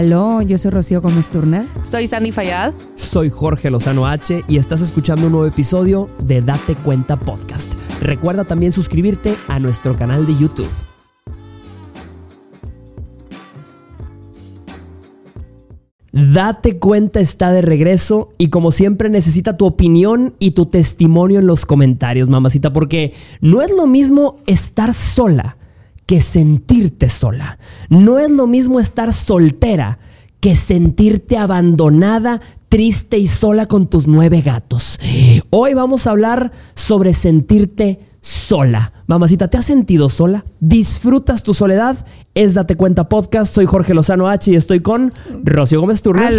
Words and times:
Aló, 0.00 0.40
yo 0.40 0.56
soy 0.56 0.70
Rocío 0.70 1.02
Gómez 1.02 1.28
Turner. 1.28 1.66
Soy 1.84 2.06
Sandy 2.06 2.32
Fayad. 2.32 2.72
Soy 2.96 3.28
Jorge 3.28 3.68
Lozano 3.68 4.06
H 4.06 4.44
y 4.48 4.56
estás 4.56 4.80
escuchando 4.80 5.26
un 5.26 5.32
nuevo 5.32 5.46
episodio 5.46 6.08
de 6.22 6.40
Date 6.40 6.74
Cuenta 6.74 7.18
Podcast. 7.18 7.74
Recuerda 8.00 8.44
también 8.44 8.72
suscribirte 8.72 9.36
a 9.46 9.58
nuestro 9.58 9.94
canal 9.94 10.26
de 10.26 10.38
YouTube. 10.38 10.70
Date 16.12 16.78
cuenta 16.78 17.20
está 17.20 17.52
de 17.52 17.60
regreso 17.60 18.30
y 18.38 18.48
como 18.48 18.72
siempre 18.72 19.10
necesita 19.10 19.58
tu 19.58 19.66
opinión 19.66 20.34
y 20.38 20.52
tu 20.52 20.64
testimonio 20.64 21.40
en 21.40 21.46
los 21.46 21.66
comentarios, 21.66 22.30
mamacita, 22.30 22.72
porque 22.72 23.12
no 23.42 23.60
es 23.60 23.70
lo 23.70 23.86
mismo 23.86 24.36
estar 24.46 24.94
sola 24.94 25.58
que 26.10 26.20
sentirte 26.20 27.08
sola. 27.08 27.60
No 27.88 28.18
es 28.18 28.32
lo 28.32 28.48
mismo 28.48 28.80
estar 28.80 29.12
soltera 29.12 30.00
que 30.40 30.56
sentirte 30.56 31.38
abandonada, 31.38 32.40
triste 32.68 33.16
y 33.16 33.28
sola 33.28 33.66
con 33.66 33.86
tus 33.86 34.08
nueve 34.08 34.40
gatos. 34.40 34.98
Hoy 35.50 35.74
vamos 35.74 36.08
a 36.08 36.10
hablar 36.10 36.50
sobre 36.74 37.14
sentirte 37.14 38.00
sola. 38.20 38.92
Mamacita, 39.06 39.46
¿te 39.46 39.58
has 39.58 39.66
sentido 39.66 40.08
sola? 40.08 40.44
¿Disfrutas 40.58 41.44
tu 41.44 41.54
soledad? 41.54 42.04
Es 42.34 42.54
Date 42.54 42.74
Cuenta 42.74 43.08
Podcast. 43.08 43.54
Soy 43.54 43.66
Jorge 43.66 43.94
Lozano 43.94 44.28
H 44.28 44.50
y 44.50 44.56
estoy 44.56 44.80
con 44.80 45.12
Rocío 45.44 45.80
Gómez 45.80 46.02
Turner. 46.02 46.32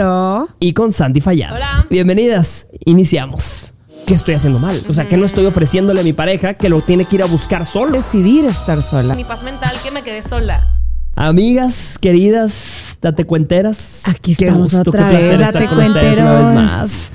Y 0.59 0.73
con 0.73 0.91
Sandy 0.91 1.21
Fallado. 1.21 1.55
Hola. 1.55 1.87
Bienvenidas. 1.89 2.67
Iniciamos. 2.83 3.73
¿Qué 4.11 4.15
estoy 4.15 4.33
haciendo 4.33 4.59
mal? 4.59 4.77
O 4.89 4.93
sea, 4.93 5.07
¿qué 5.07 5.15
no 5.15 5.25
estoy 5.25 5.45
ofreciéndole 5.45 6.01
a 6.01 6.03
mi 6.03 6.11
pareja 6.11 6.55
que 6.55 6.67
lo 6.67 6.81
tiene 6.81 7.05
que 7.05 7.15
ir 7.15 7.23
a 7.23 7.27
buscar 7.27 7.65
solo? 7.65 7.93
Decidir 7.93 8.43
estar 8.43 8.83
sola. 8.83 9.15
Mi 9.15 9.23
paz 9.23 9.41
mental 9.41 9.77
que 9.81 9.89
me 9.89 10.03
quedé 10.03 10.21
sola. 10.21 10.67
Amigas, 11.15 11.97
queridas, 11.97 12.97
date 13.01 13.23
cuenteras. 13.23 14.03
Aquí 14.09 14.35
Qué 14.35 14.47
estamos 14.47 14.73
gusto, 14.73 14.89
otra 14.89 15.05
qué 15.05 15.11
placer 15.11 15.29
vez, 15.29 15.39
estar 15.39 15.53
date 15.53 15.65
con 15.67 15.77
ustedes 15.77 16.19
una 16.19 16.31
vez 16.33 16.41
cuenteros. 16.41 16.53
más. 16.53 17.11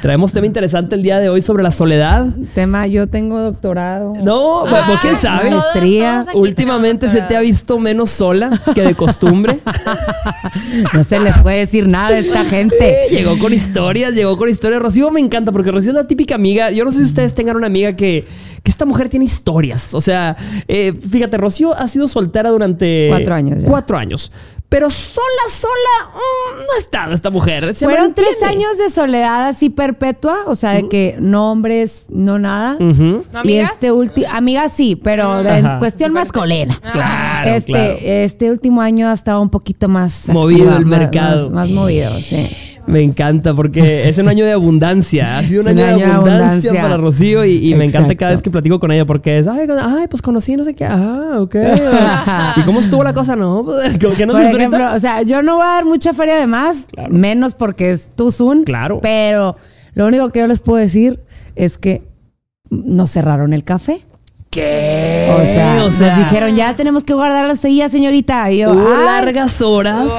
Traemos 0.00 0.32
tema 0.32 0.46
interesante 0.46 0.94
el 0.94 1.02
día 1.02 1.18
de 1.18 1.28
hoy 1.28 1.42
sobre 1.42 1.62
la 1.64 1.72
soledad. 1.72 2.26
Tema, 2.54 2.86
yo 2.86 3.08
tengo 3.08 3.38
doctorado. 3.40 4.12
No, 4.22 4.60
bueno, 4.60 4.76
Ah, 4.94 4.98
quién 5.02 5.16
sabe. 5.16 5.50
Maestría. 5.50 6.24
Últimamente 6.34 7.08
se 7.08 7.20
te 7.22 7.36
ha 7.36 7.40
visto 7.40 7.80
menos 7.80 8.10
sola 8.10 8.50
que 8.74 8.82
de 8.82 8.94
costumbre. 8.94 9.60
No 10.92 11.02
se 11.04 11.18
les 11.20 11.36
puede 11.38 11.58
decir 11.58 11.88
nada 11.88 12.08
a 12.16 12.18
esta 12.18 12.44
gente. 12.44 13.06
Eh, 13.06 13.08
llegó 13.10 13.38
con 13.38 13.52
historias, 13.52 14.14
llegó 14.14 14.36
con 14.36 14.48
historias. 14.48 14.80
Rocío 14.80 15.10
me 15.10 15.20
encanta 15.20 15.50
porque 15.52 15.70
Rocío 15.70 15.90
es 15.90 15.96
la 15.96 16.06
típica 16.06 16.34
amiga. 16.34 16.70
Yo 16.70 16.84
no 16.84 16.92
sé 16.92 16.98
si 16.98 17.04
ustedes 17.04 17.34
tengan 17.34 17.56
una 17.56 17.66
amiga 17.66 17.94
que, 17.96 18.26
que 18.62 18.70
esta 18.70 18.84
mujer 18.84 19.08
tiene 19.08 19.24
historias. 19.24 19.94
O 19.94 20.00
sea, 20.00 20.36
eh, 20.68 20.92
fíjate, 21.10 21.36
Rocío 21.36 21.74
ha 21.74 21.88
sido 21.88 22.06
soltera 22.08 22.50
durante 22.50 23.08
Cuatro 23.08 23.34
años 23.34 23.62
ya. 23.62 23.68
Cuatro 23.68 23.98
años. 23.98 24.32
Pero 24.70 24.90
sola, 24.90 25.24
sola, 25.50 26.12
mm, 26.12 26.56
no 26.58 26.66
ha 26.76 26.78
estado 26.78 27.14
esta 27.14 27.30
mujer. 27.30 27.72
Se 27.74 27.86
Fueron 27.86 28.12
tres 28.12 28.42
años 28.42 28.76
de 28.76 28.90
soledad 28.90 29.48
así 29.48 29.70
perpetua, 29.70 30.40
o 30.46 30.54
sea, 30.56 30.74
de 30.74 30.90
que 30.90 31.16
no 31.18 31.50
hombres, 31.50 32.04
no 32.10 32.38
nada. 32.38 32.76
¿No, 32.78 33.24
Y 33.44 33.54
este 33.54 33.92
último, 33.92 34.26
amigas 34.30 34.72
sí, 34.72 34.94
pero 34.94 35.42
de 35.42 35.50
Ajá. 35.52 35.78
cuestión 35.78 36.12
masculina. 36.12 36.78
Claro, 36.92 37.50
este, 37.50 37.72
claro. 37.72 37.96
este 38.02 38.50
último 38.50 38.82
año 38.82 39.08
ha 39.08 39.14
estado 39.14 39.40
un 39.40 39.48
poquito 39.48 39.88
más 39.88 40.28
Movido 40.28 40.64
activa, 40.64 40.76
el 40.76 40.84
más- 40.86 40.98
mercado. 41.00 41.50
Más, 41.50 41.68
más 41.68 41.70
movido, 41.70 42.18
sí. 42.20 42.50
Me 42.88 43.02
encanta 43.02 43.54
porque 43.54 44.08
es 44.08 44.18
un 44.18 44.28
año 44.28 44.44
de 44.44 44.52
abundancia. 44.52 45.38
Ha 45.38 45.42
sido 45.42 45.62
un 45.62 45.68
año, 45.68 45.76
de 45.84 45.90
año 45.90 45.98
de 45.98 46.04
abundancia, 46.06 46.46
abundancia. 46.48 46.82
para 46.82 46.96
Rocío 46.96 47.44
y, 47.44 47.70
y 47.70 47.74
me 47.74 47.84
encanta 47.84 48.14
cada 48.14 48.32
vez 48.32 48.42
que 48.42 48.50
platico 48.50 48.80
con 48.80 48.90
ella 48.90 49.04
porque 49.04 49.38
es, 49.38 49.46
ay, 49.46 49.66
ay, 49.80 50.06
pues 50.08 50.22
conocí 50.22 50.56
no 50.56 50.64
sé 50.64 50.74
qué. 50.74 50.86
Ah, 50.86 51.34
ok. 51.38 51.54
¿Y 52.56 52.60
cómo 52.62 52.80
estuvo 52.80 53.04
la 53.04 53.12
cosa? 53.12 53.36
No, 53.36 53.62
pues, 53.64 53.98
¿qué 53.98 54.26
nos 54.26 54.34
Por 54.36 54.44
dices 54.44 54.56
ejemplo, 54.56 54.78
ahorita? 54.84 54.96
o 54.96 55.00
sea, 55.00 55.22
yo 55.22 55.42
no 55.42 55.56
voy 55.56 55.64
a 55.66 55.68
dar 55.70 55.84
mucha 55.84 56.12
feria 56.14 56.36
de 56.36 56.46
más, 56.46 56.86
Claro. 56.90 57.10
menos 57.12 57.54
porque 57.54 57.90
es 57.90 58.10
tu 58.16 58.32
Zoom. 58.32 58.64
Claro. 58.64 59.00
Pero 59.02 59.56
lo 59.94 60.06
único 60.06 60.30
que 60.30 60.40
yo 60.40 60.46
les 60.46 60.60
puedo 60.60 60.78
decir 60.78 61.20
es 61.56 61.76
que 61.78 62.02
nos 62.70 63.10
cerraron 63.10 63.52
el 63.52 63.64
café. 63.64 64.04
¿Qué? 64.50 65.30
O 65.42 65.44
sea, 65.44 65.74
nos 65.76 65.98
dijeron, 65.98 66.56
ya 66.56 66.74
tenemos 66.74 67.04
que 67.04 67.12
guardar 67.12 67.46
la 67.46 67.54
silla, 67.54 67.90
señorita. 67.90 68.50
Y 68.50 68.60
yo, 68.60 68.70
"Ay". 68.72 69.04
largas 69.04 69.60
horas. 69.60 70.04
¡Wow! 70.06 70.14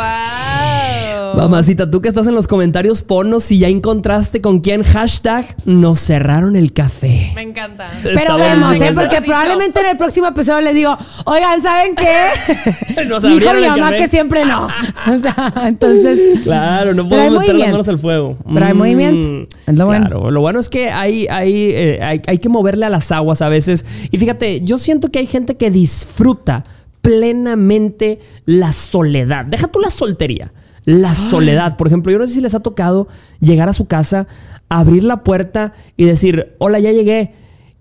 Mamacita, 1.36 1.90
tú 1.90 2.02
que 2.02 2.10
estás 2.10 2.28
en 2.28 2.36
los 2.36 2.48
comentarios, 2.48 3.02
ponnos 3.02 3.44
si 3.44 3.60
ya 3.60 3.68
encontraste 3.68 4.42
con 4.42 4.60
quién 4.60 4.84
hashtag 4.84 5.56
nos 5.66 6.00
cerraron 6.02 6.56
el 6.56 6.74
café. 6.74 7.32
Me 7.36 7.42
encanta. 7.42 7.90
Pero 8.04 8.18
Está 8.20 8.36
vemos. 8.38 8.76
¿eh? 8.82 8.92
Porque 8.94 9.22
probablemente 9.22 9.80
en 9.80 9.86
el 9.88 9.98
próximo 9.98 10.28
episodio 10.28 10.62
les 10.62 10.76
digo, 10.76 10.98
oigan, 11.26 11.62
¿saben 11.62 11.96
qué? 11.96 13.06
Nos 13.08 13.22
Dijo 13.24 13.54
mi 13.54 13.66
mamá 13.66 13.94
que 13.94 14.08
siempre 14.08 14.46
no. 14.46 14.68
O 15.08 15.20
sea, 15.20 15.54
entonces. 15.68 16.42
Claro, 16.44 16.94
no 16.94 17.08
podemos 17.08 17.40
meter 17.40 17.56
las 17.56 17.72
manos 17.72 17.88
al 17.88 17.98
fuego. 17.98 18.38
Hay 18.46 18.74
Mm, 18.74 18.78
movimiento. 18.78 19.56
Es 19.68 19.76
lo 19.76 19.86
bueno. 19.86 20.06
Claro, 20.08 20.32
lo 20.32 20.42
bueno 20.42 20.60
es 20.60 20.70
que 20.70 20.90
hay, 20.92 21.28
hay, 21.30 21.72
eh, 21.72 22.00
hay, 22.02 22.22
hay 22.26 22.38
que 22.38 22.50
moverle 22.50 22.86
a 22.86 22.90
las 22.90 23.12
aguas 23.12 23.42
a 23.42 23.50
veces. 23.50 23.86
Y 24.12 24.18
fíjate, 24.18 24.62
yo 24.62 24.78
siento 24.78 25.10
que 25.10 25.20
hay 25.20 25.28
gente 25.28 25.56
que 25.58 25.72
disfruta 25.72 26.64
plenamente 27.02 28.20
la 28.46 28.74
soledad. 28.74 29.46
Deja 29.46 29.68
tú 29.68 29.80
la 29.80 29.90
soltería. 29.90 30.52
La 30.86 31.16
soledad. 31.16 31.78
Por 31.78 31.88
ejemplo, 31.88 32.12
yo 32.12 32.20
no 32.20 32.28
sé 32.28 32.36
si 32.36 32.42
les 32.42 32.54
ha 32.54 32.60
tocado 32.60 33.08
llegar 33.40 33.70
a 33.70 33.74
su 33.74 33.86
casa, 33.86 34.28
abrir 34.70 35.04
la 35.04 35.24
puerta 35.24 35.74
y 35.98 36.06
decir, 36.06 36.56
hola, 36.60 36.80
ya 36.80 36.92
llegué. 36.92 37.34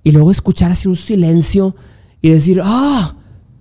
Y 0.02 0.12
luego 0.12 0.30
escuchar 0.30 0.70
así 0.70 0.88
un 0.88 0.96
silencio 0.96 1.76
y 2.20 2.30
decir, 2.30 2.60
ah, 2.62 3.14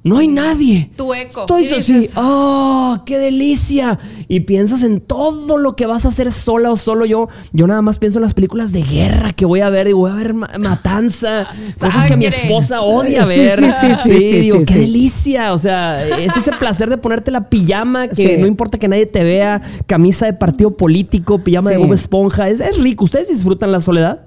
no 0.07 0.18
hay 0.18 0.28
nadie. 0.28 0.90
Tu 0.95 1.13
eco. 1.13 1.41
Estoy 1.41 1.66
así, 1.68 1.94
dices, 1.94 2.13
¡oh, 2.16 3.00
qué 3.06 3.18
delicia! 3.18 4.00
Y 4.28 4.41
piensas 4.41 4.84
en 4.84 5.01
todo 5.01 5.57
lo 5.57 5.75
que 5.75 5.85
vas 5.85 6.06
a 6.06 6.09
hacer 6.09 6.31
sola 6.31 6.72
o 6.72 6.78
solo 6.78 7.06
yo. 7.06 7.28
Yo 7.53 7.68
nada 7.68 7.81
más 7.81 7.97
pienso 8.00 8.18
en 8.19 8.23
las 8.23 8.34
películas 8.34 8.72
de 8.72 8.81
guerra 8.84 9.31
que 9.34 9.45
voy 9.45 9.62
a 9.62 9.69
ver 9.69 9.88
y 9.88 9.94
voy 9.94 10.12
a 10.12 10.16
ver 10.16 10.34
ma- 10.34 10.50
matanza, 10.59 11.45
cosas 11.79 12.06
que 12.06 12.18
mi 12.18 12.25
esposa 12.25 12.81
odia 12.81 13.23
Sí, 13.23 13.29
ver. 13.29 13.59
sí, 13.59 13.66
sí, 13.81 13.88
sí, 14.03 14.09
sí, 14.31 14.40
digo, 14.41 14.59
sí, 14.59 14.66
qué 14.66 14.73
sí. 14.73 14.79
delicia. 14.79 15.53
O 15.53 15.57
sea, 15.57 16.06
es 16.19 16.35
ese 16.35 16.51
placer 16.59 16.89
de 16.89 16.97
ponerte 16.97 17.31
la 17.31 17.50
pijama 17.50 18.07
que 18.07 18.16
Sí. 18.16 18.35
no 18.39 18.47
importa 18.47 18.78
que 18.78 18.88
nadie 18.88 19.06
te 19.06 19.24
vea, 19.24 19.62
camisa 19.85 20.25
de 20.25 20.34
partido 20.34 20.75
político, 20.78 21.39
pijama 21.39 21.69
de. 21.72 21.78
Bob 21.78 21.94
Esponja. 21.94 22.50
Es, 22.50 22.59
es 22.59 22.78
rico. 22.79 23.06
¿Ustedes 23.06 23.28
disfrutan 23.29 23.72
la 23.72 23.81
soledad? 23.81 24.22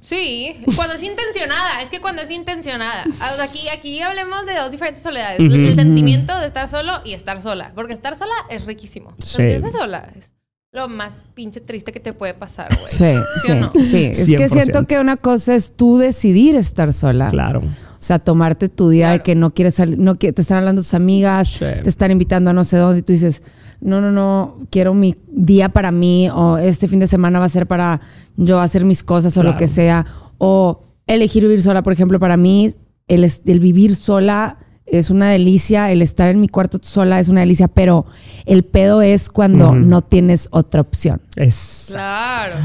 Sí, 0.00 0.56
cuando 0.76 0.94
es 0.94 1.02
intencionada. 1.02 1.82
Es 1.82 1.90
que 1.90 2.00
cuando 2.00 2.22
es 2.22 2.30
intencionada. 2.30 3.04
Aquí, 3.40 3.68
aquí 3.68 4.00
hablemos 4.00 4.46
de 4.46 4.54
dos 4.56 4.70
diferentes 4.70 5.02
soledades. 5.02 5.40
El- 5.40 5.52
El 5.66 5.74
sentimiento 5.76 6.38
de 6.38 6.46
estar 6.46 6.68
solo 6.68 7.00
y 7.04 7.14
estar 7.14 7.42
sola. 7.42 7.72
Porque 7.74 7.92
estar 7.94 8.14
sola 8.16 8.34
es 8.48 8.64
riquísimo. 8.64 9.14
Sí. 9.18 9.28
Sentirse 9.36 9.70
sola 9.70 10.12
es 10.16 10.32
lo 10.72 10.86
más 10.88 11.26
pinche 11.34 11.60
triste 11.60 11.92
que 11.92 12.00
te 12.00 12.12
puede 12.12 12.34
pasar, 12.34 12.68
güey. 12.78 12.92
Sí, 12.92 13.20
sí, 13.46 13.52
o 13.52 13.54
no? 13.60 13.72
sí. 13.84 14.04
Es 14.04 14.26
que 14.26 14.36
100%. 14.48 14.50
siento 14.50 14.84
que 14.84 15.00
una 15.00 15.16
cosa 15.16 15.54
es 15.54 15.72
tú 15.74 15.96
decidir 15.96 16.56
estar 16.56 16.92
sola. 16.92 17.30
Claro. 17.30 17.60
O 17.60 18.00
sea, 18.02 18.18
tomarte 18.18 18.68
tu 18.68 18.90
día 18.90 19.10
de 19.10 19.20
que 19.20 19.34
no 19.34 19.54
quieres 19.54 19.76
salir, 19.76 19.98
no 19.98 20.16
que 20.16 20.32
te 20.32 20.42
están 20.42 20.58
hablando 20.58 20.82
tus 20.82 20.94
amigas, 20.94 21.48
Sí. 21.48 21.64
te 21.82 21.88
están 21.88 22.10
invitando 22.10 22.50
a 22.50 22.52
no 22.52 22.64
sé 22.64 22.76
dónde 22.76 22.98
y 23.00 23.02
tú 23.02 23.12
dices, 23.12 23.42
no, 23.80 24.00
no, 24.00 24.12
no, 24.12 24.58
quiero 24.70 24.92
mi 24.94 25.16
día 25.32 25.70
para 25.70 25.90
mí 25.90 26.28
o 26.30 26.58
este 26.58 26.86
fin 26.86 27.00
de 27.00 27.06
semana 27.06 27.38
va 27.38 27.46
a 27.46 27.50
ser 27.50 27.66
para 27.66 28.00
yo 28.36 28.60
hacer 28.60 28.84
mis 28.84 29.02
cosas 29.02 29.36
o 29.38 29.42
lo 29.42 29.56
que 29.56 29.68
sea. 29.68 30.04
O 30.36 30.84
elegir 31.06 31.44
vivir 31.44 31.62
sola, 31.62 31.82
por 31.82 31.92
ejemplo, 31.94 32.20
para 32.20 32.36
mí 32.36 32.70
el, 33.08 33.24
el 33.24 33.60
vivir 33.60 33.96
sola 33.96 34.58
es 34.90 35.10
una 35.10 35.30
delicia, 35.30 35.90
el 35.90 36.02
estar 36.02 36.28
en 36.28 36.40
mi 36.40 36.48
cuarto 36.48 36.78
sola 36.82 37.20
es 37.20 37.28
una 37.28 37.40
delicia, 37.40 37.68
pero 37.68 38.06
el 38.46 38.64
pedo 38.64 39.02
es 39.02 39.28
cuando 39.28 39.74
no 39.74 40.02
tienes 40.02 40.48
otra 40.50 40.80
opción. 40.80 41.20
Es. 41.36 41.88
Claro. 41.90 42.56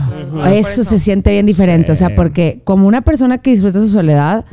Eso, 0.45 0.83
se 0.83 0.99
siente 0.99 1.31
bien 1.31 1.45
diferente. 1.45 1.91
O 1.91 1.95
sea, 1.95 2.15
porque 2.15 2.61
como 2.63 2.87
una 2.87 3.01
persona 3.01 3.37
que 3.37 3.51
disfruta 3.51 3.79
su 3.79 3.89
soledad, 3.89 4.45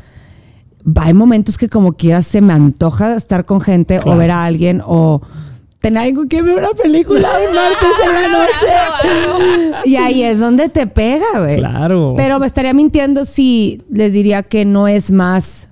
hay 0.96 1.14
momentos 1.14 1.58
que 1.58 1.68
como 1.68 1.92
quieras 1.92 2.26
se 2.26 2.40
me 2.40 2.52
antoja 2.52 3.14
estar 3.14 3.44
con 3.44 3.60
gente 3.60 3.98
Claro. 3.98 4.12
o 4.12 4.16
ver 4.16 4.30
a 4.30 4.44
alguien 4.44 4.82
o 4.84 5.20
tener 5.80 6.02
algo 6.02 6.26
que 6.28 6.42
ver 6.42 6.58
una 6.58 6.70
película 6.70 7.28
un 7.48 7.54
martes 7.54 7.90
en 8.04 8.12
la 8.14 8.28
noche. 8.28 9.88
Y 9.88 9.96
ahí 9.96 10.22
es 10.22 10.38
donde 10.38 10.68
te 10.68 10.86
pega, 10.86 11.38
güey. 11.38 11.56
Claro. 11.56 12.14
Pero 12.16 12.38
me 12.38 12.46
estaría 12.46 12.74
mintiendo 12.74 13.24
si 13.24 13.82
les 13.90 14.12
diría 14.12 14.42
que 14.42 14.64
no 14.64 14.88
es 14.88 15.10
más 15.10 15.69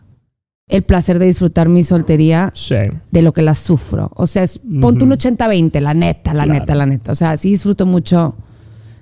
el 0.69 0.83
placer 0.83 1.19
de 1.19 1.27
disfrutar 1.27 1.69
mi 1.69 1.83
soltería 1.85 2.51
Sí. 2.55 2.77
de 3.11 3.23
lo 3.23 3.33
que 3.33 3.43
la 3.43 3.55
sufro. 3.55 4.11
O 4.15 4.27
sea, 4.27 4.43
es, 4.43 4.59
ponte 4.81 5.05
un 5.05 5.11
Ujú. 5.13 5.19
80-20, 5.19 5.81
la 5.81 5.95
neta, 5.95 6.35
la 6.35 6.45
Claro. 6.45 6.61
neta, 6.61 6.75
la 6.75 6.87
neta. 6.87 7.13
O 7.13 7.15
sea, 7.15 7.37
sí 7.37 7.51
disfruto 7.51 7.87
mucho 7.87 8.37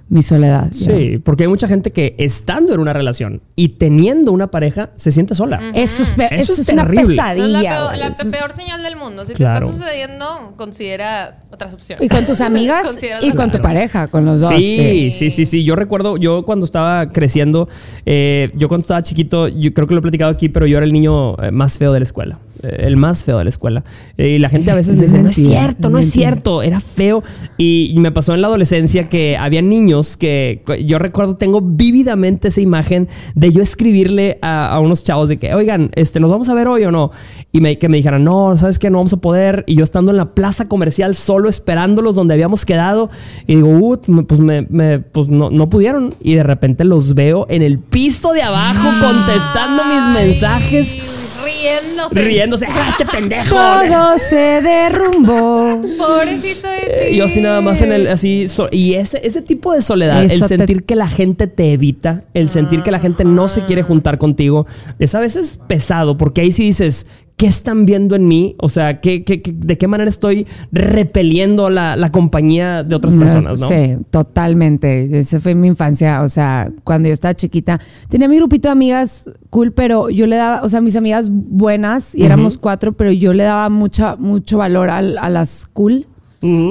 mi 0.09 0.23
soledad. 0.23 0.69
ya. 0.73 0.87
Sí, 0.97 1.19
porque 1.19 1.43
hay 1.45 1.49
mucha 1.49 1.67
gente 1.67 1.91
que 1.91 2.15
estando 2.19 2.73
en 2.73 2.79
una 2.81 2.93
relación 2.93 3.43
y 3.57 3.71
teniendo 3.71 4.31
una 4.31 4.51
pareja 4.53 4.91
se 4.95 5.11
siente 5.11 5.35
sola. 5.35 5.61
Eso 5.75 6.05
es, 6.05 6.09
Eso 6.11 6.35
eso 6.35 6.53
es 6.53 6.59
es 6.61 6.69
una 6.69 6.85
terrible. 6.85 7.15
Esa 7.15 7.33
es 7.33 7.37
pesadilla. 7.39 7.63
la 7.63 7.71
peor, 7.71 7.97
la 7.99 8.31
peor 8.39 8.53
señal 8.53 8.83
del 8.85 8.97
mundo. 8.97 9.27
Si 9.27 9.33
Claro. 9.33 9.67
te 9.67 9.73
está 9.73 9.85
sucediendo, 9.85 10.53
considera 10.57 11.43
otras 11.51 11.75
opciones. 11.75 12.05
Y 12.05 12.09
con 12.09 12.25
tus 12.25 12.41
amigas 12.41 12.99
y 13.23 13.31
con 13.31 13.51
tu 13.51 13.57
opciones. 13.57 13.61
pareja, 13.61 14.07
con 14.09 14.25
los 14.25 14.41
dos. 14.43 14.51
Sí, 14.57 15.11
sí, 15.11 15.31
sí, 15.31 15.45
sí. 15.45 15.65
Yo 15.65 15.75
recuerdo, 15.75 16.17
yo 16.19 16.45
cuando 16.45 16.67
estaba 16.67 17.09
creciendo, 17.11 17.69
eh, 18.05 18.53
yo 18.55 18.69
cuando 18.69 18.83
estaba 18.83 19.03
chiquito, 19.03 19.49
yo 19.49 19.75
creo 19.75 19.89
que 19.89 19.95
lo 19.95 19.99
he 19.99 20.03
platicado 20.03 20.31
aquí, 20.31 20.49
pero 20.49 20.67
yo 20.67 20.77
era 20.77 20.87
el 20.87 20.93
niño 20.93 21.35
eh, 21.43 21.51
más 21.51 21.79
feo 21.79 21.93
de 21.93 21.99
la 22.01 22.05
escuela. 22.05 22.39
Eh, 22.63 22.77
el 22.87 22.97
más 22.97 23.25
feo 23.25 23.39
de 23.39 23.45
la 23.45 23.51
escuela. 23.51 23.83
Eh, 24.19 24.29
y 24.29 24.39
la 24.39 24.49
gente 24.51 24.71
a 24.71 24.75
veces 24.77 24.95
Es 24.99 25.01
dice, 25.01 25.23
no 25.23 25.31
es 25.31 25.35
cierto, 25.35 25.89
no 25.91 25.99
es 25.99 26.05
mentira". 26.07 26.31
cierto, 26.31 26.63
era 26.63 26.79
feo. 26.81 27.25
Y, 27.59 27.91
y 27.93 27.99
me 27.99 28.13
pasó 28.13 28.35
en 28.35 28.41
la 28.43 28.47
adolescencia 28.47 29.09
que 29.09 29.37
había 29.37 29.63
niños 29.63 29.96
que 30.19 30.63
yo 30.87 30.99
recuerdo, 30.99 31.37
tengo 31.37 31.61
vívidamente 31.63 32.49
esa 32.49 32.61
imagen 32.61 33.09
de 33.35 33.53
yo 33.53 33.63
escribirle 33.63 34.39
a, 34.43 34.69
a 34.69 34.81
unos 34.81 35.03
chavos 35.05 35.29
de 35.29 35.39
que, 35.39 35.55
oigan, 35.55 35.91
este, 35.95 36.21
¿nos 36.21 36.31
vamos 36.31 36.49
a 36.49 36.55
ver 36.55 36.69
hoy 36.69 36.85
o 36.85 36.91
no? 36.91 37.11
Y 37.53 37.61
me, 37.61 37.79
que 37.79 37.89
me 37.89 37.97
dijeran, 37.97 38.25
no, 38.25 38.57
¿sabes 38.59 38.79
qué? 38.79 38.91
No 38.91 38.99
vamos 38.99 39.13
a 39.15 39.17
poder. 39.19 39.65
Y 39.67 39.77
yo 39.77 39.85
estando 39.85 40.11
en 40.11 40.19
la 40.19 40.35
plaza 40.35 40.69
comercial 40.69 41.17
solo 41.17 41.49
esperándolos 41.49 42.15
donde 42.15 42.35
habíamos 42.35 42.65
quedado. 42.65 43.09
Y 43.47 43.57
digo, 43.57 43.69
"Uh, 43.69 43.99
pues, 44.27 44.41
me, 44.41 44.67
me- 44.69 44.99
pues 44.99 45.29
no, 45.29 45.51
no 45.51 45.71
pudieron. 45.71 46.15
Y 46.21 46.35
de 46.35 46.43
repente 46.43 46.85
los 46.85 47.15
veo 47.15 47.47
en 47.49 47.63
el 47.63 47.79
piso 47.79 48.33
de 48.33 48.43
abajo 48.43 48.89
contestando 49.01 49.83
mis 49.85 50.23
mensajes, 50.25 51.26
Riéndose. 51.47 52.21
riéndose. 52.23 52.67
¡Ah, 52.69 52.89
este 52.99 53.07
pendejo! 53.07 53.55
Todo 53.55 54.19
se 54.19 54.61
derrumbó. 54.63 55.81
Pobrecito 55.99 56.69
de 56.69 57.09
ti. 57.11 57.17
Yo 57.17 57.25
así 57.27 57.41
nada 57.41 57.61
más 57.61 57.81
en 57.83 57.93
el 57.93 58.07
así 58.09 58.49
so- 58.49 58.69
y 58.71 58.95
ese 58.95 59.21
ese 59.27 59.43
tipo 59.43 59.73
de 59.73 59.83
soledad, 59.83 60.23
el 60.25 60.41
te- 60.41 60.49
sentir 60.49 60.85
que 60.85 60.97
la 60.97 61.09
gente 61.09 61.47
te 61.47 61.73
evita, 61.73 62.25
el 62.35 62.51
sentir 62.51 62.83
que 62.83 62.91
la 62.91 62.99
gente 62.99 63.25
no 63.25 63.49
se 63.49 63.65
quiere 63.65 63.83
juntar 63.83 64.19
contigo, 64.19 64.67
es 64.99 65.15
a 65.15 65.21
veces 65.21 65.59
pesado 65.67 66.17
porque 66.17 66.41
ahí 66.41 66.53
sí 66.53 66.65
dices 66.65 67.07
¿Qué 67.37 67.47
están 67.47 67.85
viendo 67.85 68.17
en 68.17 68.27
mí? 68.27 68.57
O 68.59 68.71
sea, 68.71 69.01
¿qué, 69.03 69.23
qué- 69.23 69.43
qué- 69.43 69.53
de 69.55 69.77
qué 69.77 69.87
manera 69.89 70.09
estoy 70.09 70.47
repeliendo 70.73 71.69
la, 71.69 71.95
la 71.95 72.11
compañía 72.11 72.83
de 72.83 72.95
otras 72.95 73.15
personas, 73.25 73.61
no? 73.61 73.69
Sí, 73.69 73.97
totalmente. 74.11 75.19
Esa 75.19 75.39
fue 75.41 75.55
mi 75.55 75.69
infancia. 75.69 76.23
O 76.23 76.29
sea, 76.29 76.71
cuando 76.85 77.09
yo 77.09 77.13
estaba 77.13 77.35
chiquita, 77.35 77.79
tenía 78.09 78.29
mi 78.29 78.37
grupito 78.37 78.69
de 78.69 78.73
amigas 78.73 79.27
cool, 79.51 79.73
pero 79.73 80.09
yo 80.09 80.27
le 80.27 80.37
daba, 80.37 80.63
o 80.63 80.69
sea, 80.69 80.81
mis 80.81 80.97
amigas 80.97 81.29
buenas, 81.31 82.15
y 82.15 82.25
éramos 82.25 82.57
cuatro, 82.59 82.95
pero 82.97 83.13
yo 83.13 83.33
le 83.35 83.45
daba 83.45 83.69
mucha, 83.69 84.17
mucho 84.17 84.59
valor 84.59 84.89
al- 84.89 85.19
a, 85.19 85.29
las 85.29 85.67
cool 85.73 86.07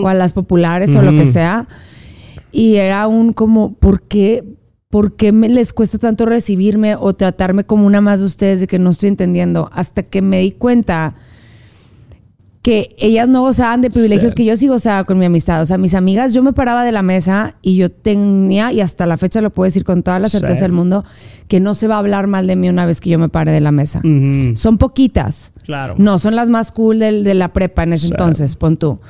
o 0.04 0.08
a 0.08 0.14
las 0.14 0.34
populares 0.34 0.96
o 0.96 1.02
lo 1.02 1.12
que 1.16 1.26
sea. 1.26 1.68
Y 2.52 2.76
era 2.76 3.08
un 3.08 3.34
como, 3.34 3.74
¿por 3.74 4.02
qué? 4.04 4.44
¿Por 4.96 5.18
qué 5.18 5.34
me 5.34 5.50
les 5.50 5.74
cuesta 5.74 5.98
tanto 5.98 6.26
recibirme 6.26 6.96
o 6.96 7.14
tratarme 7.14 7.66
como 7.66 7.86
una 7.86 8.00
más 8.00 8.22
de 8.22 8.28
ustedes 8.28 8.62
de 8.62 8.68
que 8.68 8.80
no 8.80 8.92
estoy 8.92 9.10
entendiendo? 9.10 9.70
Hasta 9.74 10.04
que 10.04 10.22
me 10.22 10.40
di 10.40 10.52
cuenta 10.52 11.16
que 12.62 12.96
ellas 12.98 13.28
no 13.28 13.42
gozaban 13.42 13.82
de 13.82 13.90
privilegios 13.90 14.32
Sí. 14.32 14.36
que 14.38 14.46
yo 14.46 14.56
sí 14.56 14.70
gozaba 14.70 15.04
con 15.04 15.20
mi 15.20 15.26
amistad. 15.26 15.62
O 15.62 15.66
sea, 15.66 15.78
mis 15.78 15.96
amigas, 15.96 16.34
yo 16.34 16.42
me 16.44 16.54
paraba 16.54 16.86
de 16.86 16.94
la 16.94 17.02
mesa 17.02 17.56
y 17.62 17.76
yo 17.76 17.92
tenía, 17.92 18.72
y 18.72 18.80
hasta 18.80 19.06
la 19.06 19.18
fecha 19.18 19.42
lo 19.42 19.50
puedo 19.50 19.66
decir 19.66 19.84
con 19.84 20.02
toda 20.02 20.18
la 20.18 20.30
Sí. 20.30 20.40
certeza 20.40 20.62
del 20.62 20.72
mundo, 20.72 21.04
que 21.50 21.60
no 21.60 21.76
se 21.76 21.90
va 21.90 21.96
a 21.96 22.00
hablar 22.00 22.28
mal 22.28 22.48
de 22.48 22.56
mí 22.56 22.70
una 22.70 22.86
vez 22.86 23.02
que 23.02 23.10
yo 23.10 23.20
me 23.20 23.28
pare 23.28 23.52
de 23.52 23.60
la 23.60 23.74
mesa. 23.74 24.02
Son 24.56 24.78
poquitas. 24.78 25.52
Claro. 25.66 25.96
No, 25.98 26.20
son 26.20 26.36
las 26.38 26.50
más 26.50 26.72
cool 26.72 27.00
del- 27.00 27.26
de, 27.26 27.34
la 27.34 27.52
prepa 27.52 27.84
en 27.84 27.92
ese 27.92 28.06
Sí. 28.08 28.12
entonces, 28.14 28.56
pon 28.56 28.78
tú. 28.78 29.02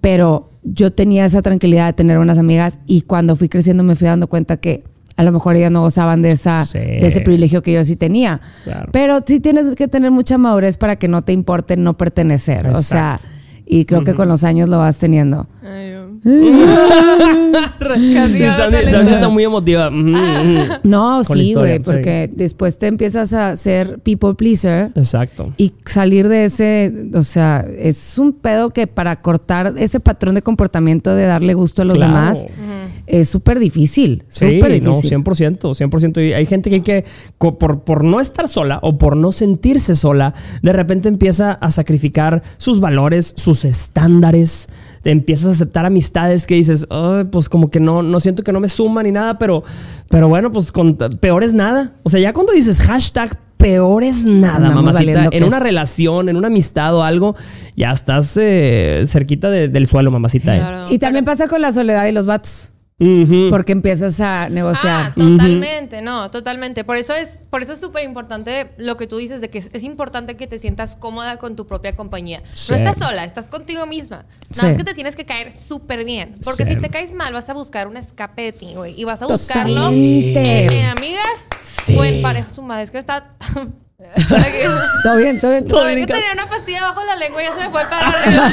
Pero 0.00 0.48
yo 0.62 0.90
tenía 0.90 1.26
esa 1.26 1.42
tranquilidad 1.42 1.84
de 1.88 1.92
tener 1.92 2.16
unas 2.18 2.38
amigas 2.38 2.78
y 2.86 3.02
cuando 3.02 3.36
fui 3.36 3.50
creciendo 3.50 3.82
me 3.84 3.94
fui 3.94 4.06
dando 4.06 4.26
cuenta 4.26 4.56
que 4.56 4.84
a 5.16 5.22
lo 5.22 5.32
mejor 5.32 5.56
ellas 5.56 5.70
no 5.70 5.80
gozaban 5.82 6.22
de, 6.22 6.32
esa, 6.32 6.64
Sí. 6.64 6.78
de 6.78 7.06
ese 7.06 7.20
privilegio 7.20 7.62
que 7.62 7.72
yo 7.72 7.84
sí 7.84 7.96
tenía. 7.96 8.40
Claro. 8.64 8.88
Pero 8.92 9.20
sí 9.26 9.40
tienes 9.40 9.74
que 9.74 9.88
tener 9.88 10.10
mucha 10.10 10.38
madurez 10.38 10.76
para 10.76 10.96
que 10.96 11.08
no 11.08 11.22
te 11.22 11.32
importe 11.32 11.76
no 11.76 11.96
pertenecer. 11.96 12.68
O 12.68 12.82
sea, 12.82 13.18
y 13.66 13.84
creo 13.86 14.04
que 14.04 14.14
con 14.14 14.28
los 14.28 14.44
años 14.44 14.68
lo 14.68 14.78
vas 14.78 14.98
teniendo. 14.98 15.46
Ay, 15.62 15.94
Y 17.96 18.42
está 18.42 19.28
muy 19.28 19.44
emotiva. 19.44 19.88
Ujú. 19.88 20.12
No, 20.82 21.22
Con 21.26 21.36
sí, 21.38 21.54
güey, 21.54 21.78
porque 21.80 22.30
después 22.32 22.78
te 22.78 22.86
empiezas 22.86 23.32
a 23.32 23.56
ser 23.56 23.98
people 24.00 24.34
pleaser. 24.34 24.90
Exacto. 24.94 25.52
Y 25.56 25.72
salir 25.84 26.28
de 26.28 26.46
ese, 26.46 26.92
o 27.14 27.22
sea, 27.24 27.64
es 27.78 28.18
un 28.18 28.32
pedo 28.32 28.70
que 28.70 28.86
para 28.86 29.20
cortar 29.20 29.74
ese 29.78 30.00
patrón 30.00 30.34
de 30.34 30.42
comportamiento 30.42 31.14
de 31.14 31.26
darle 31.26 31.54
gusto 31.54 31.82
a 31.82 31.84
los 31.84 31.96
Claro. 31.96 32.12
demás 32.12 32.46
es 33.06 33.28
súper 33.28 33.58
difícil. 33.58 34.24
Sí, 34.28 34.58
Súper 34.60 34.82
no, 34.82 34.92
difícil. 34.94 35.18
100%, 35.18 35.58
100%. 35.74 36.28
Y 36.28 36.32
hay 36.32 36.46
gente 36.46 36.70
que 36.70 36.76
hay 36.76 36.82
que, 36.82 37.04
por, 37.38 37.80
por 37.84 38.04
no 38.04 38.20
estar 38.20 38.48
sola 38.48 38.78
o 38.82 38.96
por 38.98 39.16
no 39.16 39.32
sentirse 39.32 39.94
sola, 39.94 40.34
de 40.62 40.72
repente 40.72 41.08
empieza 41.08 41.52
a 41.52 41.70
sacrificar 41.70 42.42
sus 42.58 42.80
valores, 42.80 43.34
sus 43.36 43.64
estándares. 43.64 44.68
Te 45.02 45.10
empiezas 45.10 45.46
a 45.46 45.50
aceptar 45.50 45.84
amistades 45.84 46.46
que 46.46 46.54
dices, 46.54 46.86
"Ay, 46.90 47.24
pues 47.30 47.48
como 47.48 47.70
que 47.70 47.78
no, 47.80 48.02
no 48.02 48.20
siento 48.20 48.42
que 48.42 48.52
no 48.52 48.60
me 48.60 48.68
suman 48.68 49.04
ni 49.04 49.12
nada, 49.12 49.38
pero, 49.38 49.62
pero 50.08 50.28
bueno, 50.28 50.50
pues 50.52 50.72
con, 50.72 50.96
peor 50.96 51.44
es 51.44 51.52
nada. 51.52 51.92
O 52.04 52.10
sea, 52.10 52.20
ya 52.20 52.32
cuando 52.32 52.52
dices 52.52 52.80
hashtag 52.80 53.38
peor 53.58 54.02
es 54.04 54.24
nada, 54.24 54.70
mamacita, 54.70 55.28
en 55.30 55.44
una 55.44 55.58
relación, 55.58 56.28
en 56.28 56.36
una 56.36 56.48
amistad 56.48 56.94
o 56.94 57.02
algo, 57.02 57.34
ya 57.76 57.90
estás 57.90 58.36
eh, 58.36 59.04
cerquita 59.06 59.48
de- 59.48 59.68
del 59.68 59.86
suelo, 59.86 60.10
mamacita. 60.10 60.56
eh. 60.56 60.86
Y 60.90 60.98
también 60.98 61.24
pasa 61.24 61.48
con 61.48 61.60
la 61.62 61.72
soledad 61.72 62.06
y 62.06 62.12
los 62.12 62.26
vatos, 62.26 62.72
Porque 63.50 63.72
empiezas 63.72 64.20
a 64.20 64.48
negociar. 64.48 65.10
Ah, 65.10 65.14
totalmente, 65.16 66.00
no, 66.00 66.30
totalmente. 66.30 66.84
Por 66.84 66.96
eso 66.96 67.12
es, 67.12 67.44
por 67.50 67.60
eso 67.60 67.72
es 67.72 67.80
súper 67.80 68.04
importante 68.04 68.70
lo 68.78 68.96
que 68.96 69.08
tú 69.08 69.16
dices 69.16 69.40
de 69.40 69.50
que 69.50 69.58
es, 69.58 69.68
es 69.72 69.82
importante 69.82 70.36
que 70.36 70.46
te 70.46 70.58
sientas 70.60 70.94
cómoda 70.94 71.36
con 71.38 71.56
tu 71.56 71.66
propia 71.66 71.96
compañía. 71.96 72.42
Sí. 72.54 72.70
No 72.70 72.76
estás 72.76 72.98
sola, 72.98 73.24
estás 73.24 73.48
contigo 73.48 73.84
misma. 73.86 74.18
Nada 74.18 74.28
Sí. 74.52 74.66
más 74.66 74.78
que 74.78 74.84
te 74.84 74.94
tienes 74.94 75.16
que 75.16 75.26
caer 75.26 75.52
súper 75.52 76.04
bien. 76.04 76.36
Porque 76.44 76.64
Sí. 76.64 76.74
si 76.74 76.80
te 76.80 76.88
caes 76.88 77.12
mal, 77.12 77.32
vas 77.32 77.48
a 77.48 77.54
buscar 77.54 77.88
un 77.88 77.96
escape 77.96 78.42
de 78.42 78.52
ti, 78.52 78.74
güey. 78.76 78.98
Y 78.98 79.04
vas 79.04 79.20
a 79.22 79.26
buscarlo 79.26 79.88
en, 79.88 80.36
en 80.36 80.86
amigas 80.86 81.48
Sí. 81.84 81.96
o 81.98 82.04
en 82.04 82.22
pareja. 82.22 82.48
Su 82.50 82.62
madre, 82.62 82.84
es 82.84 82.90
que 82.92 82.98
está. 82.98 83.34
Todo 83.96 85.16
bien, 85.16 85.40
todo 85.40 85.50
bien. 85.52 85.66
Todo 85.68 85.86
bien, 85.86 86.04
que 86.06 86.12
tenía 86.12 86.32
una 86.32 86.46
pastilla 86.48 86.82
bajo 86.88 87.04
la 87.04 87.14
lengua 87.16 87.42
y 87.42 87.46
ya 87.46 87.52
se 87.54 87.60
me 87.60 87.70
fue 87.70 87.82
para 87.88 88.08
arriba. 88.08 88.50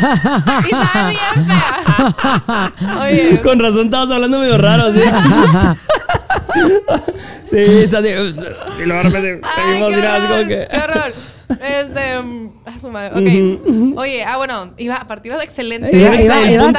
y 0.68 0.70
sabe 0.70 1.12
bien 1.12 1.46
fea. 1.48 2.74
Oye, 3.02 3.40
Con 3.42 3.60
razón 3.60 3.86
estabas 3.86 4.12
hablando 4.12 4.40
medio 4.40 4.58
raro, 4.58 4.94
¿sí? 4.94 5.02
sí, 7.50 7.58
esa 7.58 8.02
de... 8.02 8.34
Y 8.80 8.86
luego 8.86 9.04
de 9.04 9.10
repente 9.10 9.42
así 9.48 9.62
como 9.74 9.86
horror, 9.86 10.48
que... 10.48 10.68
qué 10.70 10.78
horror. 10.78 11.14
Este, 11.52 12.22
mm, 12.22 12.50
a 12.66 12.80
su 12.80 12.90
madre. 12.90 13.20
Ok. 13.20 13.98
Oye, 13.98 14.24
ah, 14.24 14.38
bueno, 14.38 14.74
iba, 14.78 14.96
aparte 14.96 15.28
ibas 15.28 15.44
excelente. 15.44 15.90
Iba- 15.96 16.16
iba- 16.22 16.36
genial, 16.38 16.74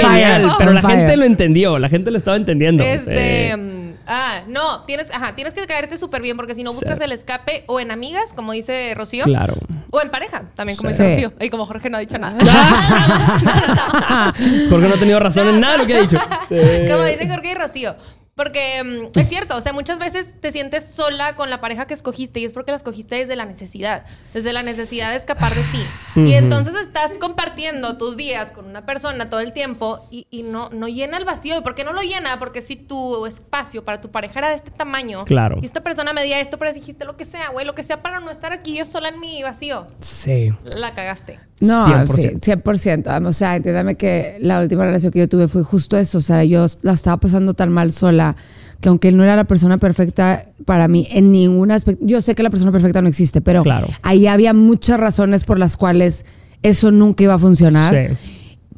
fire, 0.00 0.48
pero 0.58 0.72
la 0.72 0.82
gente 0.82 1.16
lo 1.16 1.24
entendió, 1.24 1.78
la 1.78 1.88
gente 1.88 2.10
lo 2.10 2.18
estaba 2.18 2.36
entendiendo. 2.36 2.84
Este, 2.84 3.50
Sí. 3.50 3.56
mm, 3.56 3.81
ah, 4.06 4.42
no, 4.46 4.84
tienes, 4.84 5.10
ajá, 5.10 5.34
tienes 5.34 5.54
que 5.54 5.66
caerte 5.66 5.96
súper 5.98 6.22
bien 6.22 6.36
porque 6.36 6.54
si 6.54 6.62
no 6.62 6.72
buscas 6.72 6.98
Sí. 6.98 7.04
el 7.04 7.12
escape 7.12 7.64
o 7.68 7.80
en 7.80 7.90
amigas, 7.90 8.32
como 8.32 8.52
dice 8.52 8.94
Rocío, 8.96 9.24
Claro. 9.24 9.54
o 9.90 10.00
en 10.00 10.10
pareja, 10.10 10.44
también 10.54 10.76
como 10.76 10.90
Sí. 10.90 10.96
dice 11.02 11.10
Rocío. 11.26 11.32
Y 11.40 11.50
como 11.50 11.66
Jorge 11.66 11.90
no 11.90 11.96
ha 11.96 12.00
dicho 12.00 12.18
nada. 12.18 12.36
Porque 14.70 14.88
no 14.88 14.94
ha 14.94 14.98
tenido 14.98 15.20
razón 15.20 15.48
en 15.48 15.60
nada 15.60 15.72
de 15.74 15.78
lo 15.78 15.86
que 15.86 15.96
ha 15.96 16.00
dicho. 16.00 16.18
Sí. 16.48 16.56
Como 16.90 17.04
dicen 17.04 17.30
Jorge 17.30 17.50
y 17.50 17.54
Rocío. 17.54 17.94
Porque 18.34 18.82
mm, 18.82 19.18
es 19.18 19.28
cierto, 19.28 19.56
o 19.56 19.60
sea, 19.60 19.74
muchas 19.74 19.98
veces 19.98 20.34
te 20.40 20.52
sientes 20.52 20.86
sola 20.86 21.36
con 21.36 21.50
la 21.50 21.60
pareja 21.60 21.86
que 21.86 21.92
escogiste 21.92 22.40
y 22.40 22.44
es 22.46 22.52
porque 22.54 22.70
la 22.70 22.76
escogiste 22.78 23.16
desde 23.16 23.36
la 23.36 23.44
necesidad, 23.44 24.06
desde 24.32 24.54
la 24.54 24.62
necesidad 24.62 25.10
de 25.10 25.16
escapar 25.16 25.52
de 25.54 25.60
ti. 25.64 26.20
Y 26.28 26.32
entonces 26.34 26.74
estás 26.80 27.12
compartiendo 27.20 27.98
tus 27.98 28.16
días 28.16 28.50
con 28.50 28.64
una 28.66 28.86
persona 28.86 29.28
todo 29.28 29.40
el 29.40 29.52
tiempo 29.52 30.06
y, 30.10 30.26
y 30.30 30.42
no, 30.44 30.70
no 30.70 30.88
llena 30.88 31.18
el 31.18 31.24
vacío. 31.26 31.58
¿Y 31.58 31.60
por 31.62 31.74
qué 31.74 31.84
no 31.84 31.92
lo 31.92 32.00
llena? 32.00 32.38
Porque 32.38 32.62
si 32.62 32.76
tu 32.76 33.26
espacio 33.26 33.84
para 33.84 34.00
tu 34.00 34.10
pareja 34.10 34.38
era 34.38 34.48
de 34.48 34.54
este 34.54 34.70
tamaño 34.70 35.24
Claro. 35.24 35.58
y 35.60 35.66
esta 35.66 35.82
persona 35.82 36.12
medía 36.14 36.40
esto, 36.40 36.58
pero 36.58 36.72
dijiste 36.72 37.04
lo 37.04 37.16
que 37.18 37.26
sea, 37.26 37.50
güey, 37.50 37.66
lo 37.66 37.74
que 37.74 37.84
sea 37.84 38.02
para 38.02 38.20
no 38.20 38.30
estar 38.30 38.52
aquí 38.54 38.76
yo 38.78 38.84
sola 38.86 39.08
en 39.10 39.20
mi 39.20 39.42
vacío, 39.42 39.86
Sí. 40.00 40.52
la 40.76 40.92
cagaste. 40.94 41.38
No, 41.60 41.86
100%. 41.86 42.06
sí, 42.06 42.28
100%. 42.40 43.26
O 43.28 43.32
sea, 43.32 43.54
entiéndame 43.54 43.94
que 43.94 44.36
la 44.40 44.58
última 44.60 44.84
relación 44.84 45.12
que 45.12 45.20
yo 45.20 45.28
tuve 45.28 45.46
fue 45.46 45.62
justo 45.62 45.96
eso. 45.96 46.18
O 46.18 46.20
sea, 46.20 46.42
yo 46.42 46.66
la 46.82 46.92
estaba 46.92 47.18
pasando 47.18 47.54
tan 47.54 47.70
mal 47.70 47.92
sola 47.92 48.31
que 48.80 48.88
aunque 48.88 49.08
él 49.08 49.16
no 49.16 49.22
era 49.24 49.36
la 49.36 49.44
persona 49.44 49.78
perfecta 49.78 50.46
para 50.64 50.88
mí 50.88 51.06
en 51.10 51.30
ningún 51.30 51.70
aspecto, 51.70 52.04
yo 52.04 52.20
sé 52.20 52.34
que 52.34 52.42
la 52.42 52.50
persona 52.50 52.72
perfecta 52.72 53.00
no 53.02 53.08
existe, 53.08 53.40
pero 53.40 53.62
Claro. 53.62 53.86
ahí 54.02 54.26
había 54.26 54.52
muchas 54.54 54.98
razones 54.98 55.44
por 55.44 55.58
las 55.58 55.76
cuales 55.76 56.24
eso 56.62 56.90
nunca 56.90 57.22
iba 57.24 57.34
a 57.34 57.38
funcionar. 57.38 57.94
Sí. 58.08 58.16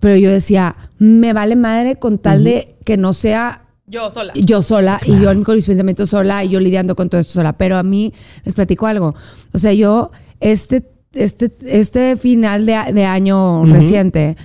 Pero 0.00 0.16
yo 0.16 0.30
decía, 0.30 0.76
me 0.98 1.32
vale 1.32 1.56
madre 1.56 1.96
con 1.96 2.18
tal 2.18 2.44
de 2.44 2.76
que 2.84 2.98
no 2.98 3.14
sea 3.14 3.62
Yo 3.86 4.10
sola. 4.10 4.32
yo 4.34 4.60
sola 4.62 5.00
y 5.06 5.18
yo 5.18 5.42
con 5.44 5.54
mis 5.56 5.64
pensamientos 5.66 6.10
sola 6.10 6.44
y 6.44 6.50
yo 6.50 6.60
lidiando 6.60 6.94
con 6.94 7.08
todo 7.08 7.20
esto 7.22 7.32
sola. 7.34 7.56
Pero 7.56 7.76
a 7.78 7.82
mí 7.82 8.12
les 8.44 8.54
platico 8.54 8.86
algo. 8.86 9.14
O 9.54 9.58
sea, 9.58 9.72
yo 9.72 10.10
este, 10.40 10.84
este, 11.14 11.50
este 11.66 12.16
final 12.18 12.66
de, 12.66 12.78
de 12.92 13.04
año 13.06 13.64
reciente 13.64 14.36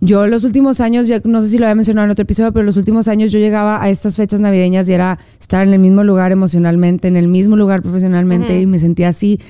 Yo 0.00 0.26
los 0.28 0.44
últimos 0.44 0.80
años, 0.80 1.08
ya 1.08 1.20
no 1.24 1.42
sé 1.42 1.48
si 1.48 1.58
lo 1.58 1.66
había 1.66 1.74
mencionado 1.74 2.04
en 2.04 2.12
otro 2.12 2.22
episodio, 2.22 2.52
pero 2.52 2.64
los 2.64 2.76
últimos 2.76 3.08
años 3.08 3.32
yo 3.32 3.40
llegaba 3.40 3.82
a 3.82 3.88
estas 3.88 4.16
fechas 4.16 4.38
navideñas 4.38 4.88
y 4.88 4.92
era 4.92 5.18
estar 5.40 5.66
en 5.66 5.72
el 5.72 5.80
mismo 5.80 6.04
lugar 6.04 6.30
emocionalmente, 6.30 7.08
en 7.08 7.16
el 7.16 7.26
mismo 7.26 7.56
lugar 7.56 7.82
profesionalmente 7.82 8.60
y 8.60 8.66
me 8.66 8.78
sentía 8.78 9.08
así 9.08 9.40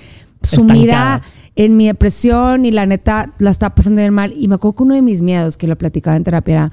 sumida 0.43 1.17
Estancada. 1.17 1.23
en 1.57 1.76
mi 1.76 1.87
depresión 1.87 2.64
y 2.64 2.71
la 2.71 2.87
neta 2.87 3.35
la 3.38 3.50
estaba 3.50 3.75
pasando 3.75 4.00
bien 4.00 4.14
mal. 4.14 4.33
Y 4.37 4.49
me 4.49 4.55
acuerdo 4.55 4.76
que 4.76 4.83
uno 4.85 4.95
de 4.95 5.02
mis 5.02 5.21
miedos, 5.21 5.59
que 5.59 5.69
lo 5.69 5.76
platicaba 5.76 6.17
en 6.17 6.25
terapia, 6.25 6.52
era, 6.52 6.73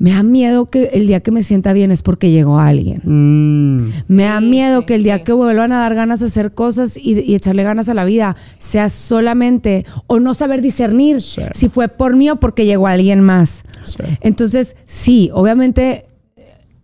me 0.00 0.12
da 0.12 0.22
miedo 0.22 0.70
que 0.70 0.84
el 0.92 1.08
día 1.08 1.20
que 1.20 1.32
me 1.32 1.42
sienta 1.42 1.72
bien 1.72 1.90
es 1.90 2.02
porque 2.02 2.30
llegó 2.30 2.60
alguien. 2.60 3.00
Mm, 3.04 3.90
Me 4.08 4.24
da 4.24 4.38
Sí, 4.38 4.46
miedo 4.46 4.78
sí, 4.80 4.86
que 4.86 4.94
el 4.94 5.02
día 5.02 5.16
sí. 5.16 5.24
que 5.24 5.32
vuelvan 5.32 5.72
a 5.72 5.80
dar 5.80 5.94
ganas 5.96 6.20
de 6.20 6.26
hacer 6.26 6.54
cosas 6.54 6.96
y, 6.96 7.18
y 7.20 7.34
echarle 7.34 7.64
ganas 7.64 7.88
a 7.88 7.94
la 7.94 8.04
vida 8.04 8.36
sea 8.58 8.88
solamente 8.90 9.84
o 10.06 10.20
no 10.20 10.34
saber 10.34 10.62
discernir 10.62 11.20
si 11.20 11.68
fue 11.68 11.88
por 11.88 12.14
mí 12.16 12.30
o 12.30 12.36
porque 12.36 12.64
llegó 12.64 12.86
alguien 12.86 13.20
más. 13.22 13.64
sí. 13.84 14.02
Entonces, 14.20 14.76
sí, 14.86 15.30
obviamente, 15.32 16.04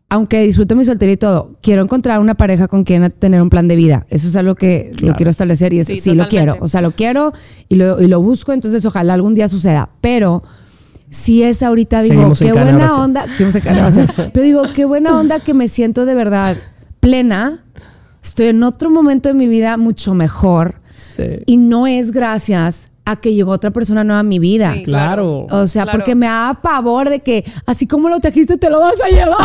aunque 0.08 0.42
disfruto 0.42 0.76
mi 0.76 0.84
soltería 0.84 1.14
y 1.14 1.16
todo, 1.16 1.56
quiero 1.62 1.82
encontrar 1.82 2.18
una 2.20 2.34
pareja 2.34 2.68
con 2.68 2.84
quien 2.84 3.10
tener 3.18 3.40
un 3.42 3.50
plan 3.50 3.68
de 3.68 3.76
vida. 3.76 4.06
Eso 4.10 4.28
es 4.28 4.36
algo 4.36 4.54
que 4.54 4.90
lo 5.00 5.14
quiero 5.14 5.30
establecer 5.30 5.72
y 5.72 5.78
es, 5.80 5.86
sí, 5.86 5.96
Sí, 6.00 6.14
lo 6.14 6.28
quiero. 6.28 6.56
O 6.60 6.68
sea, 6.68 6.80
lo 6.82 6.90
quiero 6.92 7.32
y 7.68 7.76
lo, 7.76 8.00
y 8.02 8.06
lo 8.08 8.20
busco, 8.22 8.52
entonces 8.52 8.84
ojalá 8.84 9.14
algún 9.14 9.34
día 9.34 9.48
suceda. 9.48 9.88
Pero 10.00 10.42
si 11.14 11.44
es 11.44 11.62
ahorita, 11.62 12.02
digo, 12.02 12.34
Seguimos 12.34 12.38
qué 12.40 12.52
buena 12.52 12.96
onda. 12.96 13.26
Pero 14.32 14.44
digo, 14.44 14.62
qué 14.74 14.84
buena 14.84 15.16
onda 15.16 15.38
que 15.38 15.54
me 15.54 15.68
siento 15.68 16.06
de 16.06 16.14
verdad 16.16 16.56
plena. 16.98 17.64
Estoy 18.20 18.46
en 18.48 18.64
otro 18.64 18.90
momento 18.90 19.28
de 19.28 19.36
mi 19.36 19.46
vida 19.46 19.76
mucho 19.76 20.12
mejor. 20.12 20.74
Sí. 20.96 21.38
Y 21.46 21.56
no 21.56 21.86
es 21.86 22.10
gracias 22.10 22.90
a 23.06 23.16
que 23.16 23.34
llegó 23.34 23.50
otra 23.52 23.70
persona 23.70 24.02
nueva 24.04 24.20
a 24.20 24.22
mi 24.22 24.38
vida. 24.38 24.72
Sí, 24.74 24.82
Claro. 24.84 25.46
O 25.50 25.68
sea, 25.68 25.82
Claro. 25.82 25.98
porque 25.98 26.14
me 26.14 26.26
da 26.26 26.58
pavor 26.62 27.10
de 27.10 27.20
que 27.20 27.44
así 27.66 27.86
como 27.86 28.08
lo 28.08 28.18
trajiste 28.20 28.56
te 28.56 28.70
lo 28.70 28.80
vas 28.80 28.96
a 29.02 29.08
llevar. 29.08 29.36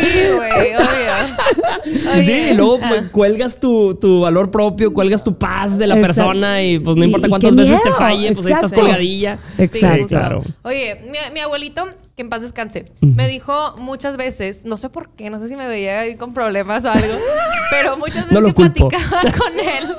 Sí, 0.00 0.18
güey, 0.36 0.74
obvio. 0.74 2.22
Sí, 2.22 2.32
y 2.50 2.54
luego 2.54 2.78
ah, 2.82 2.86
pues, 2.88 3.02
cuelgas 3.10 3.58
tu, 3.60 3.94
tu 3.94 4.20
valor 4.20 4.50
propio, 4.50 4.92
cuelgas 4.92 5.24
tu 5.24 5.36
paz 5.38 5.78
de 5.78 5.86
la 5.86 5.94
Exacto. 5.98 6.06
persona 6.22 6.62
y 6.62 6.78
pues 6.78 6.96
no 6.96 7.04
importa 7.04 7.26
y 7.26 7.30
cuántas 7.30 7.54
veces 7.54 7.82
te 7.82 7.92
falle, 7.92 8.32
pues 8.34 8.46
ahí 8.46 8.52
estás 8.52 8.72
colgadilla. 8.72 9.38
Sí, 9.56 9.62
Exacto. 9.62 10.02
justo. 10.02 10.16
claro. 10.16 10.42
Oye, 10.62 11.00
mi, 11.06 11.18
mi 11.32 11.40
abuelito, 11.40 11.86
que 12.18 12.22
en 12.22 12.30
paz 12.30 12.42
descanse, 12.42 12.84
me 13.00 13.28
dijo 13.28 13.76
muchas 13.78 14.16
veces, 14.16 14.64
no 14.64 14.76
sé 14.76 14.90
por 14.90 15.10
qué, 15.10 15.30
no 15.30 15.38
sé 15.38 15.46
si 15.46 15.54
me 15.54 15.68
veía 15.68 16.00
ahí 16.00 16.16
con 16.16 16.34
problemas 16.34 16.84
o 16.84 16.90
algo, 16.90 17.14
pero 17.70 17.96
muchas 17.96 18.24
veces 18.26 18.40
No 18.42 18.48
que 18.48 18.54
culpo. 18.54 18.88
platicaba 18.88 19.22
con 19.38 19.52
él, 19.60 19.96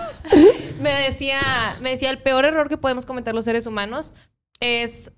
me 0.81 0.91
decía, 1.03 1.39
me 1.81 1.91
decía, 1.91 2.09
el 2.09 2.17
peor 2.21 2.43
error 2.43 2.67
que 2.67 2.77
podemos 2.77 3.05
cometer 3.05 3.33
los 3.33 3.45
seres 3.45 3.65
humanos 3.67 4.13
es 4.59 5.13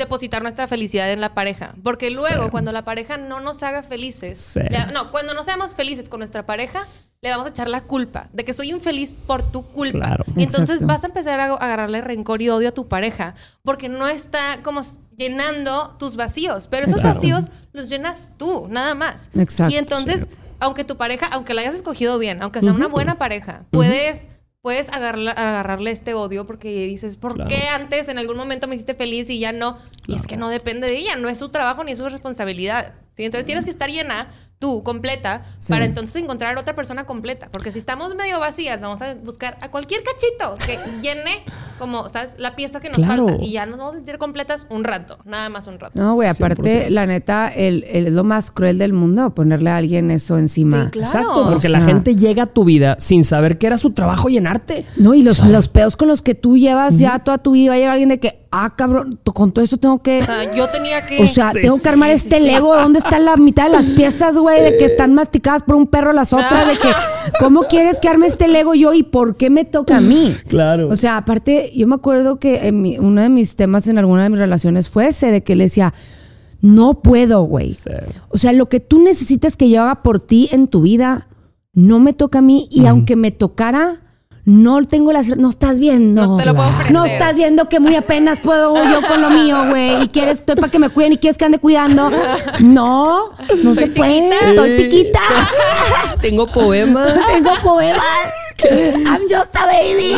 depositar 0.00 0.42
nuestra 0.42 0.68
felicidad 0.68 1.10
en 1.10 1.20
la 1.22 1.32
pareja. 1.34 1.74
Porque 1.82 2.10
luego, 2.10 2.44
Sí. 2.44 2.50
cuando 2.50 2.70
la 2.70 2.84
pareja 2.84 3.16
no 3.16 3.40
nos 3.40 3.62
haga 3.62 3.82
felices, 3.82 4.38
Sí. 4.52 4.60
le- 4.60 4.92
no, 4.92 5.10
cuando 5.10 5.32
no 5.32 5.42
seamos 5.42 5.74
felices 5.74 6.08
con 6.10 6.18
nuestra 6.20 6.44
pareja, 6.44 6.86
le 7.22 7.30
vamos 7.30 7.46
a 7.46 7.48
echar 7.50 7.68
la 7.68 7.80
culpa 7.82 8.28
de 8.34 8.44
que 8.44 8.52
soy 8.52 8.70
infeliz 8.70 9.12
por 9.12 9.42
tu 9.50 9.64
culpa. 9.66 9.98
Claro. 9.98 10.24
Y 10.36 10.42
entonces 10.42 10.76
Exacto. 10.76 10.86
vas 10.86 11.04
a 11.04 11.06
empezar 11.06 11.40
a 11.40 11.44
agarrarle 11.46 12.02
rencor 12.02 12.42
y 12.42 12.50
odio 12.50 12.68
a 12.68 12.72
tu 12.72 12.88
pareja 12.88 13.34
porque 13.62 13.88
no 13.88 14.06
está 14.06 14.58
como 14.62 14.82
llenando 15.16 15.96
tus 15.98 16.16
vacíos. 16.16 16.66
Pero 16.68 16.84
esos 16.84 17.00
Claro. 17.00 17.14
vacíos 17.14 17.46
los 17.72 17.88
llenas 17.88 18.34
tú, 18.36 18.66
nada 18.68 18.94
más. 18.94 19.30
Exacto. 19.34 19.72
Y 19.74 19.78
entonces, 19.78 20.28
aunque 20.60 20.84
tu 20.84 20.98
pareja, 20.98 21.26
aunque 21.32 21.54
la 21.54 21.62
hayas 21.62 21.74
escogido 21.74 22.18
bien, 22.18 22.42
aunque 22.42 22.60
sea 22.60 22.72
una 22.72 22.86
buena 22.88 23.16
pareja, 23.16 23.64
puedes 23.70 24.28
puedes 24.66 24.88
agarrarle, 24.88 25.30
agarrarle 25.30 25.92
este 25.92 26.14
odio 26.14 26.44
porque 26.44 26.86
dices, 26.88 27.16
¿por 27.16 27.34
Claro. 27.34 27.48
qué 27.48 27.68
antes 27.68 28.08
en 28.08 28.18
algún 28.18 28.36
momento 28.36 28.66
me 28.66 28.74
hiciste 28.74 28.96
feliz 28.96 29.30
y 29.30 29.38
ya 29.38 29.52
no? 29.52 29.78
Y 30.08 30.16
es 30.16 30.26
que 30.26 30.36
no 30.36 30.48
depende 30.48 30.88
de 30.88 30.96
ella, 30.96 31.14
no 31.14 31.28
es 31.28 31.38
su 31.38 31.50
trabajo 31.50 31.84
ni 31.84 31.92
es 31.92 31.98
su 31.98 32.08
responsabilidad. 32.08 32.94
¿Sí? 33.16 33.24
Entonces 33.24 33.46
tienes 33.46 33.64
que 33.64 33.70
estar 33.70 33.90
llena, 33.90 34.28
tú, 34.58 34.82
completa, 34.82 35.42
Sí. 35.58 35.70
para 35.72 35.84
entonces 35.84 36.16
encontrar 36.22 36.56
otra 36.56 36.74
persona 36.74 37.04
completa. 37.04 37.48
Porque 37.50 37.70
si 37.72 37.78
estamos 37.78 38.14
medio 38.14 38.40
vacías, 38.40 38.80
vamos 38.80 39.02
a 39.02 39.14
buscar 39.16 39.58
a 39.60 39.70
cualquier 39.70 40.02
cachito 40.02 40.54
que 40.66 40.78
llene 41.02 41.44
como, 41.78 42.08
¿sabes? 42.08 42.36
La 42.38 42.56
pieza 42.56 42.80
que 42.80 42.88
nos 42.88 43.04
Claro. 43.04 43.28
falta. 43.28 43.44
Y 43.44 43.52
ya 43.52 43.66
nos 43.66 43.76
vamos 43.76 43.94
a 43.94 43.98
sentir 43.98 44.16
completas 44.16 44.66
un 44.70 44.82
rato, 44.84 45.18
nada 45.26 45.50
más 45.50 45.66
un 45.66 45.78
rato. 45.78 46.00
No, 46.00 46.14
güey, 46.14 46.28
aparte, 46.28 46.86
100%. 46.86 46.90
la 46.90 47.06
neta, 47.06 47.48
el, 47.48 47.84
el- 47.84 48.06
es 48.06 48.12
lo 48.14 48.24
más 48.24 48.50
cruel 48.50 48.78
del 48.78 48.94
mundo 48.94 49.34
ponerle 49.34 49.68
a 49.70 49.76
alguien 49.76 50.10
eso 50.10 50.38
encima. 50.38 50.84
Sí, 50.84 50.90
claro. 50.92 51.06
Exacto, 51.06 51.50
porque 51.50 51.66
O 51.66 51.70
la 51.70 51.82
gente 51.82 52.16
llega 52.16 52.44
a 52.44 52.46
tu 52.46 52.64
vida 52.64 52.96
sin 52.98 53.24
saber 53.24 53.58
que 53.58 53.66
era 53.66 53.76
su 53.76 53.90
trabajo 53.90 54.28
llenarte. 54.30 54.86
No, 54.96 55.12
y 55.12 55.22
los, 55.22 55.38
los 55.40 55.68
pedos 55.68 55.98
con 55.98 56.08
los 56.08 56.22
que 56.22 56.34
tú 56.34 56.56
llevas 56.56 56.98
ya 56.98 57.18
toda 57.18 57.36
tu 57.38 57.50
vida, 57.52 57.70
va 57.70 57.74
a 57.74 57.78
llegar 57.78 57.92
alguien 57.92 58.08
de 58.08 58.20
que, 58.20 58.45
ah, 58.64 58.74
cabrón, 58.76 59.18
con 59.34 59.52
todo 59.52 59.64
eso 59.64 59.76
tengo 59.76 60.02
que. 60.02 60.20
O 60.20 60.24
sea, 60.24 60.54
yo 60.54 60.68
tenía 60.68 61.04
que... 61.06 61.22
O 61.22 61.26
sea, 61.28 61.52
Sí, 61.52 61.60
tengo 61.62 61.78
que 61.80 61.88
armar 61.88 62.08
sí, 62.10 62.14
este 62.16 62.36
sí, 62.38 62.42
sí. 62.44 62.50
Lego. 62.50 62.74
¿Dónde 62.74 62.98
está 62.98 63.18
la 63.18 63.36
mitad 63.36 63.64
de 63.64 63.70
las 63.70 63.90
piezas, 63.90 64.36
güey? 64.36 64.62
De 64.62 64.76
que 64.78 64.84
están 64.86 65.14
masticadas 65.14 65.62
por 65.62 65.76
un 65.76 65.86
perro 65.86 66.12
las 66.12 66.32
otras. 66.32 66.66
De 66.66 66.78
que, 66.78 66.88
¿cómo 67.40 67.62
quieres 67.64 68.00
que 68.00 68.08
arme 68.08 68.26
este 68.26 68.48
Lego 68.48 68.74
yo 68.74 68.92
y 68.94 69.02
por 69.02 69.36
qué 69.36 69.50
me 69.50 69.64
toca 69.64 69.98
a 69.98 70.00
mí? 70.00 70.36
Claro. 70.48 70.88
O 70.88 70.96
sea, 70.96 71.16
aparte, 71.16 71.70
yo 71.74 71.86
me 71.86 71.94
acuerdo 71.96 72.38
que 72.38 72.66
en 72.68 72.80
mi- 72.82 72.98
uno 72.98 73.20
de 73.22 73.28
mis 73.28 73.56
temas 73.56 73.86
en 73.88 73.98
alguna 73.98 74.24
de 74.24 74.30
mis 74.30 74.38
relaciones 74.38 74.88
fue 74.88 75.08
ese 75.08 75.30
de 75.30 75.42
que 75.42 75.56
le 75.56 75.64
decía, 75.64 75.92
no 76.60 77.02
puedo, 77.02 77.42
güey. 77.42 77.74
Sí. 77.74 77.90
O 78.28 78.38
sea, 78.38 78.52
lo 78.52 78.68
que 78.68 78.80
tú 78.80 79.00
necesitas 79.02 79.56
que 79.56 79.68
yo 79.70 79.82
haga 79.82 80.02
por 80.02 80.20
ti 80.20 80.48
en 80.52 80.68
tu 80.68 80.80
vida, 80.82 81.28
no 81.72 82.00
me 82.00 82.12
toca 82.14 82.38
a 82.38 82.42
mí. 82.42 82.66
Y 82.70 82.86
aunque 82.86 83.16
me 83.16 83.30
tocara, 83.30 84.00
no 84.46 84.86
tengo 84.86 85.12
las... 85.12 85.26
No 85.36 85.50
estás 85.50 85.80
viendo. 85.80 86.24
No 86.24 86.36
te 86.36 86.46
lo 86.46 86.54
puedo 86.54 86.68
ofrecer. 86.68 86.92
No 86.92 87.04
estás 87.04 87.34
viendo 87.34 87.68
que 87.68 87.80
muy 87.80 87.96
apenas 87.96 88.38
puedo 88.38 88.76
yo 88.84 89.06
con 89.06 89.20
lo 89.20 89.28
mío, 89.28 89.66
güey. 89.68 90.04
Y 90.04 90.08
quieres, 90.08 90.38
estoy 90.38 90.54
para 90.54 90.70
que 90.70 90.78
me 90.78 90.88
cuiden 90.88 91.14
y 91.14 91.16
quieres 91.18 91.36
que 91.36 91.44
ande 91.44 91.58
cuidando. 91.58 92.12
No, 92.60 93.32
no 93.64 93.74
se 93.74 93.88
puede. 93.88 94.30
Estoy 94.50 94.76
chiquita. 94.76 95.20
Tengo 96.20 96.46
poemas. 96.46 97.12
Tengo 97.34 97.50
poemas. 97.60 98.04
I'm 98.70 99.22
just 99.28 99.54
a 99.56 99.66
baby. 99.66 100.14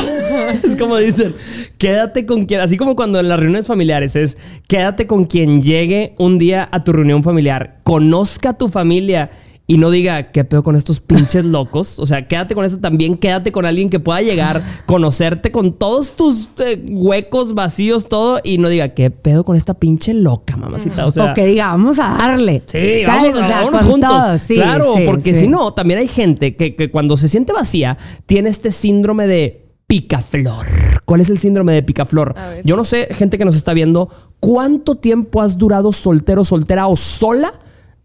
Es 0.62 0.76
como 0.76 0.98
dicen, 0.98 1.34
quédate 1.78 2.26
con 2.26 2.44
quien, 2.44 2.60
así 2.60 2.76
como 2.76 2.96
cuando 2.96 3.18
en 3.18 3.28
las 3.28 3.40
reuniones 3.40 3.66
familiares 3.66 4.14
es, 4.14 4.36
quédate 4.68 5.06
con 5.06 5.24
quien 5.24 5.62
llegue 5.62 6.14
un 6.18 6.38
día 6.38 6.68
a 6.70 6.84
tu 6.84 6.92
reunión 6.92 7.24
familiar, 7.24 7.80
conozca 7.82 8.50
a 8.50 8.52
tu 8.52 8.68
familia 8.68 9.30
y 9.70 9.76
no 9.76 9.90
diga, 9.90 10.32
¿qué 10.32 10.44
pedo 10.44 10.64
con 10.64 10.76
estos 10.76 10.98
pinches 11.00 11.44
locos? 11.44 11.98
O 11.98 12.06
sea, 12.06 12.26
quédate 12.26 12.54
con 12.54 12.64
eso 12.64 12.78
también, 12.78 13.16
quédate 13.16 13.52
con 13.52 13.66
alguien 13.66 13.90
que 13.90 14.00
pueda 14.00 14.22
llegar, 14.22 14.62
conocerte 14.86 15.52
con 15.52 15.74
todos 15.74 16.12
tus 16.12 16.48
eh, 16.64 16.82
huecos, 16.88 17.54
vacíos, 17.54 18.08
todo, 18.08 18.40
y 18.42 18.56
no 18.56 18.70
diga, 18.70 18.94
¿qué 18.94 19.10
pedo 19.10 19.44
con 19.44 19.56
esta 19.56 19.74
pinche 19.74 20.14
loca, 20.14 20.56
mamacita? 20.56 21.04
O 21.04 21.10
sea, 21.10 21.32
o 21.32 21.34
que 21.34 21.44
diga, 21.44 21.66
vamos 21.66 21.98
a 21.98 22.16
darle. 22.18 22.62
Sí, 22.64 23.04
¿Sabes? 23.04 23.34
vamos, 23.34 23.34
O 23.34 23.46
sea, 23.46 23.56
vámonos 23.58 23.82
juntos. 23.82 24.08
todo. 24.10 24.38
Sí, 24.38 24.54
claro, 24.54 24.94
sí, 24.96 25.02
porque 25.04 25.34
sí. 25.34 25.40
si 25.40 25.48
no, 25.48 25.74
también 25.74 26.00
hay 26.00 26.08
gente 26.08 26.56
que, 26.56 26.74
que 26.74 26.90
cuando 26.90 27.18
se 27.18 27.28
siente 27.28 27.52
vacía 27.52 27.98
tiene 28.24 28.48
este 28.48 28.70
síndrome 28.70 29.26
de 29.26 29.66
picaflor. 29.86 30.64
¿Cuál 31.04 31.20
es 31.20 31.28
el 31.28 31.40
síndrome 31.40 31.74
de 31.74 31.82
picaflor? 31.82 32.34
Yo 32.64 32.74
no 32.74 32.84
sé, 32.84 33.08
gente 33.10 33.36
que 33.36 33.44
nos 33.44 33.54
está 33.54 33.74
viendo, 33.74 34.08
¿cuánto 34.40 34.94
tiempo 34.94 35.42
has 35.42 35.58
durado 35.58 35.92
soltero, 35.92 36.46
soltera 36.46 36.86
o 36.86 36.96
sola 36.96 37.52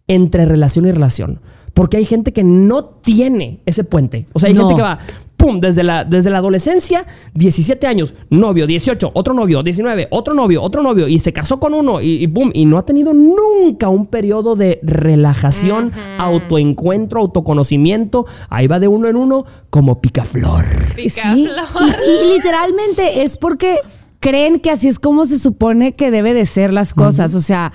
entre 0.08 0.46
relación 0.46 0.86
y 0.86 0.92
relación? 0.92 1.42
Porque 1.74 1.98
hay 1.98 2.06
gente 2.06 2.34
que 2.34 2.44
no 2.44 2.86
tiene 2.86 3.62
ese 3.66 3.84
puente. 3.84 4.28
O 4.34 4.40
sea, 4.40 4.48
hay 4.50 4.54
No. 4.54 4.62
gente 4.68 4.76
que 4.76 4.82
va, 4.84 5.00
pum, 5.38 5.60
desde 5.60 5.84
la, 5.84 6.06
desde 6.06 6.30
la 6.30 6.38
adolescencia, 6.38 7.06
17 7.34 7.88
años, 7.88 8.14
novio, 8.30 8.68
18, 8.68 9.10
otro 9.16 9.34
novio, 9.34 9.64
19, 9.64 10.08
otro 10.12 10.36
novio, 10.36 10.62
otro 10.62 10.84
novio, 10.84 11.08
y 11.08 11.20
se 11.20 11.34
casó 11.34 11.60
con 11.60 11.74
uno, 11.74 12.00
y, 12.00 12.24
y 12.24 12.28
pum, 12.28 12.52
y 12.54 12.66
no 12.66 12.78
ha 12.78 12.86
tenido 12.86 13.12
nunca 13.14 13.90
un 13.90 14.06
periodo 14.06 14.56
de 14.56 14.80
relajación, 14.84 15.92
autoencuentro, 16.20 17.20
autoconocimiento. 17.22 18.26
Ahí 18.50 18.68
va 18.68 18.80
de 18.80 18.88
uno 18.88 19.08
en 19.08 19.16
uno 19.16 19.46
como 19.72 20.00
picaflor. 20.02 20.66
Sí, 20.96 21.04
Picaflor. 21.04 21.96
y, 22.08 22.30
y 22.30 22.34
literalmente 22.36 23.24
es 23.24 23.38
porque 23.38 23.80
creen 24.20 24.60
que 24.60 24.70
así 24.70 24.88
es 24.88 25.00
como 25.00 25.26
se 25.26 25.40
supone 25.40 25.94
que 25.94 26.12
debe 26.12 26.34
de 26.34 26.46
ser 26.46 26.72
las 26.72 26.94
cosas. 26.94 27.34
O 27.36 27.42
sea, 27.42 27.74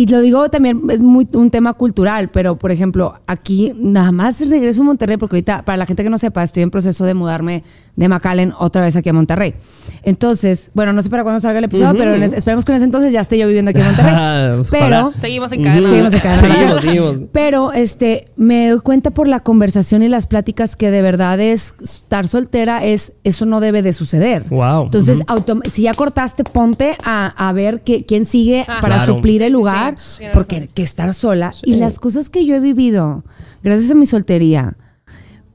y 0.00 0.06
lo 0.06 0.20
digo 0.20 0.48
también, 0.48 0.82
es 0.88 1.02
muy 1.02 1.28
un 1.34 1.50
tema 1.50 1.74
cultural, 1.74 2.30
pero 2.30 2.56
por 2.56 2.70
ejemplo, 2.72 3.20
aquí 3.26 3.72
nada 3.76 4.12
más 4.12 4.40
regreso 4.48 4.80
a 4.80 4.84
Monterrey, 4.84 5.18
porque 5.18 5.36
ahorita, 5.36 5.62
para 5.64 5.76
la 5.76 5.84
gente 5.84 6.02
que 6.02 6.08
no 6.08 6.16
sepa, 6.16 6.42
estoy 6.42 6.62
en 6.62 6.70
proceso 6.70 7.04
de 7.04 7.12
mudarme 7.12 7.62
de 7.96 8.08
McAllen 8.08 8.54
otra 8.58 8.82
vez 8.82 8.96
aquí 8.96 9.10
a 9.10 9.12
Monterrey. 9.12 9.52
Entonces, 10.02 10.70
bueno, 10.74 10.92
no 10.92 11.02
sé 11.02 11.10
para 11.10 11.22
cuándo 11.22 11.40
salga 11.40 11.58
el 11.58 11.64
episodio, 11.66 11.94
pero 11.98 12.14
en 12.14 12.22
esperemos 12.22 12.64
que 12.64 12.72
en 12.72 12.76
ese 12.76 12.84
entonces 12.86 13.12
ya 13.12 13.20
esté 13.20 13.36
yo 13.38 13.46
viviendo 13.46 13.70
aquí 13.72 13.80
en 13.80 13.86
Monterrey. 13.86 14.62
Pero. 14.70 15.12
Seguimos 15.16 15.52
en 15.52 15.64
cadena. 15.64 15.88
Seguimos 15.90 16.12
en 16.14 16.20
cadena. 16.20 16.54
Seguimos, 16.54 16.80
seguimos. 16.82 17.16
pero 17.32 17.72
este, 17.72 18.24
me 18.36 18.68
doy 18.70 18.80
cuenta 18.80 19.10
por 19.10 19.28
la 19.28 19.40
conversación 19.40 20.02
y 20.02 20.08
las 20.08 20.26
pláticas 20.26 20.76
que 20.76 20.90
de 20.90 21.02
verdad 21.02 21.38
es 21.40 21.74
estar 21.82 22.26
soltera, 22.28 22.84
es 22.84 23.12
eso 23.24 23.44
no 23.46 23.60
debe 23.60 23.82
de 23.82 23.92
suceder. 23.92 24.44
Wow. 24.48 24.84
Entonces, 24.84 25.20
autom- 25.26 25.66
si 25.68 25.82
ya 25.82 25.94
cortaste, 25.94 26.44
ponte 26.44 26.96
a, 27.04 27.26
a 27.48 27.52
ver 27.52 27.82
qué- 27.82 28.04
quién 28.06 28.24
sigue 28.24 28.64
para 28.80 28.96
Claro. 28.96 29.16
suplir 29.16 29.42
el 29.42 29.52
Sí, 29.52 29.56
lugar, 29.90 30.00
sí, 30.00 30.24
porque 30.32 30.68
que 30.72 30.82
estar 30.82 31.12
sola. 31.14 31.52
Sí. 31.52 31.62
Y 31.66 31.74
las 31.74 31.98
cosas 31.98 32.30
que 32.30 32.44
yo 32.44 32.54
he 32.54 32.60
vivido, 32.60 33.24
gracias 33.62 33.90
a 33.90 33.94
mi 33.94 34.06
soltería, 34.06 34.76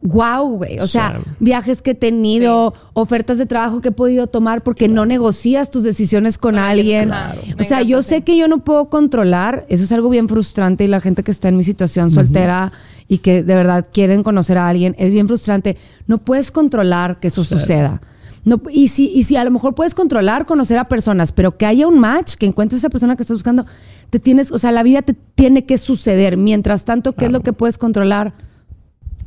wow, 0.05 0.47
güey. 0.57 0.79
O 0.79 0.87
sea, 0.87 1.17
Sí. 1.17 1.31
viajes 1.39 1.81
que 1.81 1.91
he 1.91 1.95
tenido, 1.95 2.73
ofertas 2.93 3.37
de 3.37 3.45
trabajo 3.45 3.81
que 3.81 3.89
he 3.89 3.91
podido 3.91 4.27
tomar 4.27 4.63
porque 4.63 4.87
no 4.87 5.05
negocias 5.05 5.71
tus 5.71 5.83
decisiones 5.83 6.37
con, 6.37 6.57
alguien, 6.57 7.09
claro. 7.09 7.41
O 7.59 7.63
sea, 7.63 7.81
yo 7.81 8.01
sé 8.01 8.21
que 8.21 8.37
yo 8.37 8.47
no 8.47 8.63
puedo 8.63 8.89
controlar. 8.89 9.63
Eso 9.67 9.83
es 9.83 9.91
algo 9.91 10.09
bien 10.09 10.29
frustrante 10.29 10.83
y 10.83 10.87
la 10.87 11.01
gente 11.01 11.23
que 11.23 11.31
está 11.31 11.49
en 11.49 11.57
mi 11.57 11.63
situación 11.63 12.11
soltera 12.11 12.71
y 13.07 13.19
que 13.19 13.43
de 13.43 13.55
verdad 13.55 13.87
quieren 13.91 14.23
conocer 14.23 14.57
a 14.57 14.69
alguien, 14.69 14.95
es 14.97 15.13
bien 15.13 15.27
frustrante. 15.27 15.77
No 16.07 16.19
puedes 16.19 16.51
controlar 16.51 17.19
que 17.19 17.27
eso 17.29 17.43
suceda. 17.43 18.01
No, 18.45 18.61
y, 18.71 18.89
si, 18.89 19.09
y 19.09 19.23
si 19.23 19.35
a 19.35 19.43
lo 19.43 19.49
mejor 19.51 19.73
puedes 19.73 19.95
controlar 19.95 20.45
conocer 20.45 20.77
a 20.77 20.87
personas, 20.87 21.31
pero 21.31 21.57
que 21.57 21.65
haya 21.65 21.87
un 21.87 21.99
match, 21.99 22.35
que 22.35 22.45
encuentres 22.45 22.77
a 22.77 22.81
esa 22.81 22.89
persona 22.89 23.15
que 23.15 23.23
estás 23.23 23.35
buscando, 23.35 23.65
te 24.11 24.19
tienes, 24.19 24.51
o 24.51 24.59
sea, 24.59 24.71
la 24.71 24.83
vida 24.83 25.01
te 25.01 25.13
tiene 25.13 25.65
que 25.65 25.79
suceder. 25.79 26.37
Mientras 26.37 26.85
tanto, 26.85 27.13
¿qué 27.13 27.25
es 27.25 27.31
lo 27.31 27.41
que 27.41 27.53
puedes 27.53 27.79
controlar? 27.79 28.33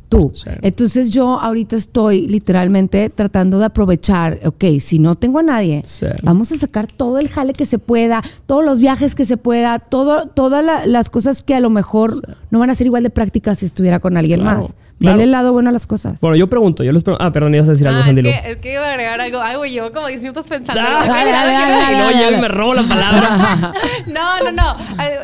Tú. 0.09 0.31
Sí. 0.33 0.49
Entonces 0.63 1.11
yo 1.11 1.39
ahorita 1.39 1.75
estoy 1.75 2.27
literalmente 2.27 3.09
tratando 3.09 3.59
de 3.59 3.65
aprovechar, 3.65 4.39
ok, 4.43 4.63
si 4.79 4.97
no 4.99 5.13
tengo 5.15 5.37
a 5.39 5.43
nadie, 5.43 5.83
Sí. 5.85 6.07
vamos 6.23 6.51
a 6.51 6.55
sacar 6.57 6.87
todo 6.87 7.19
el 7.19 7.29
jale 7.29 7.53
que 7.53 7.65
se 7.67 7.77
pueda, 7.77 8.21
todos 8.47 8.65
los 8.65 8.79
viajes 8.81 9.13
que 9.13 9.25
se 9.25 9.37
pueda, 9.37 9.77
todo, 9.77 10.25
todas 10.27 10.63
la- 10.65 10.87
las 10.87 11.09
cosas 11.11 11.43
que 11.43 11.53
a 11.53 11.59
lo 11.59 11.69
mejor 11.69 12.11
no 12.49 12.57
van 12.59 12.71
a 12.71 12.75
ser 12.75 12.87
igual 12.87 13.03
de 13.03 13.11
prácticas 13.11 13.59
si 13.59 13.65
estuviera 13.67 13.99
con 13.99 14.17
alguien 14.17 14.39
Claro, 14.41 14.61
más. 14.61 14.75
claro. 14.99 15.21
El 15.21 15.29
lado 15.31 15.53
bueno 15.53 15.69
a 15.69 15.73
las 15.73 15.85
cosas. 15.85 16.19
Bueno, 16.21 16.35
yo 16.35 16.49
pregunto, 16.49 16.83
yo 16.83 16.91
les 16.91 17.03
pregunto. 17.03 17.23
Ah, 17.23 17.31
perdón, 17.31 17.53
ibas 17.53 17.67
a 17.67 17.71
decir 17.71 17.87
algo, 17.87 18.01
Ah, 18.03 18.09
es 18.09 18.15
que, 18.19 18.51
es 18.51 18.57
que 18.57 18.73
iba 18.73 18.85
a 18.85 18.89
agregar 18.89 19.21
algo. 19.21 19.39
Ay, 19.41 19.57
güey, 19.57 19.71
llevo 19.71 19.91
como 19.91 20.07
10 20.07 20.21
minutos 20.23 20.47
pensando. 20.47 20.81
Ah, 20.83 21.03
¿no? 21.05 21.13
dale, 21.13 21.31
dale, 21.31 21.51
dale, 21.51 21.53
y 21.53 21.95
luego 21.97 22.09
dale, 22.11 22.17
llego 22.17 22.19
y 22.19 22.23
dale. 22.31 22.41
me 22.41 22.47
robo 22.47 22.73
la 22.73 22.83
palabra. 22.83 23.73
No, 24.07 24.43
no, 24.43 24.51
no. 24.51 24.75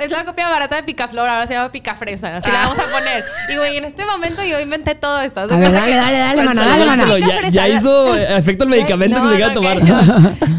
Es 0.01 0.11
la 0.11 0.25
copia 0.25 0.47
barata 0.47 0.75
de 0.75 0.83
Picaflor, 0.83 1.27
ahora 1.27 1.47
se 1.47 1.53
llama 1.55 1.71
Picafresa. 1.71 2.37
Así 2.37 2.51
la 2.51 2.61
vamos 2.65 2.77
a 2.79 2.83
poner. 2.83 3.23
Y 3.51 3.57
güey, 3.57 3.77
en 3.77 3.85
este 3.85 4.05
momento 4.05 4.43
yo 4.43 4.59
inventé 4.75 4.95
todo 4.95 5.19
esto. 5.21 5.41
¿haz 5.41 5.49
de 5.49 5.55
A 5.55 5.59
ver, 5.59 5.71
dale, 5.71 5.95
dale, 5.95 6.17
dale, 6.17 6.33
Suéltalo, 6.35 6.61
dale, 6.61 6.83
suéltalo, 6.85 7.17
Ya, 7.17 7.27
ya 7.27 7.37
Fresa, 7.63 7.67
hizo 7.69 8.15
efecto 8.15 8.63
el 8.65 8.69
medicamento 8.71 9.19
No, 9.19 9.25
que 9.25 9.29
se 9.31 9.37
queda 9.37 9.51
a 9.51 9.53
tomar. 9.53 9.77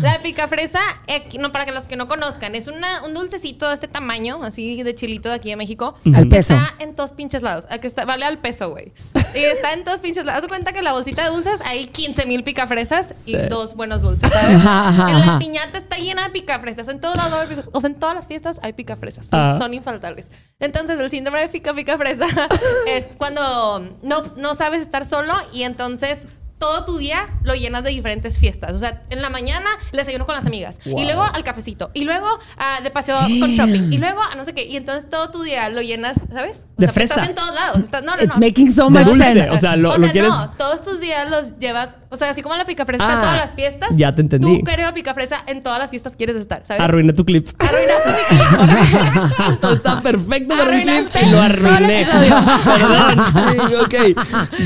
La 0.03 0.19
picafresa, 0.23 0.81
eh, 1.07 1.23
aquí- 1.27 1.39
no, 1.39 1.53
para 1.53 1.65
que 1.67 1.73
los 1.73 1.85
que 1.89 1.97
no 1.97 2.09
conozcan, 2.09 2.55
es 2.55 2.67
una, 2.67 3.03
un 3.05 3.15
dulcecito 3.15 3.69
de 3.69 3.75
este 3.75 3.89
tamaño, 3.89 4.43
así 4.43 4.83
de 4.83 4.95
chilito 4.95 5.29
de 5.29 5.35
aquí 5.37 5.51
de 5.51 5.57
México. 5.57 5.95
Al 6.15 6.29
peso. 6.29 6.55
Está 6.55 6.75
en 6.83 6.95
todos 6.95 7.13
pinches 7.13 7.43
lados. 7.43 7.67
a 7.71 7.79
que 7.79 7.87
está, 7.87 8.05
vale 8.05 8.25
al 8.25 8.39
peso, 8.39 8.71
güey. 8.71 8.93
Y 9.35 9.39
está 9.39 9.73
en 9.73 9.85
todos 9.85 10.01
pinches 10.01 10.25
lados. 10.25 10.39
Haz 10.39 10.43
de 10.43 10.49
cuenta 10.49 10.73
que 10.73 10.79
en 10.79 10.85
la 10.85 10.93
bolsita 10.93 11.25
de 11.25 11.31
dulces 11.31 11.61
hay 11.65 11.87
15 11.87 12.27
mil 12.27 12.43
picafresas 12.45 13.13
y 13.27 13.33
Sí. 13.33 13.39
dos 13.51 13.75
buenos 13.75 14.03
dulces, 14.03 14.31
¿sabes? 14.33 14.57
Ajá, 14.57 14.89
ajá, 14.89 15.11
en 15.11 15.27
la 15.27 15.39
piñata 15.39 15.79
está 15.79 15.97
llena 15.99 16.25
de 16.25 16.31
picafresas. 16.31 16.89
En 16.89 17.01
todos 17.01 17.17
lados, 17.17 17.47
pica- 17.49 17.65
o 17.73 17.81
sea, 17.81 17.89
en 17.91 17.97
todas 17.97 18.15
las 18.15 18.27
fiestas 18.27 18.61
hay 18.63 18.73
picafresas. 18.73 19.27
Son, 19.27 19.39
Ah. 19.39 19.55
son 19.57 19.75
infaltables. 19.75 20.31
Entonces, 20.61 20.99
el 20.99 21.11
síndrome 21.11 21.41
de 21.41 21.49
pica 21.49 21.75
pica 21.75 21.97
fresa 21.99 22.27
es 22.89 23.09
cuando 23.19 23.97
no, 24.07 24.23
no 24.37 24.55
sabes 24.55 24.81
estar 24.81 25.05
solo 25.05 25.35
y 25.53 25.65
entonces 25.65 26.27
todo 26.59 26.85
tu 26.85 26.97
día 26.99 27.29
lo 27.43 27.55
llenas 27.55 27.85
de 27.85 27.91
diferentes 27.91 28.39
fiestas. 28.39 28.73
O 28.73 28.79
sea, 28.79 29.03
en 29.11 29.21
la 29.23 29.31
mañana 29.31 29.69
el 29.93 29.99
desayuno 29.99 30.25
con 30.27 30.35
las 30.35 30.47
amigas. 30.47 30.79
Wow. 30.87 30.99
Y 31.01 31.05
luego 31.05 31.23
al 31.23 31.45
cafecito. 31.45 31.91
Y 31.95 32.05
luego 32.05 32.27
ah, 32.57 32.81
de 32.83 32.91
paseo 32.91 33.19
con 33.41 33.51
shopping. 33.51 33.93
Y 33.93 33.99
luego 33.99 34.21
a 34.23 34.35
no 34.35 34.45
sé 34.45 34.55
qué. 34.55 34.65
Y 34.65 34.77
entonces 34.77 35.09
todo 35.11 35.31
tu 35.31 35.43
día 35.43 35.69
lo 35.69 35.83
llenas, 35.83 36.17
¿sabes? 36.33 36.67
O 36.77 36.81
De 36.81 36.87
sea, 36.87 36.93
fresa. 36.95 37.15
Estás 37.15 37.29
en 37.29 37.35
todos 37.35 37.55
lados. 37.55 37.79
Estás, 37.79 38.03
no, 38.03 38.17
no, 38.17 38.23
It's 38.23 38.39
no. 38.39 38.47
making 38.47 38.73
so 38.73 38.89
much 38.91 39.05
dulce, 39.05 39.23
sense. 39.23 39.51
o 39.51 39.59
sea, 39.59 39.77
lo- 39.77 39.91
o 39.91 39.99
lo 39.99 40.05
sea, 40.05 40.13
quieres- 40.13 40.31
no, 40.31 40.51
todos 40.59 40.83
tus 40.83 41.01
días 41.01 41.29
los 41.31 41.59
llevas, 41.59 41.97
o 42.11 42.17
sea, 42.17 42.31
así 42.31 42.43
como 42.43 42.57
la 42.57 42.65
picafresa 42.65 43.05
está 43.05 43.13
Ah, 43.15 43.17
en 43.17 43.21
todas 43.23 43.37
las 43.37 43.55
fiestas. 43.55 43.89
ya 43.93 44.15
te 44.15 44.23
entendí. 44.23 44.59
Tú, 44.61 44.65
querido 44.65 44.93
picafresa, 44.95 45.43
en 45.47 45.63
todas 45.63 45.79
las 45.79 45.91
fiestas 45.91 46.17
quieres 46.17 46.37
estar, 46.37 46.63
¿sabes? 46.65 46.83
Arruiné 46.83 47.13
tu 47.13 47.25
clip. 47.25 47.49
Arruinaste 47.59 48.11
mi 48.11 48.39
clip. 48.39 49.61
Todo 49.61 49.73
está 49.75 50.01
perfecto 50.03 50.57
para 50.57 50.71
un 50.71 50.81
clip 50.83 51.09
y 51.23 51.31
lo 51.31 51.41
arruiné. 51.41 52.07
Perdón. 52.65 53.25
Sí, 53.33 53.75
ok. 53.75 53.93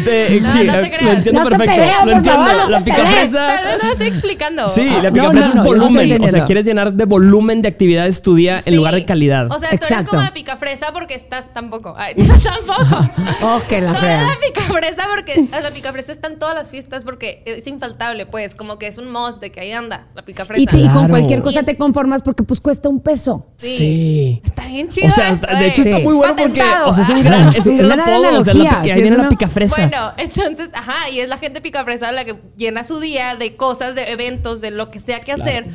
De- 0.04 0.40
No, 0.40 0.52
sí, 0.52 0.64
no 0.64 0.72
te 0.72 0.80
eh, 0.80 0.88
creas. 0.90 1.02
lo 1.02 1.10
entiendo 1.10 1.40
No 1.44 1.48
perfecto. 1.50 1.79
Por 2.02 2.12
entiendo. 2.12 2.42
favor, 2.44 2.56
no 2.64 2.68
la 2.70 2.78
se 2.78 2.84
pica 2.84 2.96
peleen. 2.96 3.14
fresa. 3.14 3.46
Tal 3.46 3.64
vez 3.64 3.78
no 3.80 3.84
lo 3.86 3.92
estoy 3.92 4.06
explicando. 4.08 4.68
Sí, 4.70 4.84
la 4.88 5.02
No, 5.02 5.12
pica 5.12 5.30
fresa 5.30 5.48
no, 5.48 5.54
no, 5.54 5.60
es 5.60 5.66
volumen. 5.80 6.24
O 6.24 6.28
sea, 6.28 6.44
quieres 6.44 6.64
llenar 6.66 6.92
de 6.92 7.04
volumen 7.04 7.62
de 7.62 7.68
actividades 7.68 8.22
tu 8.22 8.34
día 8.34 8.56
en 8.58 8.64
Sí. 8.64 8.74
lugar 8.74 8.94
de 8.94 9.04
calidad. 9.04 9.46
O 9.50 9.58
sea, 9.58 9.70
tú 9.70 9.86
eres 9.88 10.08
como 10.08 10.22
la 10.22 10.32
picafresa 10.32 10.92
porque 10.92 11.14
estás 11.14 11.52
tampoco. 11.52 11.94
Ay, 11.96 12.14
tampoco. 12.42 13.10
Oh, 13.42 13.60
que 13.68 13.80
la 13.80 13.92
Tú 13.92 14.04
eres 14.06 14.20
la 14.22 14.36
picafresa 14.46 15.02
porque 15.14 15.48
la 15.62 15.70
picafresa 15.70 16.12
está 16.12 16.28
en 16.28 16.38
todas 16.38 16.54
las 16.54 16.68
fiestas 16.68 17.04
porque 17.04 17.42
es 17.46 17.66
infaltable, 17.66 18.26
pues, 18.26 18.54
como 18.54 18.78
que 18.78 18.86
es 18.86 18.98
un 18.98 19.10
must 19.10 19.40
de 19.40 19.50
que 19.50 19.60
ahí 19.60 19.72
anda 19.72 20.06
la 20.14 20.22
picafresa. 20.24 20.60
Y, 20.62 20.66
te- 20.66 20.76
y 20.78 20.88
con 20.88 21.08
cualquier 21.08 21.42
cosa 21.42 21.62
te 21.62 21.76
conformas 21.76 22.22
porque 22.22 22.42
pues 22.42 22.60
cuesta 22.60 22.88
un 22.88 23.00
peso. 23.00 23.46
Sí. 23.58 23.76
Sí. 23.78 24.42
Está 24.44 24.66
bien 24.66 24.88
chido. 24.88 25.08
O 25.08 25.10
sea, 25.10 25.34
de 25.34 25.66
hecho 25.66 25.82
eh. 25.82 25.84
está 25.84 25.96
Sí. 25.98 26.02
muy 26.04 26.14
bueno 26.14 26.34
porque, 26.36 26.62
o 26.84 26.92
sea, 26.92 27.04
es 27.04 27.10
un 27.10 27.22
gran, 27.22 27.54
es 27.54 27.66
un 27.66 27.78
gran 27.78 28.00
apodo. 28.00 28.38
O 28.40 28.44
sea, 28.44 28.80
ahí 28.82 28.92
viene 28.94 29.10
la 29.16 29.20
una- 29.20 29.28
pica 29.28 29.48
fresa. 29.48 29.74
Bueno, 29.76 30.12
entonces, 30.16 30.70
ajá, 30.74 31.08
y 31.10 31.20
es 31.20 31.28
la 31.28 31.36
gente 31.38 31.60
picafresa 31.70 32.10
la 32.12 32.24
que 32.24 32.40
llena 32.56 32.82
su 32.84 32.98
día 33.00 33.36
de 33.36 33.56
cosas, 33.56 33.94
de 33.94 34.10
eventos, 34.10 34.60
de 34.60 34.70
lo 34.72 34.90
que 34.90 34.98
sea 35.00 35.20
que 35.20 35.32
hacer. 35.32 35.66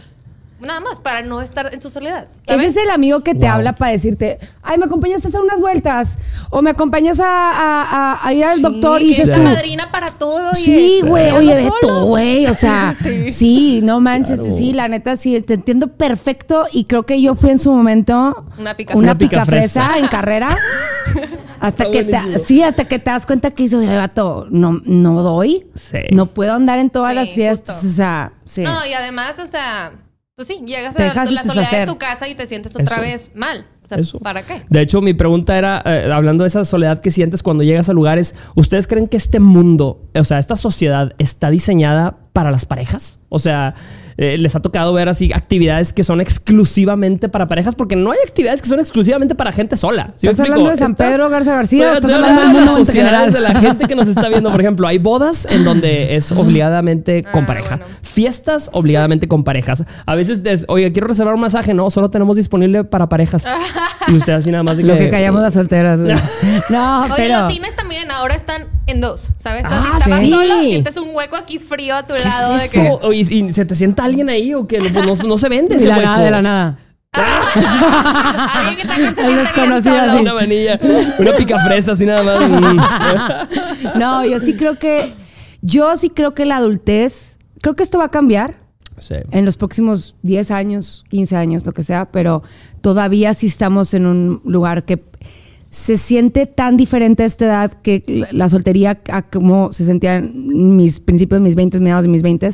Nada 0.58 0.80
más, 0.80 1.02
para 1.02 1.22
no 1.22 1.42
estar 1.42 1.74
en 1.74 1.82
su 1.82 1.90
soledad. 1.90 2.28
Ese 2.46 2.56
¿sabes? 2.58 2.72
es 2.72 2.78
el 2.84 2.90
amigo 2.90 3.20
que 3.24 3.34
te 3.34 3.42
Wow. 3.46 3.56
habla 3.56 3.74
para 3.75 3.92
decirte, 3.92 4.40
ay, 4.64 4.78
me 4.78 4.86
acompañas 4.86 5.24
a 5.25 5.28
hacer 5.28 5.42
unas 5.42 5.60
vueltas 5.60 6.18
o 6.50 6.62
me 6.62 6.70
acompañas 6.70 7.20
a, 7.20 7.25
a- 7.27 8.14
a- 8.14 8.27
a 8.27 8.34
ir 8.34 8.46
al 8.46 8.55
Sí, 8.58 8.62
doctor 8.62 9.01
y 9.01 9.05
dices 9.08 9.27
es 9.29 9.36
tú. 9.36 9.44
la 9.44 9.50
madrina 9.50 9.92
para 9.92 10.08
todo. 10.12 10.51
y 10.53 10.55
Sí, 10.55 11.01
güey, 11.03 11.31
oye, 11.31 11.62
solo. 11.62 11.75
tú, 11.81 12.05
güey, 12.08 12.48
o 12.48 12.53
sea, 12.53 12.96
Sí. 13.03 13.31
sí. 13.34 13.79
no 13.84 14.00
manches, 14.00 14.40
Claro. 14.40 14.55
sí, 14.55 14.72
la 14.74 14.88
neta, 14.88 15.18
sí, 15.18 15.42
te 15.42 15.55
entiendo 15.55 15.88
perfecto 15.90 16.66
y 16.72 16.86
creo 16.86 17.05
que 17.05 17.22
yo 17.22 17.36
fui 17.36 17.50
en 17.50 17.60
su 17.60 17.72
momento 17.74 18.46
Una 18.58 18.75
picafresa. 18.77 18.98
una 18.98 19.12
Una 19.12 19.16
picafresa. 19.20 19.81
picafresa 19.81 20.00
en 20.00 20.08
carrera. 20.08 20.58
Hasta 21.68 21.90
que 21.92 22.04
te, 22.04 22.40
sí, 22.40 22.62
hasta 22.64 22.86
que 22.86 23.00
te 23.00 23.10
das 23.10 23.25
cuenta 23.25 23.51
que 23.51 23.64
hizo 23.64 23.80
gato, 23.80 24.48
no, 24.50 24.82
no 24.86 25.22
doy, 25.22 25.68
Sí. 25.75 26.00
no 26.12 26.34
puedo 26.34 26.54
andar 26.54 26.80
en 26.80 26.90
todas 26.90 27.12
Sí, 27.12 27.16
las 27.16 27.30
fiestas, 27.30 27.75
justo. 27.75 27.90
o 27.90 27.92
sea, 27.92 28.34
sí. 28.46 28.62
No, 28.64 28.86
y 28.86 28.94
además, 28.94 29.40
o 29.40 29.46
sea, 29.48 29.94
pues 30.36 30.48
sí, 30.48 30.62
llegas 30.66 30.96
Te 30.96 31.04
a 31.04 31.08
la, 31.08 31.14
dejas 31.14 31.32
la 31.32 31.44
soledad 31.44 31.72
de 31.72 31.86
tu 31.86 31.98
casa 31.98 32.28
y 32.28 32.36
te 32.36 32.46
sientes 32.46 32.75
otra 32.75 32.96
Eso. 32.96 33.01
vez 33.01 33.32
mal. 33.36 33.66
O 33.84 33.88
sea, 33.88 34.00
Eso. 34.00 34.18
¿para 34.20 34.42
qué? 34.42 34.64
De 34.70 34.82
hecho, 34.82 35.00
mi 35.00 35.14
pregunta 35.14 35.56
era, 35.58 35.82
eh, 35.86 36.10
hablando 36.12 36.44
de 36.44 36.48
esa 36.48 36.66
soledad 36.66 37.01
que 37.01 37.12
sientes 37.12 37.44
cuando 37.44 37.64
llegas 37.64 37.88
a 37.88 37.94
lugares, 37.94 38.34
¿ustedes 38.56 38.88
creen 38.88 39.08
que 39.08 39.16
este 39.18 39.40
mundo, 39.40 40.01
o 40.16 40.24
sea, 40.24 40.40
esta 40.40 40.56
sociedad 40.56 41.14
está 41.20 41.51
diseñada 41.51 42.18
para 42.34 42.50
las 42.50 42.66
parejas? 42.66 43.20
O 43.30 43.38
sea, 43.38 43.75
eh, 44.18 44.38
les 44.38 44.56
ha 44.56 44.62
tocado 44.62 44.94
ver 44.94 45.10
así 45.10 45.32
actividades 45.34 45.92
que 45.94 46.04
son 46.04 46.22
exclusivamente 46.22 47.28
para 47.30 47.46
parejas, 47.48 47.75
porque 47.75 47.96
no 47.96 48.12
hay 48.12 48.18
actividades 48.25 48.62
que 48.62 48.70
son 48.70 48.80
exclusivamente 48.80 49.36
para 49.36 49.51
gente 49.51 49.75
sola. 49.75 50.14
¿Sí 50.16 50.28
me 50.28 50.32
¿Estás 50.32 50.50
hablando 50.50 50.70
de 50.70 50.78
San 50.78 50.92
Está- 50.92 51.10
Pedro 51.10 51.30
Garza 51.30 51.54
García 51.56 51.94
Estoy 51.94 52.12
estás 52.12 52.24
hablando 52.24 52.28
hablando 52.42 52.58
de 52.60 52.66
del 52.66 52.66
las 52.66 52.75
sociedades 52.88 53.34
de 53.34 53.40
la 53.42 53.60
gente 53.60 53.88
que 53.88 53.96
nos 53.96 54.08
está 54.08 54.30
viendo. 54.30 54.51
Por 54.51 54.62
ejemplo, 54.62 54.88
hay 54.88 54.98
bodas 55.00 55.48
en 55.51 55.64
donde 55.66 56.16
es 56.16 56.32
obligadamente 56.32 57.24
con 57.24 57.44
Ah, 57.44 57.48
pareja. 57.48 57.75
bueno. 57.78 57.94
Fiestas 58.04 58.70
obligadamente 58.74 59.28
con 59.28 59.44
parejas. 59.44 59.84
A 60.06 60.16
veces, 60.16 60.42
es, 60.46 60.66
oye, 60.70 60.92
quiero 60.94 61.08
reservar 61.08 61.34
un 61.36 61.42
masaje. 61.42 61.74
No, 61.74 61.90
solo 61.90 62.10
tenemos 62.10 62.38
disponible 62.38 62.84
para 62.86 63.10
parejas. 63.10 63.44
y 64.08 64.14
usted 64.14 64.34
así 64.34 64.51
nada 64.51 64.64
más 64.64 64.78
de 64.78 64.84
Lo 64.84 64.98
que 64.98 65.10
callamos 65.10 65.42
las 65.42 65.54
solteras, 65.54 66.01
güey. 66.01 66.16
No, 66.70 67.04
Oye, 67.04 67.14
pero... 67.18 67.42
los 67.42 67.51
cines 67.54 67.75
también 67.75 68.10
ahora 68.12 68.34
están 68.36 68.66
en 68.88 69.01
dos, 69.01 69.32
¿sabes? 69.38 69.66
O 69.66 69.70
sea, 69.70 69.78
Ah, 69.80 69.84
si 69.92 69.98
estabas 69.98 70.20
sí. 70.22 70.30
solo, 70.30 70.60
sientes 70.62 70.98
un 70.98 71.10
hueco 71.14 71.36
aquí 71.36 71.60
frío 71.60 71.96
a 71.96 72.08
tu 72.08 72.14
¿Qué 72.16 72.24
lado. 72.24 72.56
es 72.56 72.72
de 72.72 72.80
que, 72.80 72.90
Oye, 73.01 73.20
¿y 73.20 73.54
se 73.54 73.66
te 73.66 73.75
sienta 73.75 74.04
alguien 74.05 74.29
ahí 74.29 74.53
o 74.53 74.68
que 74.68 74.79
no, 74.79 75.03
no- 75.03 75.15
no 75.24 75.37
se 75.37 75.50
vende 75.50 75.75
De 75.79 75.85
la 75.87 75.98
nada, 75.98 76.24
de 76.24 76.31
la 76.31 76.41
nada. 76.41 76.79
El 79.18 79.35
desconocido, 79.37 79.96
así. 79.96 80.18
Una 80.22 80.33
manilla, 80.33 80.79
una 81.20 81.31
picafresa 81.33 81.94
así 81.94 82.05
nada 82.05 82.24
más. 82.24 83.48
No, 83.96 84.25
yo 84.25 84.39
sí 84.39 84.55
creo 84.55 84.77
que... 84.79 85.13
Yo 85.61 85.96
sí 85.98 86.09
creo 86.09 86.33
que 86.33 86.46
la 86.46 86.57
adultez... 86.57 87.37
Creo 87.61 87.75
que 87.75 87.83
esto 87.83 87.98
va 87.98 88.05
a 88.05 88.11
cambiar 88.11 88.63
Sí. 88.98 89.15
en 89.31 89.44
los 89.44 89.57
próximos 89.57 90.15
10 90.22 90.51
años, 90.51 91.03
15 91.09 91.35
años, 91.35 91.65
lo 91.65 91.74
que 91.74 91.83
sea, 91.83 92.05
pero 92.13 92.44
todavía 92.79 93.33
sí 93.33 93.48
estamos 93.48 93.94
en 93.94 94.05
un 94.05 94.41
lugar 94.46 94.85
que 94.85 95.03
se 95.70 95.98
siente 95.98 96.46
tan 96.46 96.77
diferente 96.77 97.24
a 97.24 97.25
esta 97.25 97.44
edad 97.46 97.72
que 97.81 98.03
la- 98.07 98.27
la 98.31 98.48
soltería 98.48 99.01
a 99.11 99.24
como 99.24 99.74
se 99.74 99.85
sentía 99.85 100.15
en 100.15 100.77
mis 100.77 101.01
principios 101.01 101.39
de 101.41 101.44
mis 101.44 101.55
20, 101.55 101.79
mediados 101.81 102.03
de 102.03 102.09
mis 102.09 102.22
20, 102.22 102.51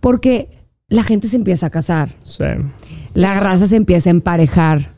porque 0.00 0.48
la 0.88 1.02
gente 1.02 1.26
se 1.28 1.36
empieza 1.36 1.66
a 1.66 1.70
casar, 1.70 2.14
Sí. 2.24 2.44
la 3.14 3.40
raza 3.40 3.66
se 3.66 3.74
empieza 3.76 4.08
a 4.08 4.12
emparejar. 4.12 4.94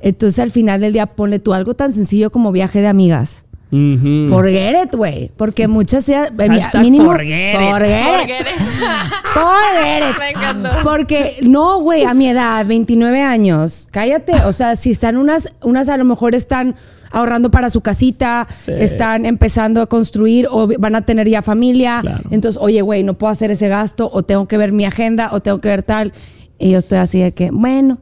Entonces 0.00 0.38
al 0.38 0.50
final 0.50 0.80
del 0.80 0.92
día 0.94 1.06
ponle 1.06 1.38
tú 1.38 1.52
algo 1.52 1.74
tan 1.74 1.92
sencillo 1.92 2.30
como 2.30 2.52
viaje 2.52 2.80
de 2.80 2.88
amigas. 2.88 3.44
Ujú. 3.70 4.28
Forget 4.28 4.84
it, 4.86 4.94
güey. 4.94 5.30
Porque 5.36 5.66
muchas 5.68 6.04
sea 6.04 6.28
Hashtag 6.38 6.80
mínimo. 6.82 7.06
forget 7.10 7.54
it. 7.54 7.60
forget 7.60 7.88
it. 7.90 8.04
Forget 8.06 8.40
it. 8.40 8.46
Forget 9.34 10.10
it. 10.10 10.18
Me 10.18 10.30
encantó. 10.30 10.70
Porque 10.82 11.36
no, 11.42 11.80
güey, 11.80 12.04
a 12.04 12.14
mi 12.14 12.28
edad, 12.28 12.64
29 12.64 13.20
años, 13.20 13.88
cállate. 13.90 14.32
O 14.46 14.52
sea, 14.54 14.76
si 14.76 14.92
están 14.92 15.18
unas, 15.18 15.52
unas 15.62 15.88
a 15.90 15.96
lo 15.98 16.04
mejor 16.06 16.34
están 16.34 16.76
ahorrando 17.10 17.50
para 17.50 17.70
su 17.70 17.80
casita, 17.80 18.46
Sí. 18.64 18.72
están 18.78 19.26
empezando 19.26 19.80
a 19.82 19.86
construir 19.86 20.46
o 20.50 20.68
van 20.78 20.94
a 20.94 21.02
tener 21.02 21.28
ya 21.28 21.42
familia. 21.42 21.98
Claro. 22.02 22.24
Entonces, 22.30 22.60
oye, 22.62 22.80
güey, 22.82 23.02
no 23.02 23.14
puedo 23.14 23.30
hacer 23.32 23.50
ese 23.50 23.68
gasto 23.68 24.08
o 24.12 24.22
tengo 24.22 24.46
que 24.48 24.58
ver 24.58 24.72
mi 24.72 24.84
agenda 24.84 25.30
o 25.32 25.40
tengo 25.40 25.60
que 25.60 25.68
ver 25.68 25.82
tal. 25.82 26.12
Y 26.58 26.70
yo 26.70 26.78
estoy 26.78 26.98
así 26.98 27.18
de 27.20 27.32
que, 27.34 27.50
bueno, 27.50 27.98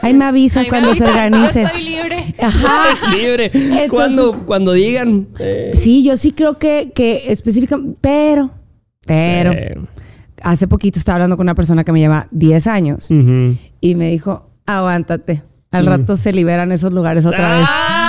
ahí 0.00 0.14
me 0.14 0.24
avisan 0.24 0.60
Ahí 0.64 0.66
me 0.66 0.70
cuando 0.70 0.94
se 0.94 1.04
avisan, 1.04 1.34
organice. 1.34 1.60
yo 1.60 1.66
estoy 1.66 1.82
libre. 1.84 2.34
Ajá. 2.40 2.84
Libre. 3.16 3.50
Entonces- 3.52 3.90
cuando, 3.90 4.44
cuando 4.46 4.72
digan. 4.72 5.28
eh, 5.38 5.72
Sí, 5.74 6.02
yo 6.02 6.16
sí 6.16 6.32
creo 6.32 6.58
que, 6.58 6.90
que 6.94 7.24
específicamente, 7.28 7.96
pero, 8.00 8.50
pero, 9.06 9.52
eh, 9.52 9.74
hace 10.42 10.66
poquito 10.66 10.98
estaba 10.98 11.16
hablando 11.16 11.36
con 11.36 11.44
una 11.44 11.54
persona 11.54 11.84
que 11.84 11.92
me 11.92 12.00
lleva 12.00 12.26
10 12.30 12.66
años 12.66 13.10
ujú. 13.10 13.56
y 13.80 13.94
me 13.94 14.10
dijo, 14.10 14.48
aguántate, 14.66 15.42
Mm. 15.70 15.76
al 15.76 15.86
rato 15.86 16.16
se 16.16 16.32
liberan 16.32 16.72
esos 16.72 16.92
lugares 16.92 17.24
otra 17.26 17.58
vez. 17.58 17.68
¡Ay! 17.70 18.01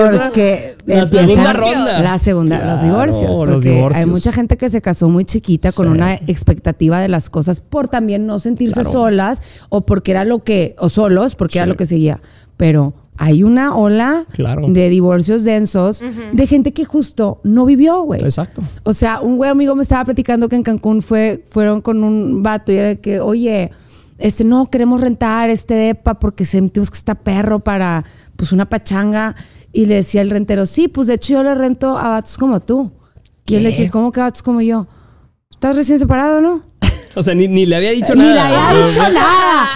Porque 0.00 0.76
la 0.86 0.98
empiezan- 1.00 1.28
segunda 1.28 1.52
ronda. 1.52 2.00
La 2.02 2.18
segunda, 2.18 2.56
los 2.64 2.80
Claro, 2.80 2.86
divorcios. 2.86 3.30
los 3.30 3.38
Porque 3.38 3.70
divorcios. 3.70 4.04
hay 4.04 4.10
mucha 4.10 4.32
gente 4.32 4.56
que 4.56 4.70
se 4.70 4.80
casó 4.82 5.08
muy 5.08 5.24
chiquita 5.24 5.72
con 5.72 5.86
Sí. 5.86 5.92
una 5.92 6.14
expectativa 6.14 7.00
de 7.00 7.08
las 7.08 7.30
cosas 7.30 7.60
por 7.60 7.88
también 7.88 8.26
no 8.26 8.38
sentirse 8.38 8.74
Claro. 8.74 8.92
solas 8.92 9.42
o 9.68 9.86
porque 9.86 10.10
era 10.12 10.24
lo 10.24 10.40
que, 10.44 10.74
o 10.78 10.88
solos, 10.88 11.34
porque 11.34 11.58
era 11.58 11.64
Sí. 11.66 11.70
lo 11.70 11.76
que 11.76 11.86
seguía. 11.86 12.20
Pero 12.56 12.94
hay 13.18 13.42
una 13.42 13.74
ola 13.76 14.26
Claro. 14.32 14.66
de 14.68 14.88
divorcios 14.90 15.42
densos 15.44 16.02
de 16.32 16.46
gente 16.46 16.72
que 16.72 16.84
justo 16.84 17.40
no 17.44 17.64
vivió, 17.64 18.02
güey. 18.02 18.22
Exacto. 18.22 18.62
O 18.82 18.92
sea, 18.92 19.20
un 19.20 19.36
güey 19.38 19.50
amigo 19.50 19.74
me 19.74 19.82
estaba 19.82 20.04
platicando 20.04 20.48
que 20.48 20.56
en 20.56 20.62
Cancún 20.62 21.00
fue, 21.02 21.42
fueron 21.48 21.80
con 21.80 22.04
un 22.04 22.42
vato 22.42 22.72
y 22.72 22.76
era 22.76 22.96
que, 22.96 23.20
oye, 23.20 23.70
este, 24.18 24.44
no, 24.44 24.70
queremos 24.70 25.00
rentar 25.00 25.50
este 25.50 25.74
depa 25.74 26.18
porque 26.18 26.44
sentimos 26.46 26.90
que 26.90 26.96
está 26.98 27.14
perro 27.14 27.60
para, 27.60 28.04
pues, 28.36 28.52
una 28.52 28.66
pachanga. 28.68 29.34
Y 29.72 29.86
le 29.86 29.96
decía 29.96 30.22
el 30.22 30.30
rentero, 30.30 30.66
sí, 30.66 30.88
pues, 30.88 31.06
de 31.08 31.14
hecho 31.14 31.34
yo 31.34 31.42
le 31.42 31.54
rento 31.54 31.98
a 31.98 32.08
vatos 32.08 32.36
como 32.38 32.60
tú. 32.60 32.92
Y 33.46 33.56
él 33.56 33.62
le 33.64 33.70
¿Qué? 33.70 33.76
dije, 33.76 33.90
¿cómo 33.90 34.10
que 34.12 34.20
vatos 34.20 34.42
como 34.42 34.60
yo? 34.60 34.86
Estás 35.50 35.76
recién 35.76 35.98
separado, 35.98 36.40
¿no? 36.40 36.62
O 37.18 37.22
sea, 37.22 37.34
ni, 37.34 37.48
ni 37.48 37.64
le 37.64 37.76
había 37.76 37.92
dicho 37.92 38.14
Ni 38.14 38.24
le 38.24 38.34
nada. 38.34 38.68
había 38.70 38.86
dicho 38.88 39.00
nada. 39.00 39.66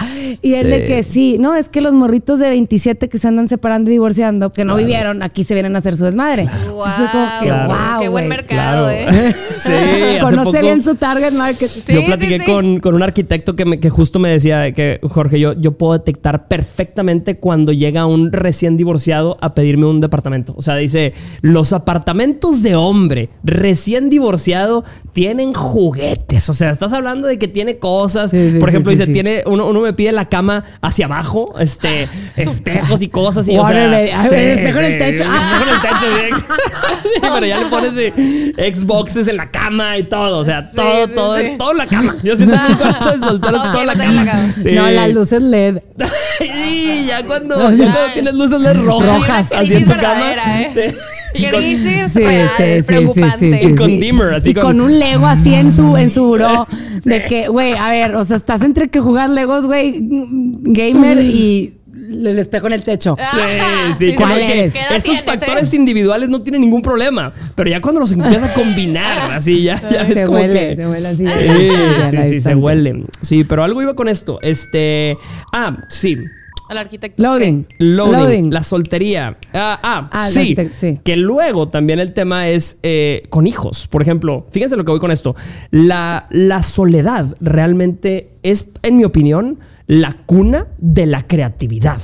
Y 0.41 0.53
él 0.55 0.69
de 0.69 0.85
que 0.85 1.03
sí, 1.03 1.37
no, 1.39 1.55
es 1.55 1.69
que 1.69 1.81
los 1.81 1.93
morritos 1.93 2.39
de 2.39 2.49
27 2.49 3.09
que 3.09 3.17
se 3.17 3.27
andan 3.27 3.47
separando 3.47 3.89
y 3.89 3.93
divorciando, 3.93 4.51
que 4.53 4.65
no 4.65 4.75
vivieron, 4.75 5.23
aquí 5.23 5.43
se 5.43 5.53
vienen 5.53 5.75
a 5.75 5.79
hacer 5.79 5.95
su 5.97 6.05
desmadre. 6.05 6.43
Entonces, 6.43 6.93
fue 6.95 7.05
como 7.11 7.25
que, 7.41 7.45
Claro. 7.47 7.67
wow, 7.69 8.01
Qué 8.01 8.07
buen 8.09 8.27
mercado, 8.27 8.87
Claro. 8.87 8.89
¿eh? 9.17 9.35
Sí, 9.59 9.71
Conoce 10.21 10.45
poco- 10.45 10.59
bien 10.61 10.83
su 10.83 10.95
target 10.95 11.33
market. 11.33 11.67
Sí, 11.69 11.93
yo 11.93 12.03
platiqué 12.05 12.39
sí. 12.39 12.45
Con, 12.45 12.79
con 12.79 12.95
un 12.95 13.03
arquitecto 13.03 13.55
que, 13.55 13.65
me- 13.65 13.79
que 13.79 13.89
justo 13.89 14.17
me 14.19 14.29
decía 14.29 14.71
que, 14.71 14.99
Jorge, 15.03 15.39
yo, 15.39 15.53
yo 15.53 15.73
puedo 15.73 15.93
detectar 15.93 16.47
perfectamente 16.47 17.37
cuando 17.37 17.71
llega 17.71 18.05
un 18.05 18.31
recién 18.31 18.77
divorciado 18.77 19.37
a 19.41 19.53
pedirme 19.53 19.85
un 19.85 20.01
departamento. 20.01 20.53
O 20.57 20.61
sea, 20.61 20.75
dice, 20.77 21.13
los 21.41 21.73
apartamentos 21.73 22.63
de 22.63 22.75
hombre 22.75 23.29
recién 23.43 24.09
divorciado 24.09 24.83
tienen 25.13 25.53
juguetes. 25.53 26.49
O 26.49 26.53
sea, 26.53 26.71
estás 26.71 26.93
hablando 26.93 27.27
de 27.27 27.37
que 27.37 27.47
tiene 27.47 27.77
cosas. 27.77 28.31
Sí, 28.31 28.51
sí, 28.53 28.59
Por 28.59 28.71
sí, 28.71 28.77
dice, 28.77 29.05
sí. 29.05 29.13
tiene, 29.13 29.43
uno, 29.45 29.67
uno 29.67 29.81
me 29.81 29.93
pide 29.93 30.11
la 30.11 30.20
cama 30.25 30.63
hacia 30.81 31.05
abajo, 31.05 31.55
este, 31.59 32.03
espejos 32.03 33.01
y 33.01 33.07
cosas. 33.07 33.47
Y, 33.47 33.57
o 33.57 33.67
sea, 33.67 34.03
espejo 34.03 34.79
en 34.79 34.85
el 34.85 34.97
techo. 34.97 35.23
Espejo 35.23 35.63
en 35.63 35.69
el 35.69 35.81
techo, 35.81 36.07
sí. 36.15 36.45
Sí, 37.21 37.27
pero 37.33 37.45
ya 37.45 37.59
le 37.59 37.65
pones 37.65 37.95
de 37.95 38.73
Xboxes 38.75 39.27
en 39.27 39.37
la 39.37 39.49
cama 39.49 39.97
y 39.97 40.03
todo. 40.03 40.39
O 40.39 40.45
sea, 40.45 40.71
todo, 40.71 41.07
todo, 41.07 41.37
sí. 41.37 41.55
todo 41.57 41.71
en 41.71 41.77
la 41.77 41.87
cama. 41.87 42.15
Yo 42.23 42.35
siento 42.35 42.57
que 42.67 42.75
cuarto 42.75 43.11
de 43.11 43.19
soltero 43.19 43.55
es 43.57 43.71
toda 43.71 43.85
la 43.85 43.95
cama. 43.95 44.53
No, 44.71 44.91
las 44.91 45.09
luces 45.11 45.43
LED. 45.43 45.81
Sí, 46.37 47.05
ya 47.07 47.23
cuando, 47.23 47.71
ya 47.71 48.13
tienes 48.13 48.33
luces 48.33 48.59
LED 48.59 48.77
rojas, 48.83 49.17
rojas. 49.17 49.51
así 49.51 49.73
en 49.75 49.85
tu 49.85 49.95
cama. 49.95 50.61
¿eh? 50.61 50.71
Sí. 50.73 50.97
Y 51.35 51.41
¿Qué 51.45 51.51
con- 51.51 51.61
dices? 51.61 52.11
Sí, 52.11 52.19
Real, 52.19 52.49
sí, 52.57 52.81
preocupante. 52.85 53.37
sí, 53.37 53.53
sí, 53.53 53.71
Y 53.71 53.75
con 53.75 53.99
dimmer, 53.99 54.33
así 54.33 54.49
y 54.49 54.53
con- 54.53 54.63
con... 54.63 54.81
un 54.81 54.99
Lego 54.99 55.25
así 55.27 55.53
en 55.53 55.71
su, 55.71 55.95
en 55.97 56.09
su 56.09 56.25
buró. 56.25 56.67
De 57.05 57.23
que, 57.25 57.47
güey, 57.47 57.73
a 57.73 57.89
ver, 57.89 58.15
o 58.15 58.23
sea, 58.25 58.37
estás 58.37 58.61
entre 58.61 58.89
que 58.89 58.99
jugar 58.99 59.29
Legos, 59.29 59.65
güey, 59.65 59.99
gamer 60.01 61.21
y 61.21 61.77
el 62.11 62.37
espejo 62.39 62.67
en 62.67 62.73
el 62.73 62.83
techo. 62.83 63.15
Ajá, 63.19 63.93
Sí, 63.93 64.05
sí, 64.05 64.11
que, 64.11 64.15
¿Cuál 64.17 64.35
que 64.45 64.65
esos 64.65 65.03
tienes, 65.03 65.23
factores 65.23 65.73
eh? 65.73 65.77
individuales 65.77 66.29
no 66.29 66.41
tienen 66.43 66.61
ningún 66.61 66.81
problema. 66.81 67.33
Pero 67.55 67.69
ya 67.69 67.81
cuando 67.81 67.99
los 68.01 68.11
empiezas 68.11 68.43
a 68.43 68.53
combinar, 68.53 69.31
así 69.37 69.63
ya, 69.63 69.79
ya 69.91 70.03
ves 70.03 70.13
se 70.13 70.25
como 70.25 70.37
huele, 70.39 70.69
que- 70.69 70.75
se 70.75 70.87
huele 70.87 71.07
así. 71.07 71.25
Sí, 71.27 71.69
sí, 72.11 72.23
sí, 72.29 72.41
se 72.41 72.55
huele. 72.55 73.03
Sí, 73.21 73.43
pero 73.43 73.63
algo 73.63 73.81
iba 73.81 73.95
con 73.95 74.07
esto. 74.09 74.39
Este. 74.41 75.17
Ah, 75.53 75.77
sí. 75.89 76.17
Al 76.71 76.77
arquitecto. 76.77 77.21
Loading. 77.21 77.65
Loading, 77.79 78.53
la 78.53 78.63
soltería. 78.63 79.37
Ah, 79.53 79.77
ah, 79.83 80.09
Ah, 80.09 80.29
sí. 80.29 80.55
Que 81.03 81.17
luego 81.17 81.67
también 81.67 81.99
el 81.99 82.13
tema 82.13 82.47
es 82.47 82.77
eh, 82.81 83.23
con 83.29 83.45
hijos. 83.45 83.87
Por 83.89 84.01
ejemplo, 84.01 84.47
fíjense 84.51 84.77
lo 84.77 84.85
que 84.85 84.91
voy 84.91 85.01
con 85.01 85.11
esto. 85.11 85.35
La, 85.69 86.27
la 86.29 86.63
soledad 86.63 87.35
realmente 87.41 88.29
es, 88.41 88.67
en 88.83 88.95
mi 88.95 89.03
opinión, 89.03 89.59
la 89.85 90.13
cuna 90.25 90.67
de 90.77 91.07
la 91.07 91.27
creatividad. 91.27 91.99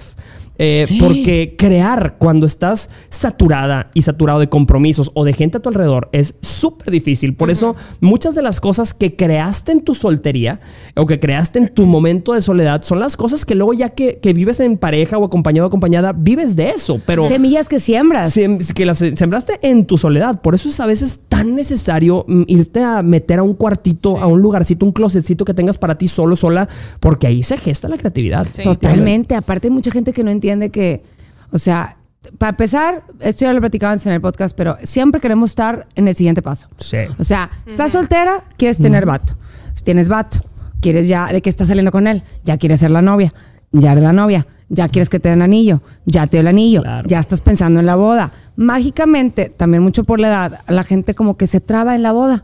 Eh, 0.60 0.88
porque 1.00 1.56
crear 1.58 2.15
cuando 2.17 2.46
estás 2.46 2.89
saturada 3.10 3.91
y 3.93 4.02
saturado 4.02 4.39
de 4.39 4.50
compromisos 4.50 5.12
o 5.13 5.24
de 5.24 5.34
gente 5.34 5.58
a 5.58 5.62
tu 5.62 5.70
alrededor 5.70 6.10
es 6.13 6.36
súper 6.41 6.89
difícil. 6.91 7.36
Por 7.36 7.52
eso 7.52 7.76
muchas 8.02 8.34
de 8.36 8.41
las 8.41 8.60
cosas 8.62 8.93
que 8.93 9.15
creaste 9.15 9.72
en 9.72 9.82
tu 9.82 9.93
soltería 9.93 10.60
o 10.96 11.06
que 11.06 11.20
creaste 11.20 11.60
en 11.60 11.70
tu 11.70 11.86
momento 11.86 12.34
de 12.34 12.41
soledad 12.41 12.82
son 12.82 13.00
las 13.00 13.15
cosas 13.17 13.46
que 13.46 13.54
luego 13.54 13.74
ya 13.74 13.89
que, 13.89 14.17
que 14.20 14.34
vives 14.34 14.60
en 14.60 14.78
pareja 14.78 15.17
o 15.17 15.26
acompañado 15.26 15.65
o 15.65 15.67
acompañada, 15.67 16.13
vives 16.13 16.56
de 16.56 16.70
eso. 16.72 17.00
Pero 17.06 17.28
Semillas 17.28 17.70
que 17.70 17.80
siembras. 17.80 18.36
sem- 18.36 18.74
que 18.74 18.86
las 18.86 18.98
sembraste 18.98 19.60
en 19.62 19.86
tu 19.86 19.98
soledad. 19.98 20.41
Por 20.41 20.56
eso 20.56 20.70
es 20.70 20.80
a 20.80 20.86
veces 20.88 21.20
tan 21.30 21.56
necesario 21.56 22.26
mm, 22.28 22.43
irte 22.48 22.82
a 22.84 23.04
meter 23.04 23.39
a 23.39 23.43
un 23.43 23.54
cuartito, 23.54 24.17
a 24.17 24.26
un 24.28 24.41
lugarcito, 24.41 24.86
un 24.86 24.91
closetcito 24.91 25.46
que 25.46 25.54
tengas 25.54 25.78
para 25.78 25.98
ti 25.98 26.08
solo, 26.08 26.36
sola, 26.36 26.67
porque 27.00 27.28
ahí 27.28 27.43
se 27.43 27.58
gesta 27.58 27.88
la 27.88 27.98
creatividad. 27.98 28.48
Sí. 28.50 28.63
Totalmente. 28.63 29.36
Aparte, 29.36 29.67
hay 29.67 29.72
mucha 29.72 29.91
gente 29.91 30.13
que 30.13 30.24
no 30.24 30.32
entiende 30.32 30.47
que, 30.72 31.04
o 31.52 31.60
sea, 31.60 31.98
para 32.38 32.50
empezar, 32.52 33.04
esto 33.20 33.46
ya 33.46 33.54
lo 33.54 33.60
platicaba 33.60 33.94
antes 33.94 34.06
en 34.08 34.14
el 34.14 34.22
podcast, 34.22 34.56
pero 34.56 34.76
siempre 34.84 35.22
queremos 35.22 35.52
estar 35.52 35.88
en 35.96 36.08
el 36.08 36.16
siguiente 36.16 36.42
paso. 36.42 36.68
Sí. 36.80 36.98
O 37.20 37.24
sea, 37.24 37.50
estás 37.66 37.92
soltera, 37.92 38.44
quieres 38.58 38.78
tener 38.80 39.06
vato. 39.06 39.34
Si 39.74 39.84
tienes 39.84 40.10
vato, 40.10 40.40
quieres 40.82 41.08
ya, 41.08 41.28
de 41.28 41.42
que 41.42 41.50
estás 41.50 41.68
saliendo 41.68 41.92
con 41.92 42.08
él, 42.08 42.24
ya 42.44 42.58
quieres 42.58 42.80
ser 42.82 42.92
la 42.92 43.02
novia, 43.02 43.34
ya 43.72 43.92
eres 43.94 44.04
la 44.04 44.12
novia, 44.14 44.46
ya 44.70 44.90
quieres 44.90 45.08
que 45.10 45.20
te 45.20 45.30
den 45.30 45.42
anillo, 45.42 45.82
ya 46.06 46.28
te 46.28 46.32
dio 46.38 46.42
el 46.42 46.48
anillo, 46.48 46.82
Claro. 46.82 47.08
ya 47.08 47.20
estás 47.20 47.40
pensando 47.40 47.80
en 47.80 47.86
la 47.86 47.96
boda. 47.96 48.32
Mágicamente, 48.58 49.50
también 49.50 49.82
mucho 49.82 50.04
por 50.04 50.20
la 50.20 50.28
edad, 50.28 50.60
la 50.68 50.84
gente 50.84 51.16
como 51.16 51.38
que 51.38 51.48
se 51.48 51.62
traba 51.62 51.96
en 51.96 52.04
la 52.04 52.12
boda. 52.12 52.44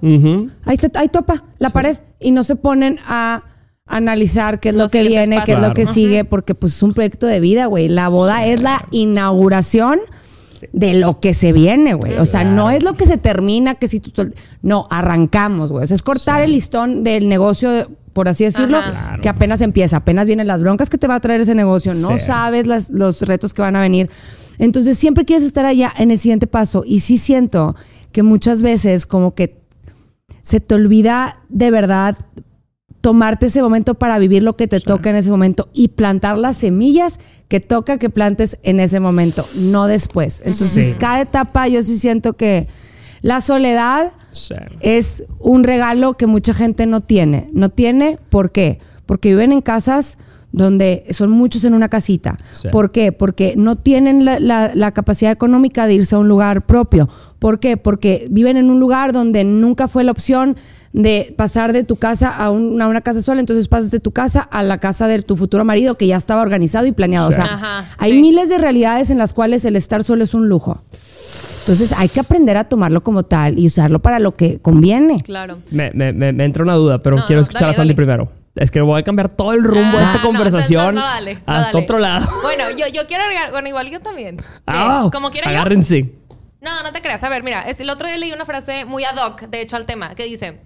Ahí, 0.66 0.78
te- 0.78 0.98
ahí 0.98 1.10
topa 1.10 1.44
la 1.60 1.70
pared 1.72 1.98
y 2.20 2.32
no 2.32 2.44
se 2.44 2.56
ponen 2.56 2.98
a 3.08 3.44
analizar 3.86 4.60
qué 4.60 4.69
es 4.69 4.76
lo 4.76 4.89
que 4.89 5.04
viene, 5.08 5.41
qué 5.46 5.54
es 5.54 5.60
lo 5.60 5.74
que 5.74 5.86
sigue, 5.86 6.26
porque 6.26 6.56
pues 6.56 6.74
es 6.76 6.84
un 6.84 6.91
proyecto 6.91 7.28
de 7.28 7.39
vida, 7.39 7.65
güey. 7.65 7.89
La 7.89 8.08
boda 8.08 8.46
es 8.46 8.62
la 8.62 8.86
inauguración 8.91 10.00
de 10.72 10.93
lo 10.93 11.19
que 11.19 11.34
se 11.34 11.52
viene, 11.52 11.93
güey. 11.93 12.17
O 12.17 12.26
sea, 12.26 12.43
no 12.46 12.72
es 12.72 12.84
lo 12.84 12.93
que 12.93 13.06
se 13.06 13.17
termina, 13.17 13.76
que 13.76 13.88
si 13.89 14.00
tú... 14.00 14.32
No, 14.62 14.88
arrancamos, 14.89 15.72
güey. 15.72 15.84
O 15.84 15.88
sea, 15.88 15.96
es 15.96 16.02
cortar 16.04 16.41
el 16.41 16.52
listón 16.54 17.04
del 17.04 17.28
negocio, 17.28 17.91
por 18.13 18.30
así 18.30 18.46
decirlo, 18.46 18.78
Ajá. 18.78 19.17
Que 19.22 19.28
apenas 19.28 19.60
empieza. 19.62 19.98
Apenas 19.98 20.28
vienen 20.28 20.48
las 20.48 20.62
broncas 20.62 20.89
que 20.89 20.98
te 20.98 21.08
va 21.08 21.15
a 21.15 21.19
traer 21.19 21.41
ese 21.41 21.54
negocio. 21.54 21.93
No 21.93 22.17
Sí. 22.17 22.24
sabes 22.26 22.65
las- 22.65 22.89
los 22.89 23.22
retos 23.24 23.54
que 23.54 23.62
van 23.62 23.76
a 23.76 23.82
venir. 23.82 24.10
Entonces, 24.58 24.98
siempre 24.98 25.26
quieres 25.26 25.43
estar 25.43 25.65
allá 25.65 25.91
en 25.98 26.12
el 26.12 26.17
siguiente 26.17 26.48
paso. 26.48 26.84
Y 26.86 27.02
sí 27.02 27.17
siento 27.17 27.76
que 28.13 28.24
muchas 28.24 28.62
veces 28.63 29.06
como 29.06 29.36
que 29.36 29.62
se 30.43 30.62
te 30.62 30.76
olvida 30.76 31.41
de 31.50 31.72
verdad 31.72 32.17
tomarte 33.04 33.48
ese 33.48 33.62
momento 33.62 33.96
para 33.96 34.18
vivir 34.18 34.44
lo 34.44 34.54
que 34.54 34.66
te 34.66 34.80
toca 34.80 35.10
en 35.10 35.18
ese 35.18 35.30
momento 35.30 35.68
y 35.74 35.89
plantar 35.89 36.38
las 36.38 36.56
semillas 36.56 37.20
que 37.50 37.60
toca 37.60 37.98
que 37.98 38.10
plantes 38.10 38.58
en 38.63 38.80
ese 38.80 39.02
momento, 39.02 39.46
no 39.58 39.88
después. 39.88 40.39
Entonces, 40.46 40.92
Sí. 40.94 40.98
cada 40.98 41.20
etapa 41.20 41.68
yo 41.68 41.82
sí 41.84 41.98
siento 41.98 42.32
que 42.34 42.70
la 43.22 43.42
soledad 43.42 44.13
Sí. 44.32 44.56
es 44.80 45.26
un 45.39 45.66
regalo 45.66 46.13
que 46.13 46.28
mucha 46.28 46.54
gente 46.54 46.86
no 46.86 47.02
tiene. 47.02 47.48
No 47.52 47.68
tiene, 47.68 48.20
¿por 48.30 48.54
qué? 48.54 48.78
Porque 49.06 49.30
viven 49.32 49.52
en 49.52 49.60
casas 49.62 50.18
donde 50.54 51.04
son 51.10 51.30
muchos 51.30 51.66
en 51.66 51.74
una 51.74 51.89
casita. 51.89 52.38
Sí. 52.54 52.70
¿Por 52.72 52.92
qué? 52.94 53.12
Porque 53.12 53.56
no 53.58 53.76
tienen 53.76 54.24
la, 54.24 54.39
la- 54.39 54.72
la 54.76 54.92
capacidad 54.94 55.32
económica 55.34 55.88
de 55.88 55.96
irse 55.96 56.16
a 56.16 56.20
un 56.20 56.30
lugar 56.30 56.66
propio. 56.66 57.10
¿Por 57.39 57.60
qué? 57.60 57.76
Porque 57.76 58.28
viven 58.32 58.56
en 58.56 58.70
un 58.70 58.80
lugar 58.80 59.12
donde 59.12 59.44
nunca 59.44 59.89
fue 59.89 60.06
la 60.06 60.12
opción 60.12 60.56
de 60.93 61.34
pasar 61.38 61.73
de 61.73 61.84
tu 61.84 61.95
casa 61.97 62.29
a, 62.29 62.49
un- 62.51 62.82
a 62.82 62.88
una 62.88 63.01
casa 63.01 63.21
sola, 63.21 63.39
entonces 63.39 63.67
pasas 63.67 63.89
de 63.91 63.99
tu 63.99 64.12
casa 64.12 64.41
a 64.41 64.62
la 64.63 64.77
casa 64.79 65.08
de 65.08 65.21
tu 65.23 65.36
futuro 65.36 65.65
marido 65.65 65.97
que 65.97 66.08
ya 66.08 66.15
estaba 66.17 66.41
organizado 66.41 66.86
y 66.86 66.91
planeado. 66.91 67.27
Sí. 67.32 67.34
O 67.34 67.36
sea, 67.43 67.53
Ajá, 67.56 67.86
hay 67.97 68.12
sí. 68.12 68.21
miles 68.21 68.49
de 68.49 68.58
realidades 68.60 69.10
en 69.10 69.17
las 69.17 69.34
cuales 69.34 69.65
el 69.65 69.75
estar 69.75 70.03
solo 70.03 70.23
es 70.23 70.34
un 70.34 70.47
lujo. 70.47 70.84
Entonces 71.62 71.93
hay 71.93 72.10
que 72.10 72.19
aprender 72.19 72.58
a 72.58 72.65
tomarlo 72.65 73.01
como 73.03 73.23
tal 73.23 73.58
y 73.58 73.67
usarlo 73.67 74.01
para 74.01 74.19
lo 74.19 74.36
que 74.36 74.60
conviene. 74.60 75.19
Claro. 75.21 75.60
Me, 75.71 75.91
me- 75.93 76.12
me- 76.13 76.34
me 76.34 76.45
entra 76.45 76.63
una 76.63 76.75
duda, 76.75 76.99
pero 76.99 77.15
No, 77.17 77.25
quiero 77.25 77.41
escuchar 77.41 77.62
dale, 77.62 77.71
a 77.73 77.75
Sandy 77.77 77.89
dale. 77.93 77.95
primero. 77.95 78.32
Es 78.56 78.69
que 78.69 78.82
voy 78.82 78.99
a 78.99 79.03
cambiar 79.03 79.29
todo 79.29 79.53
el 79.53 79.63
rumbo 79.63 79.97
de 79.97 80.03
Ah, 80.03 80.08
esta 80.08 80.17
no, 80.19 80.23
conversación 80.27 80.93
no, 80.93 81.01
no, 81.01 81.08
dale, 81.08 81.34
no, 81.36 81.39
hasta 81.47 81.71
dale. 81.71 81.84
otro 81.86 81.97
lado. 81.99 82.27
Bueno, 82.43 82.65
yo, 82.77 82.86
yo 82.93 83.08
quiero 83.08 83.23
agregar, 83.23 83.49
bueno, 83.49 83.67
igual 83.67 83.89
yo 83.89 83.99
también. 83.99 84.43
Ah, 84.67 85.10
Como 85.12 85.32
quiera 85.32 85.49
yo. 85.51 85.58
agárrense. 85.58 86.13
No, 86.62 86.84
no 86.84 86.91
te 86.93 87.01
creas. 87.01 87.23
A 87.23 87.29
ver, 87.29 87.41
mira, 87.43 87.62
el 87.63 87.89
otro 87.89 88.08
día 88.08 88.17
leí 88.17 88.32
una 88.32 88.45
frase 88.45 88.86
muy 88.86 89.03
ad 89.06 89.15
hoc, 89.25 89.41
de 89.49 89.62
hecho, 89.62 89.75
al 89.75 89.86
tema, 89.88 90.13
que 90.15 90.25
dice, 90.25 90.62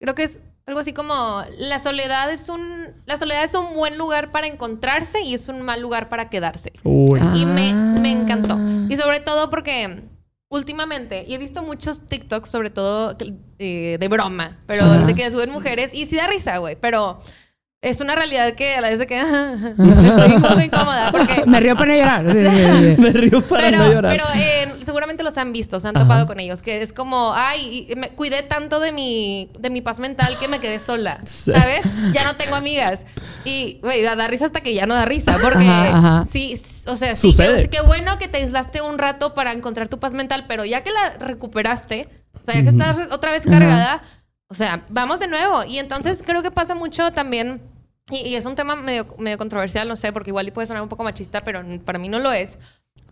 creo 0.00 0.14
que 0.14 0.24
es, 0.24 0.42
algo 0.66 0.80
así 0.80 0.92
como 0.92 1.42
la 1.58 1.78
soledad 1.78 2.30
es 2.30 2.50
un 2.50 2.88
la 3.06 3.16
soledad 3.16 3.42
es 3.42 3.54
un 3.54 3.72
buen 3.74 3.96
lugar 3.96 4.30
para 4.32 4.46
encontrarse 4.46 5.22
y 5.22 5.32
es 5.32 5.48
un 5.48 5.62
mal 5.62 5.80
lugar 5.80 6.08
para 6.10 6.28
quedarse. 6.28 6.72
Uy. 6.84 7.20
Y 7.34 7.46
me, 7.46 7.72
me 7.72 8.10
Ah. 8.10 8.12
encantó. 8.12 8.58
Y 8.90 8.96
sobre 8.96 9.20
todo 9.20 9.48
porque 9.48 10.02
últimamente, 10.50 11.24
y 11.26 11.34
he 11.34 11.38
visto 11.38 11.62
muchos 11.62 12.06
TikToks, 12.06 12.50
sobre 12.50 12.70
todo 12.70 13.16
eh, 13.58 13.96
de 13.98 14.08
broma, 14.08 14.62
pero 14.66 14.84
Ajá. 14.84 15.06
de 15.06 15.14
que 15.14 15.30
suben 15.30 15.50
mujeres, 15.50 15.92
y 15.94 16.06
sí 16.06 16.16
da 16.16 16.26
risa, 16.26 16.58
güey, 16.58 16.76
pero 16.80 17.18
es 17.80 18.00
una 18.00 18.16
realidad 18.16 18.54
que 18.54 18.74
a 18.74 18.80
la 18.80 18.88
vez 18.90 18.98
de 18.98 19.06
que 19.06 19.20
estoy 20.08 20.32
un 20.32 20.42
poco 20.42 20.60
incómoda 20.60 21.12
porque... 21.12 21.44
Me 21.46 21.60
río 21.60 21.76
para 21.76 21.92
no 21.92 21.98
llorar. 21.98 22.32
Sí, 22.32 22.44
sí, 22.44 22.50
sí. 22.50 22.94
Me 23.00 23.10
río 23.10 23.40
para 23.42 23.62
Pero, 23.70 23.78
no 23.78 23.92
llorar. 23.92 24.12
pero 24.12 24.24
eh, 24.36 24.74
seguramente 24.84 25.22
los 25.22 25.38
han 25.38 25.52
visto, 25.52 25.78
se 25.78 25.86
han 25.86 25.96
Ajá. 25.96 26.04
topado 26.04 26.26
con 26.26 26.40
ellos, 26.40 26.60
que 26.60 26.82
es 26.82 26.92
como, 26.92 27.32
ay, 27.34 27.88
me 27.96 28.08
cuidé 28.10 28.42
tanto 28.42 28.80
de 28.80 28.90
mi, 28.90 29.48
de 29.60 29.70
mi 29.70 29.80
paz 29.80 30.00
mental 30.00 30.36
que 30.40 30.48
me 30.48 30.58
quedé 30.58 30.80
sola, 30.80 31.20
Sí. 31.24 31.52
¿sabes? 31.52 31.86
Ya 32.12 32.24
no 32.24 32.34
tengo 32.34 32.56
amigas. 32.56 33.06
Y, 33.44 33.78
güey, 33.80 34.02
da, 34.02 34.16
da 34.16 34.26
risa 34.26 34.46
hasta 34.46 34.60
que 34.60 34.74
ya 34.74 34.86
no 34.86 34.94
da 34.94 35.04
risa, 35.04 35.38
porque 35.40 35.64
Ajá, 35.68 36.24
sí, 36.26 36.54
o 36.88 36.96
sea, 36.96 37.14
sí, 37.14 37.30
Sucede. 37.30 37.62
qué, 37.62 37.68
qué 37.78 37.80
bueno 37.82 38.18
que 38.18 38.26
te 38.26 38.38
aislaste 38.38 38.82
un 38.82 38.98
rato 38.98 39.34
para 39.34 39.52
encontrar 39.52 39.86
tu 39.88 40.00
paz 40.00 40.14
mental, 40.14 40.46
pero 40.48 40.64
ya 40.64 40.82
que 40.82 40.90
la 40.90 41.10
recuperaste, 41.20 42.08
o 42.34 42.44
sea, 42.44 42.54
ya 42.56 42.62
que 42.64 42.70
estás 42.70 42.96
otra 43.12 43.30
vez 43.30 43.44
cargada, 43.44 44.02
o 44.48 44.54
sea, 44.54 44.84
vamos 44.90 45.20
de 45.20 45.28
nuevo. 45.28 45.64
Y 45.64 45.78
entonces 45.78 46.22
creo 46.24 46.42
que 46.42 46.50
pasa 46.50 46.74
mucho 46.74 47.12
también, 47.12 47.62
y, 48.10 48.28
y 48.28 48.34
es 48.36 48.46
un 48.46 48.54
tema 48.54 48.76
medio, 48.76 49.06
medio 49.18 49.38
controversial, 49.38 49.86
no 49.88 49.96
sé, 49.96 50.12
porque 50.12 50.30
igual 50.30 50.50
puede 50.52 50.66
sonar 50.66 50.82
un 50.82 50.88
poco 50.88 51.04
machista, 51.04 51.42
pero 51.42 51.62
para 51.84 51.98
mí 51.98 52.08
no 52.08 52.18
lo 52.18 52.32
es. 52.32 52.58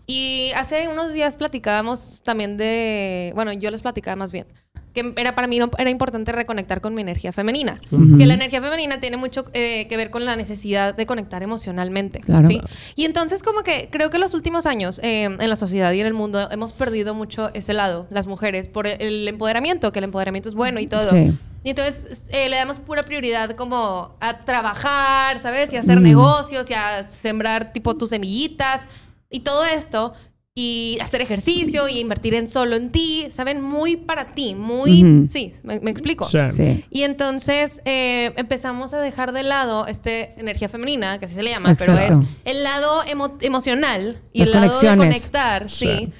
Y 0.07 0.53
hace 0.55 0.89
unos 0.89 1.13
días 1.13 1.37
platicábamos 1.37 2.23
también 2.25 2.57
de, 2.57 3.33
bueno, 3.35 3.53
yo 3.53 3.71
les 3.71 3.83
platicaba 3.83 4.15
más 4.17 4.31
bien, 4.31 4.47
que 4.95 5.13
era 5.17 5.35
para 5.35 5.49
mí 5.49 5.59
no- 5.59 5.71
era 5.79 5.91
importante 5.91 6.31
reconectar 6.33 6.81
con 6.81 6.95
mi 6.95 7.03
energía 7.03 7.33
femenina. 7.33 7.81
Que 8.17 8.25
la 8.25 8.35
energía 8.35 8.63
femenina 8.63 9.01
tiene 9.01 9.17
mucho 9.17 9.45
eh, 9.53 9.87
que 9.89 9.97
ver 9.97 10.11
con 10.11 10.25
la 10.25 10.37
necesidad 10.37 10.95
de 10.95 11.07
conectar 11.07 11.43
emocionalmente. 11.43 12.21
Claro. 12.21 12.47
¿sí? 12.47 12.61
Y 12.95 13.05
entonces 13.05 13.43
como 13.43 13.63
que 13.63 13.89
creo 13.91 14.09
que 14.11 14.19
los 14.19 14.33
últimos 14.33 14.65
años 14.65 15.01
eh, 15.03 15.25
en 15.25 15.49
la 15.51 15.57
sociedad 15.57 15.93
y 15.93 16.01
en 16.01 16.07
el 16.07 16.15
mundo 16.15 16.49
hemos 16.53 16.73
perdido 16.73 17.13
mucho 17.15 17.51
ese 17.53 17.75
lado, 17.75 18.07
las 18.11 18.27
mujeres, 18.29 18.69
por 18.69 18.87
el 18.87 19.27
empoderamiento, 19.27 19.91
que 19.93 19.99
el 19.99 20.05
empoderamiento 20.05 20.49
es 20.49 20.55
bueno 20.55 20.79
y 20.79 20.87
todo. 20.87 21.03
Sí. 21.03 21.37
Y 21.65 21.71
entonces 21.71 22.29
eh, 22.31 22.49
le 22.49 22.55
damos 22.57 22.79
pura 22.79 23.03
prioridad 23.03 23.51
como 23.57 24.15
a 24.21 24.45
trabajar, 24.45 25.43
¿sabes? 25.43 25.73
Y 25.73 25.77
a 25.77 25.81
hacer 25.81 25.99
Mm. 25.99 26.05
negocios 26.05 26.71
y 26.71 26.75
a 26.75 27.03
sembrar 27.03 27.73
tipo 27.73 27.97
tus 27.97 28.11
semillitas 28.11 28.87
y 29.37 29.41
todo 29.41 29.65
esto. 29.65 30.13
Y 30.59 30.97
hacer 31.03 31.21
ejercicio 31.21 31.87
y 31.87 31.99
invertir 31.99 32.33
en 32.33 32.49
solo 32.49 32.77
en 32.77 32.91
ti, 32.91 33.27
¿saben? 33.29 33.61
Muy 33.61 33.97
para 33.97 34.33
ti, 34.33 34.55
muy... 34.55 35.27
Sí, 35.29 35.53
me, 35.63 35.81
me 35.81 35.91
explico. 35.91 36.27
Sí. 36.27 36.39
Sí. 36.49 36.83
Y 36.91 37.03
entonces 37.03 37.83
eh, 37.85 38.33
empezamos 38.37 38.95
a 38.95 38.99
dejar 39.01 39.33
de 39.33 39.43
lado 39.43 39.87
este 39.87 40.33
energía 40.41 40.71
femenina, 40.71 41.19
que 41.19 41.27
así 41.27 41.35
se 41.35 41.43
le 41.43 41.51
llama, 41.51 41.75
pero 41.79 41.99
es 41.99 42.15
el 42.47 42.63
lado 42.63 43.03
emo- 43.05 43.37
emocional 43.43 44.23
y 44.33 44.39
Las 44.39 44.49
el 44.49 44.55
lado 44.55 44.81
de 44.81 44.97
conectar, 44.97 45.69
sí. 45.69 45.87
Sí. 45.87 46.13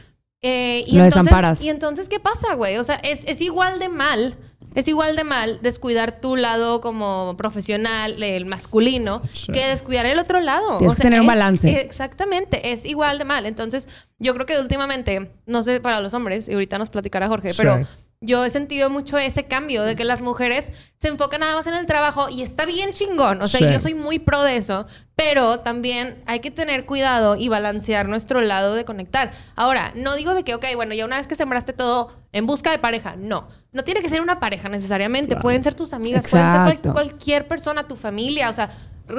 Eh, 0.43 0.85
y 0.87 0.99
Lo 0.99 1.05
entonces, 1.05 1.23
desamparas. 1.25 1.63
Y 1.63 1.71
entonces, 1.71 2.07
¿qué 2.11 2.21
pasa, 2.21 2.55
güey? 2.57 2.77
O 2.77 2.85
sea, 2.85 2.97
es, 2.97 3.25
es 3.25 3.41
igual 3.41 3.79
de 3.79 3.89
mal, 3.89 4.37
es 4.77 4.87
igual 4.87 5.17
de 5.17 5.25
mal 5.25 5.59
descuidar 5.63 6.21
tu 6.21 6.37
lado 6.37 6.81
como 6.81 7.35
profesional, 7.37 8.23
el 8.23 8.47
masculino, 8.47 9.23
Sí. 9.33 9.51
que 9.51 9.67
descuidar 9.67 10.07
el 10.07 10.19
otro 10.21 10.39
lado. 10.41 10.79
Tienes 10.79 10.93
O 10.93 10.95
que 10.95 11.03
sea, 11.03 11.05
tener 11.05 11.21
un 11.23 11.27
balance. 11.27 11.81
Exactamente, 11.81 12.71
es 12.71 12.85
igual 12.85 13.19
de 13.19 13.25
mal. 13.25 13.47
Entonces, 13.47 13.89
yo 14.19 14.35
creo 14.35 14.47
que 14.47 14.61
últimamente, 14.61 15.33
no 15.47 15.63
sé 15.65 15.81
para 15.81 16.01
los 16.01 16.15
hombres, 16.15 16.49
y 16.49 16.53
ahorita 16.53 16.79
nos 16.79 16.91
platicará 16.91 17.27
Jorge, 17.27 17.51
Sí. 17.53 17.57
pero 17.57 17.81
yo 18.23 18.45
he 18.45 18.51
sentido 18.51 18.89
mucho 18.89 19.19
ese 19.19 19.45
cambio 19.45 19.83
de 19.83 19.95
que 19.95 20.05
las 20.05 20.23
mujeres 20.23 20.73
se 20.99 21.09
enfocan 21.09 21.41
nada 21.41 21.55
más 21.55 21.67
en 21.67 21.75
el 21.75 21.85
trabajo 21.87 22.29
y 22.31 22.43
está 22.43 22.65
bien 22.65 22.93
chingón. 22.93 23.43
O 23.43 23.49
sea, 23.49 23.61
Sí. 23.67 23.73
yo 23.73 23.79
soy 23.81 23.95
muy 23.95 24.19
pro 24.19 24.43
de 24.43 24.57
eso, 24.57 24.87
pero 25.17 25.61
también 25.61 26.23
hay 26.27 26.41
que 26.41 26.51
tener 26.51 26.87
cuidado 26.87 27.37
y 27.37 27.49
balancear 27.49 28.09
nuestro 28.09 28.41
lado 28.41 28.75
de 28.75 28.85
conectar. 28.87 29.33
Ahora, 29.55 29.93
no 29.97 30.15
digo 30.17 30.35
de 30.35 30.45
que, 30.45 30.55
ok, 30.55 30.65
bueno, 30.77 30.95
ya 30.95 31.05
una 31.05 31.19
vez 31.19 31.27
que 31.27 31.35
sembraste 31.35 31.73
todo 31.75 32.11
en 32.37 32.47
busca 32.47 32.71
de 32.71 32.79
pareja, 32.79 33.17
no. 33.17 33.49
No 33.73 33.83
tiene 33.85 34.01
que 34.03 34.09
ser 34.09 34.21
una 34.21 34.39
pareja 34.41 34.69
necesariamente. 34.69 35.29
Claro. 35.31 35.43
Pueden 35.43 35.63
ser 35.63 35.75
tus 35.75 35.93
amigas, 35.93 36.27
pueden 36.31 36.47
ser 36.51 36.81
cual- 36.81 36.93
cualquier 36.93 37.49
persona, 37.49 37.87
tu 37.89 37.97
familia, 37.97 38.51
o 38.51 38.53
sea, 38.55 38.71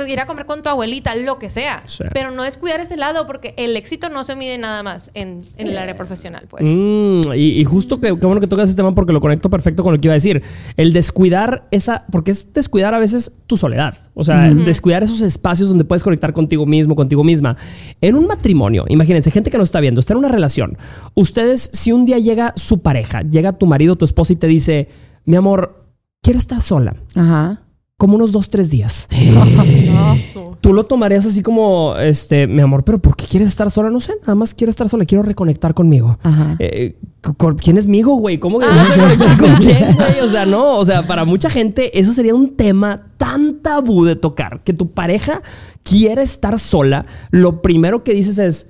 ir 0.08 0.20
a 0.20 0.26
comer 0.26 0.46
con 0.46 0.62
tu 0.62 0.70
abuelita, 0.70 1.16
lo 1.16 1.40
que 1.40 1.50
sea. 1.50 1.84
Sí. 1.86 2.04
Pero 2.14 2.32
no 2.32 2.44
es 2.44 2.58
cuidar 2.58 2.80
ese 2.80 2.98
lado 2.98 3.28
porque 3.28 3.54
el 3.58 3.76
éxito 3.76 4.10
no 4.10 4.24
se 4.24 4.36
mide 4.36 4.58
nada 4.58 4.84
más 4.84 5.12
en, 5.14 5.40
en 5.58 5.68
el 5.68 5.78
área 5.78 5.96
profesional, 5.96 6.46
pues. 6.50 6.68
Mm, 6.68 7.34
y, 7.36 7.60
y 7.60 7.64
justo 7.64 8.00
que, 8.00 8.08
qué 8.20 8.26
bueno 8.26 8.42
que 8.42 8.48
tocas 8.48 8.70
ese 8.70 8.76
tema 8.76 8.94
porque 8.94 9.14
lo 9.14 9.22
conecto 9.22 9.50
perfecto 9.50 9.84
con 9.84 9.94
lo 9.94 10.02
que 10.02 10.08
iba 10.08 10.14
a 10.14 10.16
decir. 10.16 10.44
El 10.76 10.94
descuidar 10.94 11.68
esa, 11.72 12.06
porque 12.12 12.32
es 12.32 12.54
descuidar 12.54 12.94
a 12.94 13.00
veces 13.00 13.32
tu 13.48 13.58
soledad. 13.58 13.98
O 14.14 14.24
sea, 14.24 14.50
descuidar 14.50 15.04
esos 15.04 15.22
espacios 15.22 15.70
donde 15.70 15.86
puedes 15.86 16.04
conectar 16.04 16.34
contigo 16.34 16.66
mismo, 16.66 16.96
contigo 16.96 17.24
misma. 17.24 17.56
En 18.02 18.16
un 18.16 18.26
matrimonio, 18.26 18.86
imagínense, 18.88 19.30
gente 19.30 19.52
que 19.52 19.58
nos 19.58 19.68
está 19.68 19.80
viendo, 19.80 20.00
está 20.00 20.14
en 20.14 20.20
una 20.20 20.28
relación. 20.28 20.78
Ustedes, 21.14 21.70
si 21.72 21.92
un 21.92 22.06
día 22.06 22.18
llega 22.18 22.54
su 22.56 22.82
pareja, 22.82 23.22
llega 23.22 23.54
tu 23.54 23.68
marido, 23.68 23.96
tu 23.96 24.06
esposa 24.06 24.34
y 24.34 24.36
te 24.38 24.48
dice, 24.48 24.90
mi 25.26 25.36
amor, 25.36 25.86
quiero 26.22 26.40
estar 26.40 26.62
sola, 26.62 26.96
Ajá. 27.16 27.62
Como 27.98 28.16
unos 28.16 28.32
dos, 28.32 28.50
tres 28.50 28.70
días. 28.70 29.08
No, 29.34 30.16
Tú 30.62 30.72
lo 30.74 30.84
tomarías 30.84 31.26
así 31.26 31.42
como, 31.42 31.96
este, 31.98 32.46
mi 32.46 32.62
amor, 32.62 32.84
pero 32.84 33.00
¿por 33.00 33.16
qué 33.16 33.26
quieres 33.26 33.48
estar 33.50 33.72
sola? 33.72 33.90
No 33.90 34.00
sé, 34.00 34.14
nada 34.22 34.36
más 34.36 34.54
quiero 34.54 34.70
estar 34.70 34.88
sola, 34.88 35.06
quiero 35.06 35.24
reconectar 35.24 35.74
conmigo. 35.74 36.18
Ajá. 36.22 36.56
Eh, 36.60 36.96
¿con 37.38 37.56
¿Quién 37.58 37.78
es 37.78 37.88
migo, 37.88 38.16
güey? 38.16 38.40
¿Cómo 38.40 38.60
que 38.60 38.66
Ah. 38.70 38.88
conectar 38.96 39.38
con 39.40 39.56
quién, 39.56 39.96
güey? 39.96 40.20
O 40.24 40.30
sea, 40.30 40.46
no, 40.46 40.78
o 40.78 40.86
sea, 40.86 41.08
para 41.08 41.26
mucha 41.26 41.50
gente 41.50 42.00
eso 42.00 42.14
sería 42.14 42.36
un 42.36 42.56
tema 42.56 43.08
tan 43.18 43.62
tabú 43.62 44.06
de 44.06 44.16
tocar, 44.16 44.62
que 44.64 44.74
tu 44.74 44.92
pareja 44.92 45.42
quiere 45.84 46.22
estar 46.22 46.60
sola, 46.60 47.06
lo 47.32 47.62
primero 47.64 48.04
que 48.04 48.14
dices 48.14 48.38
es, 48.38 48.68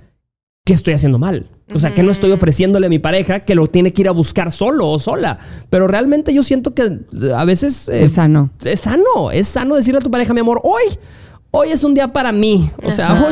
¿qué 0.66 0.72
estoy 0.74 0.94
haciendo 0.94 1.20
mal? 1.20 1.46
O 1.73 1.80
sea, 1.80 1.93
¿qué 1.93 2.01
no 2.01 2.12
estoy 2.12 2.32
ofreciéndole 2.32 2.86
a 2.88 2.89
mi 2.89 2.97
pareja 2.99 3.41
que 3.41 3.53
lo 3.53 3.67
tiene 3.67 3.91
que 3.91 4.01
ir 4.01 4.08
a 4.08 4.12
buscar 4.12 4.51
solo 4.53 4.88
o 4.89 4.99
sola? 4.99 5.38
Pero 5.69 5.88
realmente 5.88 6.34
yo 6.34 6.41
siento 6.41 6.73
que 6.73 6.84
eh, 6.84 6.99
a 7.36 7.43
veces... 7.43 7.89
eh, 7.89 8.06
Es 8.06 8.13
sano. 8.13 8.51
es 8.63 8.80
sano, 8.80 9.32
es 9.32 9.49
sano 9.49 9.75
decirle 9.75 9.97
a 9.99 10.01
tu 10.01 10.10
pareja, 10.10 10.34
mi 10.34 10.39
amor, 10.39 10.62
hoy, 10.63 10.84
hoy 11.52 11.70
es 11.70 11.84
un 11.84 11.94
día 11.96 12.08
para 12.14 12.32
mí. 12.32 12.70
O 12.84 12.92
sea, 12.92 13.28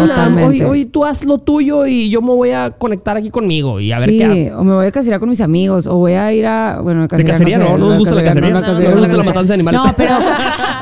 hoy, 0.67 0.85
tú 0.85 1.05
haz 1.05 1.23
lo 1.25 1.37
tuyo 1.37 1.85
y 1.85 2.09
yo 2.09 2.21
me 2.21 2.29
voy 2.33 2.51
a 2.51 2.71
conectar 2.71 3.17
aquí 3.17 3.29
conmigo 3.29 3.79
y 3.79 3.91
a 3.91 3.99
ver 3.99 4.09
sí, 4.09 4.17
qué 4.17 4.49
hago. 4.49 4.61
o 4.61 4.63
me 4.63 4.73
voy 4.73 4.85
a 4.87 4.91
casear 4.91 5.19
con 5.19 5.29
mis 5.29 5.41
amigos, 5.41 5.85
o 5.87 5.95
voy 5.97 6.13
a 6.13 6.33
ir 6.33 6.45
a. 6.45 6.79
Bueno, 6.81 7.07
De 7.07 7.23
cacería 7.25 7.57
no, 7.57 7.77
no 7.77 7.89
nos 7.89 7.99
gusta 7.99 8.15
la 8.15 8.23
cacería. 8.23 8.49
no, 8.49 8.61
No 8.61 8.67
nos 8.67 8.99
gusta 8.99 9.17
la 9.17 9.23
matanza 9.23 9.47
de 9.49 9.53
animales. 9.53 9.81
No, 9.83 9.93
pero, 9.95 10.17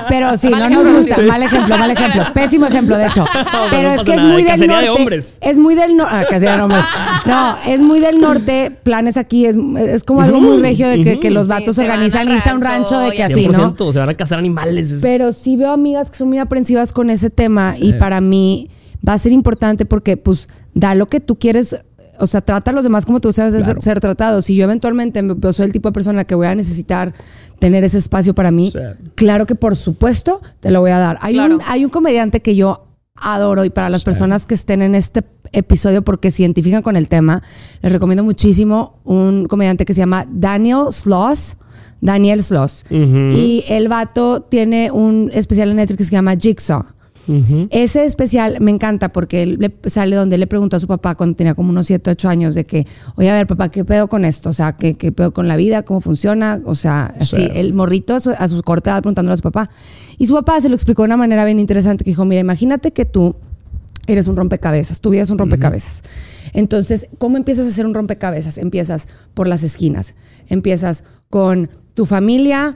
pero 0.10 0.38
sí, 0.38 0.50
Mal 0.50 0.72
no 0.72 0.84
nos 0.84 0.94
gusta. 1.00 1.16
sí. 1.16 1.22
Mal 1.24 1.44
ejemplo, 1.44 1.78
mal 1.78 1.92
ejemplo. 1.92 2.24
Pésimo 2.34 2.66
ejemplo, 2.68 2.98
de 2.98 3.08
hecho. 3.08 3.26
Pero 3.72 3.90
no 3.90 3.96
es 3.96 4.02
que 4.04 4.14
es 4.14 4.22
muy 4.24 4.32
de 4.32 4.38
del 4.38 4.46
cacería 4.48 4.78
de 4.80 4.86
norte. 4.88 5.02
hombres. 5.02 5.38
Es 5.42 5.58
muy 5.58 5.76
del 5.76 5.96
norte. 5.98 6.14
Ah, 6.16 6.24
cacería 6.30 6.58
de 6.58 6.62
hombres. 6.64 6.84
No, 7.26 7.58
es 7.66 7.82
muy 7.82 8.00
del 8.00 8.20
norte. 8.20 8.72
Planes 8.84 9.18
aquí. 9.18 9.46
Es, 9.46 9.58
es 9.78 10.04
como 10.04 10.22
algo 10.22 10.40
muy 10.40 10.58
regio 10.62 10.88
de 10.88 11.20
que, 11.20 11.32
los 11.32 11.48
vatos 11.48 11.76
se 11.76 11.84
organizan 11.84 12.30
irse 12.30 12.50
a 12.50 12.56
un 12.56 12.62
rancho 12.62 13.00
de 13.00 13.12
que 13.12 13.24
así, 13.24 13.48
¿no? 13.48 13.76
100%, 13.76 13.92
se 13.92 14.00
van 14.00 14.10
a 14.10 14.14
cazar 14.14 14.38
animales. 14.40 14.92
es- 14.92 15.02
Pero 15.02 15.34
sí 15.34 15.56
veo 15.56 15.72
amigas 15.72 16.12
que 16.12 16.18
son 16.18 16.28
muy 16.30 16.38
aprensivas 16.38 16.94
con 16.94 17.10
ese 17.10 17.23
tema 17.30 17.74
Sí. 17.74 17.88
y 17.90 17.94
para 17.94 18.22
mí 18.22 18.70
va 19.08 19.14
a 19.14 19.18
ser 19.18 19.32
importante 19.32 19.86
porque 19.86 20.18
pues 20.18 20.48
da 20.74 20.96
lo 20.96 21.10
que 21.10 21.20
tú 21.20 21.38
quieres, 21.38 21.76
o 22.20 22.28
sea, 22.28 22.42
trata 22.42 22.72
a 22.72 22.74
los 22.74 22.84
demás 22.84 23.06
como 23.06 23.20
tú 23.20 23.34
sabes 23.34 23.54
Claro. 23.64 23.82
ser 23.82 24.00
tratado. 24.00 24.42
Si 24.42 24.56
yo 24.56 24.64
eventualmente 24.64 25.22
me- 25.24 25.36
soy 25.54 25.66
el 25.66 25.72
tipo 25.72 25.90
de 25.90 25.94
persona 25.94 26.24
que 26.24 26.36
voy 26.36 26.48
a 26.48 26.56
necesitar 26.56 27.14
tener 27.60 27.84
ese 27.84 27.98
espacio 27.98 28.34
para 28.36 28.52
mí, 28.52 28.72
Sí. 28.72 28.80
claro 29.16 29.46
que 29.46 29.56
por 29.56 29.76
supuesto 29.76 30.42
te 30.60 30.72
lo 30.72 30.80
voy 30.82 30.92
a 30.92 31.00
dar. 31.00 31.18
Hay, 31.22 31.34
Claro. 31.34 31.56
un, 31.56 31.62
hay 31.68 31.84
un 31.86 31.90
comediante 31.92 32.42
que 32.42 32.56
yo 32.56 32.88
adoro 33.16 33.64
y 33.64 33.70
para 33.70 33.90
las 33.90 34.02
Sí. 34.02 34.06
personas 34.06 34.46
que 34.48 34.56
estén 34.56 34.82
en 34.82 34.96
este 34.96 35.24
episodio 35.52 36.04
porque 36.04 36.32
se 36.32 36.42
identifican 36.42 36.82
con 36.82 36.96
el 36.96 37.08
tema, 37.10 37.44
les 37.82 37.92
recomiendo 37.92 38.24
muchísimo 38.24 39.00
un 39.04 39.46
comediante 39.48 39.86
que 39.86 39.94
se 39.94 40.00
llama 40.00 40.26
Daniel 40.32 40.86
Sloss. 40.92 41.58
Daniel 42.02 42.44
Sloss. 42.44 42.84
Ujú. 42.90 43.30
Y 43.36 43.64
el 43.70 43.88
vato 43.88 44.42
tiene 44.42 44.92
un 44.92 45.30
especial 45.34 45.70
en 45.70 45.78
Netflix 45.78 45.98
que 45.98 46.04
se 46.06 46.12
llama 46.12 46.36
Jigsaw. 46.36 46.84
Ujú. 47.28 47.68
Ese 47.72 48.04
especial 48.06 48.58
me 48.60 48.72
encanta 48.72 49.10
porque 49.10 49.44
él 49.44 49.58
le- 49.60 49.90
sale 49.90 50.16
donde 50.16 50.38
le 50.38 50.46
preguntó 50.48 50.76
a 50.76 50.80
su 50.80 50.88
papá 50.88 51.16
cuando 51.16 51.36
tenía 51.36 51.56
como 51.56 51.70
unos 51.70 51.88
7, 51.88 52.12
8 52.12 52.28
años 52.30 52.54
de 52.56 52.66
que, 52.66 52.86
oye, 53.16 53.30
a 53.30 53.34
ver, 53.34 53.48
papá, 53.48 53.70
¿qué 53.70 53.86
pedo 53.86 54.08
con 54.10 54.26
esto? 54.26 54.50
O 54.50 54.54
sea, 54.54 54.74
¿qué, 54.74 54.96
qué 54.96 55.12
pedo 55.12 55.34
con 55.34 55.48
la 55.48 55.56
vida? 55.56 55.84
¿Cómo 55.84 56.02
funciona? 56.02 56.60
O 56.66 56.76
sea, 56.76 57.14
así, 57.20 57.36
Sí. 57.38 57.48
el 57.54 57.74
morrito 57.74 58.16
a 58.16 58.20
su, 58.20 58.32
a 58.32 58.48
su 58.50 58.62
corta 58.64 58.92
edad 58.92 59.02
preguntándole 59.02 59.34
a 59.34 59.38
su 59.38 59.44
papá. 59.44 59.70
Y 60.18 60.26
su 60.26 60.34
papá 60.34 60.60
se 60.62 60.70
lo 60.70 60.76
explicó 60.76 61.02
de 61.04 61.08
una 61.08 61.18
manera 61.18 61.46
bien 61.46 61.60
interesante 61.60 62.04
que 62.04 62.12
dijo, 62.12 62.26
mira, 62.26 62.42
imagínate 62.42 62.92
que 62.92 63.06
tú 63.06 63.36
eres 64.06 64.28
un 64.28 64.36
rompecabezas, 64.36 65.00
tu 65.00 65.10
vida 65.12 65.22
es 65.24 65.30
un 65.30 65.38
rompecabezas. 65.38 66.04
Entonces, 66.54 67.08
¿cómo 67.18 67.38
empiezas 67.38 67.66
a 67.66 67.70
hacer 67.70 67.86
un 67.86 67.94
rompecabezas? 67.94 68.58
Empiezas 68.58 69.08
por 69.34 69.48
las 69.48 69.64
esquinas, 69.64 70.14
empiezas 70.50 71.04
con 71.30 71.70
tu 71.94 72.06
familia, 72.06 72.76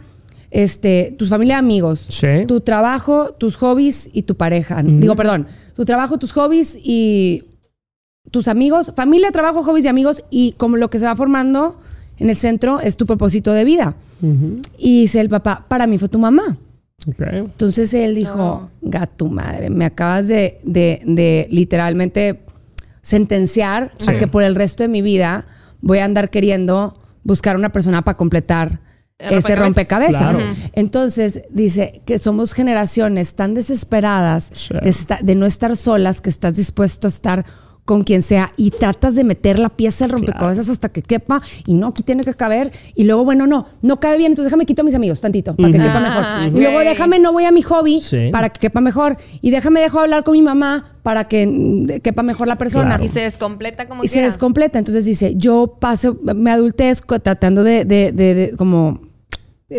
este, 0.52 1.16
tu 1.18 1.26
familia 1.26 1.58
amigos, 1.58 2.00
Sí. 2.10 2.46
tu 2.48 2.62
trabajo, 2.62 3.34
tus 3.34 3.56
hobbies 3.58 4.10
y 4.14 4.24
tu 4.24 4.36
pareja. 4.36 4.82
Digo, 4.84 5.16
perdón, 5.16 5.48
tu 5.76 5.84
trabajo, 5.86 6.18
tus 6.18 6.32
hobbies 6.34 6.78
y 6.82 7.44
tus 8.32 8.48
amigos, 8.48 8.92
familia, 8.96 9.32
trabajo, 9.32 9.64
hobbies 9.64 9.86
y 9.86 9.88
amigos 9.90 10.24
y 10.30 10.54
como 10.54 10.78
lo 10.78 10.90
que 10.90 11.00
se 11.00 11.06
va 11.06 11.16
formando 11.16 11.80
en 12.18 12.30
el 12.30 12.36
centro 12.36 12.80
es 12.80 12.98
tu 12.98 13.06
propósito 13.06 13.52
de 13.54 13.64
vida. 13.64 13.96
Y 14.78 15.02
dice 15.02 15.20
el 15.22 15.30
papá, 15.30 15.66
para 15.68 15.86
mí 15.88 15.98
fue 15.98 16.10
tu 16.10 16.20
mamá. 16.20 16.58
Ok. 17.08 17.22
Entonces 17.32 17.94
él 17.94 18.16
dijo, 18.16 18.70
gato 18.82 19.28
madre, 19.28 19.70
me 19.70 19.86
acabas 19.86 20.28
de, 20.28 20.60
de- 20.64 21.02
de 21.06 21.48
literalmente 21.52 22.42
sentenciar 23.02 23.92
a 24.08 24.14
que 24.14 24.28
por 24.28 24.44
el 24.44 24.56
resto 24.56 24.84
de 24.84 24.90
mi 24.90 25.02
vida 25.02 25.46
voy 25.82 26.00
a 26.00 26.06
andar 26.06 26.30
queriendo 26.30 26.98
buscar 27.24 27.56
una 27.56 27.72
persona 27.72 28.02
para 28.04 28.18
completar 28.18 28.80
ese 29.20 29.56
rompecabezas. 29.56 30.36
Claro. 30.36 30.40
Entonces 30.74 31.44
dice 31.50 32.02
que 32.06 32.20
somos 32.20 32.54
generaciones 32.54 33.34
tan 33.36 33.54
desesperadas 33.54 34.52
Sí. 34.54 34.74
de, 34.82 34.90
esta- 34.90 35.20
de 35.24 35.36
no 35.36 35.46
estar 35.46 35.76
solas 35.76 36.22
que 36.22 36.30
estás 36.30 36.56
dispuesto 36.56 37.08
a 37.08 37.10
estar 37.10 37.46
con 37.86 38.04
quien 38.04 38.22
sea 38.22 38.52
y 38.58 38.72
tratas 38.72 39.16
de 39.16 39.24
meter 39.24 39.60
la 39.60 39.70
pieza 39.70 40.04
del 40.04 40.12
rompecabezas 40.12 40.68
hasta 40.68 40.90
que 40.90 41.02
quepa 41.02 41.42
y 41.66 41.74
no, 41.74 41.88
aquí 41.88 42.04
tiene 42.04 42.22
que 42.26 42.34
caber 42.34 42.70
y 42.96 43.06
luego, 43.06 43.24
bueno, 43.24 43.48
no, 43.48 43.66
no 43.82 43.98
cabe 44.02 44.18
bien, 44.18 44.34
entonces 44.34 44.52
déjame 44.52 44.66
quito 44.66 44.82
a 44.82 44.84
mis 44.86 44.94
amigos 44.94 45.22
tantito 45.22 45.56
para 45.56 45.72
que 45.72 45.78
quepa 45.80 45.94
Ah, 45.96 46.02
mejor. 46.02 46.50
ok. 46.50 46.58
Y 46.58 46.62
luego 46.64 46.80
déjame, 46.80 47.20
no 47.20 47.32
voy 47.32 47.46
a 47.46 47.52
mi 47.54 47.62
hobby 47.62 48.02
Sí. 48.02 48.28
para 48.30 48.50
que 48.50 48.60
quepa 48.60 48.82
mejor 48.82 49.16
y 49.42 49.52
déjame 49.52 49.80
dejo 49.80 50.02
hablar 50.02 50.26
con 50.26 50.34
mi 50.34 50.42
mamá 50.42 50.98
para 51.02 51.30
que 51.30 51.48
mm, 51.48 52.02
quepa 52.04 52.24
mejor 52.24 52.50
la 52.50 52.58
persona. 52.58 52.88
Claro. 52.98 53.06
Y 53.06 53.08
se 53.08 53.22
descompleta 53.22 53.88
como 53.88 54.04
Y 54.04 54.10
se 54.10 54.22
descompleta. 54.22 54.78
Entonces 54.80 55.06
dice, 55.06 55.36
yo 55.38 55.78
paso, 55.80 56.18
me 56.22 56.52
adultezco 56.52 57.22
tratando 57.22 57.64
de, 57.64 57.86
de- 57.86 58.12
de- 58.12 58.36
de 58.36 58.58
como 58.58 59.00
de 59.00 59.07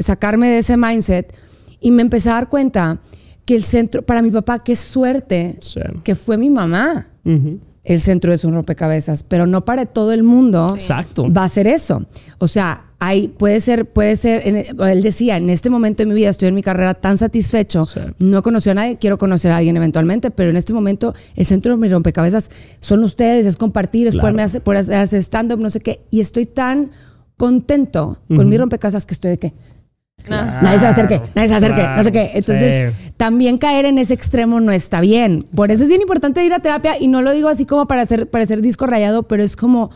sacarme 0.01 0.48
de 0.48 0.59
ese 0.59 0.77
mindset 0.77 1.35
y 1.81 1.90
me 1.90 2.03
empecé 2.03 2.31
a 2.31 2.35
dar 2.35 2.48
cuenta 2.48 3.01
que 3.44 3.55
el 3.57 3.64
centro, 3.64 4.03
para 4.03 4.20
mi 4.22 4.31
papá, 4.31 4.62
qué 4.62 4.77
suerte 4.77 5.59
Sí. 5.62 5.81
que 6.05 6.14
fue 6.14 6.37
mi 6.37 6.51
mamá 6.51 7.09
Ujú. 7.24 7.59
el 7.85 8.01
centro 8.01 8.31
de 8.33 8.37
su 8.38 8.51
rompecabezas, 8.51 9.22
pero 9.22 9.46
no 9.46 9.64
para 9.64 9.87
todo 9.87 10.12
el 10.12 10.22
mundo 10.22 10.72
Exacto. 10.74 11.33
va 11.33 11.44
a 11.44 11.48
ser 11.48 11.66
eso. 11.66 12.05
O 12.38 12.46
sea, 12.48 12.85
hay, 12.98 13.29
puede 13.29 13.61
ser, 13.61 13.87
puede 13.90 14.16
ser, 14.16 14.46
en- 14.46 14.57
él 14.83 15.03
decía, 15.03 15.38
en 15.38 15.48
este 15.48 15.70
momento 15.70 16.03
de 16.03 16.07
mi 16.09 16.14
vida 16.14 16.29
estoy 16.29 16.48
en 16.48 16.55
mi 16.55 16.62
carrera 16.62 16.92
tan 16.94 17.16
satisfecho, 17.16 17.87
Sí. 17.87 18.01
no 18.18 18.38
he 18.38 18.42
conocido 18.42 18.72
a 18.72 18.74
nadie, 18.74 18.98
quiero 18.98 19.16
conocer 19.16 19.53
a 19.53 19.57
alguien 19.59 19.77
eventualmente, 19.79 20.31
pero 20.31 20.51
en 20.51 20.57
este 20.57 20.74
momento 20.74 21.14
el 21.35 21.46
centro 21.46 21.72
de 21.72 21.79
mi 21.79 21.88
rompecabezas 21.88 22.51
son 22.81 23.03
ustedes, 23.05 23.46
es 23.46 23.57
compartir, 23.57 24.07
es 24.09 24.12
Claro. 24.14 24.22
poderme 24.24 24.42
hacer, 24.42 24.62
poder 24.62 24.81
hacer- 24.81 24.96
hacer 25.01 25.22
stand-up, 25.22 25.59
no 25.61 25.70
sé 25.70 25.81
qué, 25.81 26.01
y 26.11 26.20
estoy 26.20 26.44
tan 26.44 26.90
contento 27.38 28.18
con 28.27 28.40
Ujú. 28.40 28.48
mi 28.48 28.59
rompecabezas 28.59 29.07
que 29.07 29.14
estoy 29.14 29.31
de 29.31 29.38
qué. 29.38 29.55
Nadie 30.26 30.81
se 30.81 30.87
acerque, 30.87 31.22
nadie 31.35 31.48
se 31.48 31.54
acerque, 31.54 31.81
Claro, 31.81 31.96
no 31.96 32.04
sé 32.04 32.12
qué. 32.12 32.31
Entonces, 32.35 32.92
sí. 32.92 33.12
también 33.16 33.59
caer 33.59 33.85
en 33.85 33.98
ese 33.98 34.14
extremo 34.14 34.61
no 34.61 34.72
está 34.72 35.00
bien. 35.00 35.46
Por 35.54 35.70
eso 35.70 35.85
es 35.85 35.88
bien 35.88 36.02
importante 36.02 36.44
ir 36.44 36.52
a 36.52 36.61
terapia 36.61 36.98
y 36.98 37.09
no 37.09 37.22
lo 37.22 37.33
digo 37.33 37.48
así 37.48 37.66
como 37.66 37.87
para 37.87 38.02
hacer, 38.02 38.28
para 38.28 38.44
hacer 38.44 38.61
disco 38.61 38.87
rayado, 38.87 39.22
pero 39.22 39.42
es 39.42 39.57
como, 39.57 39.90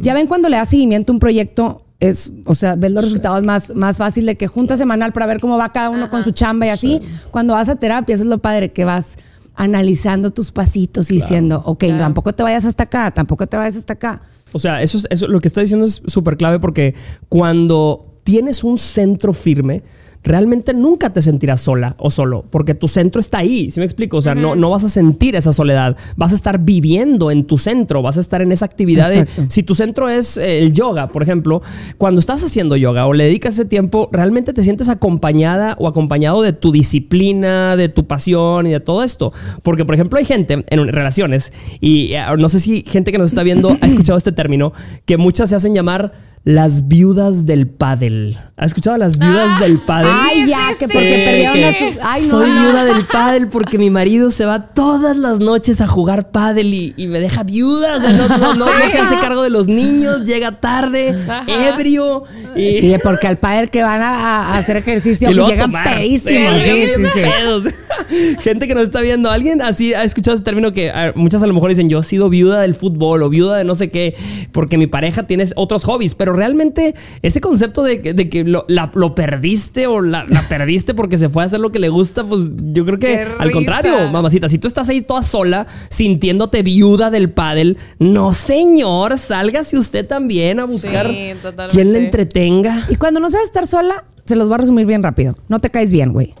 ya 0.00 0.14
ven 0.14 0.26
cuando 0.26 0.48
le 0.48 0.56
das 0.56 0.70
seguimiento 0.70 1.12
a 1.12 1.14
un 1.14 1.20
proyecto, 1.20 1.84
es, 2.00 2.32
o 2.46 2.54
sea, 2.54 2.76
ves 2.76 2.90
los 2.92 3.04
resultados 3.04 3.44
más, 3.44 3.74
más 3.74 3.98
fácil 3.98 4.26
de 4.26 4.36
que 4.36 4.46
junta 4.46 4.76
semanal 4.76 5.12
para 5.12 5.26
ver 5.26 5.38
cómo 5.40 5.56
va 5.56 5.70
cada 5.70 5.90
uno 5.90 6.10
con 6.10 6.24
su 6.24 6.32
chamba 6.32 6.66
y 6.66 6.70
así. 6.70 7.00
Cuando 7.30 7.54
vas 7.54 7.68
a 7.68 7.76
terapia, 7.76 8.14
eso 8.14 8.24
es 8.24 8.30
lo 8.30 8.38
padre, 8.38 8.72
que 8.72 8.84
vas 8.84 9.18
analizando 9.54 10.30
tus 10.30 10.52
pasitos 10.52 11.10
y 11.10 11.14
diciendo, 11.14 11.62
ok, 11.66 11.84
tampoco 11.98 12.32
te 12.32 12.42
vayas 12.42 12.64
hasta 12.64 12.84
acá, 12.84 13.10
tampoco 13.10 13.46
te 13.46 13.56
vayas 13.56 13.76
hasta 13.76 13.92
acá. 13.92 14.22
O 14.52 14.58
sea, 14.58 14.82
eso 14.82 14.96
es, 14.98 15.06
eso, 15.10 15.28
lo 15.28 15.40
que 15.40 15.48
está 15.48 15.60
diciendo 15.60 15.86
es 15.86 16.02
súper 16.06 16.36
clave 16.36 16.58
porque 16.58 16.94
cuando 17.28 18.09
tienes 18.24 18.64
un 18.64 18.78
centro 18.78 19.32
firme, 19.32 19.82
realmente 20.22 20.74
nunca 20.74 21.12
te 21.12 21.22
sentirás 21.22 21.62
sola 21.62 21.94
o 21.98 22.10
solo, 22.10 22.44
porque 22.50 22.74
tu 22.74 22.88
centro 22.88 23.20
está 23.20 23.38
ahí, 23.38 23.70
¿sí 23.70 23.80
me 23.80 23.86
explico? 23.86 24.18
O 24.18 24.22
sea, 24.22 24.34
no, 24.34 24.54
no 24.54 24.70
vas 24.70 24.84
a 24.84 24.88
sentir 24.88 25.34
esa 25.34 25.52
soledad, 25.52 25.96
vas 26.16 26.32
a 26.32 26.34
estar 26.34 26.58
viviendo 26.58 27.30
en 27.30 27.44
tu 27.44 27.56
centro, 27.56 28.02
vas 28.02 28.18
a 28.18 28.20
estar 28.20 28.42
en 28.42 28.52
esa 28.52 28.66
actividad 28.66 29.08
de, 29.08 29.26
si 29.48 29.62
tu 29.62 29.74
centro 29.74 30.08
es 30.08 30.36
eh, 30.36 30.58
el 30.58 30.72
yoga, 30.72 31.08
por 31.08 31.22
ejemplo, 31.22 31.62
cuando 31.96 32.18
estás 32.18 32.44
haciendo 32.44 32.76
yoga 32.76 33.06
o 33.06 33.14
le 33.14 33.24
dedicas 33.24 33.54
ese 33.54 33.64
tiempo, 33.64 34.10
realmente 34.12 34.52
te 34.52 34.62
sientes 34.62 34.88
acompañada 34.88 35.74
o 35.78 35.88
acompañado 35.88 36.42
de 36.42 36.52
tu 36.52 36.70
disciplina, 36.70 37.76
de 37.76 37.88
tu 37.88 38.06
pasión 38.06 38.66
y 38.66 38.72
de 38.72 38.80
todo 38.80 39.02
esto. 39.02 39.32
Porque, 39.62 39.84
por 39.84 39.94
ejemplo, 39.94 40.18
hay 40.18 40.24
gente 40.24 40.64
en 40.66 40.88
relaciones, 40.88 41.52
y 41.80 42.12
eh, 42.12 42.24
no 42.38 42.48
sé 42.48 42.60
si 42.60 42.84
gente 42.86 43.10
que 43.10 43.18
nos 43.18 43.30
está 43.30 43.42
viendo 43.42 43.76
ha 43.80 43.86
escuchado 43.86 44.18
este 44.18 44.32
término, 44.32 44.72
que 45.06 45.16
muchas 45.16 45.48
se 45.48 45.56
hacen 45.56 45.74
llamar 45.74 46.12
las 46.42 46.88
viudas 46.88 47.44
del 47.46 47.66
pádel. 47.68 48.38
¿Has 48.56 48.68
escuchado 48.68 48.96
las 48.96 49.18
viudas 49.18 49.56
Ah, 49.56 49.60
del 49.62 49.80
pádel? 49.82 50.10
Ay, 50.12 50.46
ya, 50.46 50.68
sí, 50.70 50.74
que 50.78 50.86
sí. 50.86 50.92
porque 50.92 51.22
perdieron 51.24 51.54
que 51.54 51.66
a 51.66 51.72
sus... 51.74 51.98
Ay, 52.02 52.22
no, 52.22 52.28
soy 52.30 52.50
no. 52.50 52.62
viuda 52.62 52.84
del 52.84 53.04
pádel 53.12 53.48
porque 53.48 53.76
mi 53.78 53.90
marido 53.90 54.30
se 54.30 54.44
va 54.46 54.66
todas 54.68 55.16
las 55.16 55.38
noches 55.38 55.80
a 55.80 55.86
jugar 55.86 56.30
pádel 56.30 56.72
y, 56.72 56.94
y 56.96 57.06
me 57.08 57.20
deja 57.20 57.42
viuda. 57.42 57.96
O 57.96 58.00
sea, 58.00 58.10
no, 58.12 58.28
no- 58.28 58.54
no- 58.54 58.66
no 58.66 58.88
se 58.90 58.98
hace 58.98 59.16
cargo 59.16 59.42
de 59.42 59.50
los 59.50 59.66
niños, 59.66 60.24
llega 60.24 60.60
tarde, 60.60 61.14
Ajá. 61.28 61.44
ebrio. 61.68 62.24
Y, 62.56 62.80
Sí, 62.80 62.94
porque 63.02 63.26
al 63.26 63.36
padre 63.38 63.68
que 63.68 63.82
van 63.82 64.00
a, 64.02 64.52
a 64.54 64.58
hacer 64.58 64.76
ejercicio 64.78 65.30
y 65.32 65.34
llegan 65.34 65.72
pedísimos. 65.72 66.62
Sí, 66.62 66.86
Sí, 66.96 67.04
sí. 67.14 68.36
Gente 68.40 68.66
que 68.66 68.74
nos 68.74 68.84
está 68.84 69.00
viendo, 69.02 69.30
alguien 69.30 69.60
así 69.62 69.92
ha 69.94 70.04
escuchado 70.04 70.34
ese 70.34 70.44
término 70.44 70.72
que 70.72 70.90
a- 70.90 71.12
muchas 71.14 71.42
a 71.42 71.46
lo 71.46 71.52
mejor 71.54 71.68
dicen 71.70 71.88
yo 71.88 71.98
he 72.00 72.02
sido 72.02 72.28
viuda 72.28 72.60
del 72.62 72.74
fútbol 72.74 73.22
o 73.22 73.28
viuda 73.28 73.56
de 73.58 73.64
no 73.64 73.74
sé 73.74 73.90
qué, 73.90 74.14
porque 74.52 74.78
mi 74.78 74.86
pareja 74.86 75.24
tiene 75.24 75.44
otros 75.56 75.84
hobbies, 75.84 76.14
pero 76.14 76.29
realmente 76.32 76.94
ese 77.22 77.40
concepto 77.40 77.82
de, 77.82 78.00
que- 78.02 78.14
de 78.14 78.28
que 78.28 78.44
lo, 78.44 78.64
la- 78.68 78.90
lo 78.94 79.14
perdiste 79.14 79.86
o 79.86 80.00
la, 80.00 80.24
la 80.28 80.42
perdiste 80.48 80.94
porque 80.94 81.18
se 81.18 81.28
fue 81.28 81.42
a 81.42 81.46
hacer 81.46 81.60
lo 81.60 81.70
que 81.72 81.78
le 81.78 81.88
gusta, 81.88 82.24
pues 82.24 82.42
yo 82.72 82.84
creo 82.84 82.98
que 82.98 83.14
al 83.38 83.50
contrario, 83.52 83.92
mamacita, 84.10 84.48
si 84.48 84.58
tú 84.58 84.66
estás 84.68 84.88
ahí 84.88 85.00
toda 85.02 85.22
sola, 85.22 85.66
sintiéndote 85.88 86.62
viuda 86.62 87.10
del 87.10 87.30
pádel, 87.30 87.76
no 87.98 88.32
señor, 88.32 89.18
sálgase 89.18 89.78
usted 89.78 90.06
también 90.06 90.60
a 90.60 90.64
buscar 90.64 91.06
Sí, 91.06 91.32
quien 91.70 91.92
le 91.92 91.98
entretenga. 92.04 92.86
Y 92.88 92.96
cuando 92.96 93.20
no 93.20 93.30
sabes 93.30 93.46
estar 93.46 93.66
sola, 93.66 94.04
se 94.24 94.36
los 94.36 94.48
voy 94.48 94.54
a 94.54 94.58
resumir 94.58 94.86
bien 94.86 95.02
rápido. 95.02 95.36
No 95.48 95.58
te 95.60 95.70
caes 95.70 95.92
bien, 95.92 96.12
güey. 96.12 96.34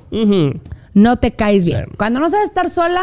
No 0.92 1.16
te 1.18 1.30
caes 1.32 1.64
bien. 1.64 1.84
Sí. 1.88 1.96
Cuando 1.96 2.20
no 2.20 2.28
sabes 2.30 2.46
estar 2.46 2.68
sola, 2.70 3.02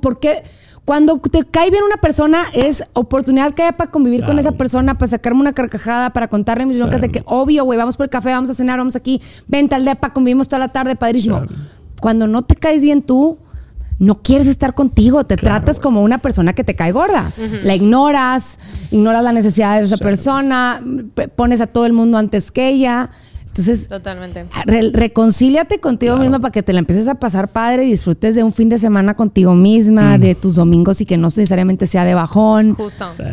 ¿por 0.00 0.18
qué? 0.20 0.42
Cuando 0.90 1.20
te 1.20 1.44
cae 1.44 1.70
bien 1.70 1.84
una 1.84 1.98
persona 1.98 2.46
es 2.52 2.82
oportunidad 2.94 3.54
que 3.54 3.62
haya 3.62 3.76
para 3.76 3.92
convivir 3.92 4.22
con 4.22 4.32
Claro. 4.32 4.40
esa 4.40 4.50
persona, 4.58 4.98
para 4.98 5.06
sacarme 5.08 5.40
una 5.40 5.52
carcajada, 5.52 6.10
para 6.10 6.26
contarle 6.26 6.66
mis 6.66 6.78
broncas 6.78 7.00
de 7.00 7.12
que, 7.12 7.22
obvio, 7.26 7.62
güey, 7.62 7.78
vamos 7.78 7.96
por 7.96 8.06
el 8.06 8.10
café, 8.10 8.30
vamos 8.30 8.50
a 8.50 8.54
cenar, 8.54 8.76
vamos 8.76 8.96
aquí, 8.96 9.22
vente 9.46 9.76
al 9.76 9.84
depa, 9.84 10.12
convivimos 10.12 10.48
toda 10.48 10.58
la 10.58 10.72
tarde, 10.72 10.96
padrísimo. 10.96 11.42
Sí. 11.46 11.54
Cuando 12.00 12.26
no 12.26 12.42
te 12.42 12.56
caes 12.56 12.82
bien 12.82 13.02
tú, 13.02 13.38
no 14.00 14.20
quieres 14.20 14.48
estar 14.48 14.74
contigo, 14.74 15.22
te 15.22 15.36
tratas 15.36 15.78
como 15.78 16.02
una 16.02 16.18
persona 16.18 16.54
que 16.54 16.64
te 16.64 16.74
cae 16.74 16.90
gorda. 16.90 17.24
La 17.62 17.76
ignoras, 17.76 18.58
ignoras 18.90 19.22
la 19.22 19.30
necesidad 19.32 19.78
de 19.78 19.86
esa 19.86 19.96
persona, 19.96 20.82
pones 21.36 21.60
a 21.60 21.68
todo 21.68 21.86
el 21.86 21.92
mundo 21.92 22.18
antes 22.18 22.50
que 22.50 22.68
ella. 22.68 23.10
Entonces, 23.50 23.88
Totalmente. 23.88 24.46
Re- 24.64 24.90
reconcíliate 24.92 25.80
contigo 25.80 26.12
Claro. 26.12 26.20
misma 26.22 26.38
para 26.38 26.52
que 26.52 26.62
te 26.62 26.72
la 26.72 26.78
empieces 26.78 27.08
a 27.08 27.16
pasar 27.16 27.48
padre 27.48 27.84
y 27.84 27.90
disfrutes 27.90 28.36
de 28.36 28.44
un 28.44 28.52
fin 28.52 28.68
de 28.68 28.78
semana 28.78 29.14
contigo 29.16 29.54
misma, 29.54 30.16
Mm. 30.16 30.20
de 30.20 30.34
tus 30.36 30.54
domingos 30.54 31.00
y 31.00 31.04
que 31.06 31.16
no 31.16 31.26
necesariamente 31.28 31.86
sea 31.86 32.04
de 32.04 32.14
bajón. 32.14 32.74
Justo. 32.74 33.06
Sí. 33.16 33.24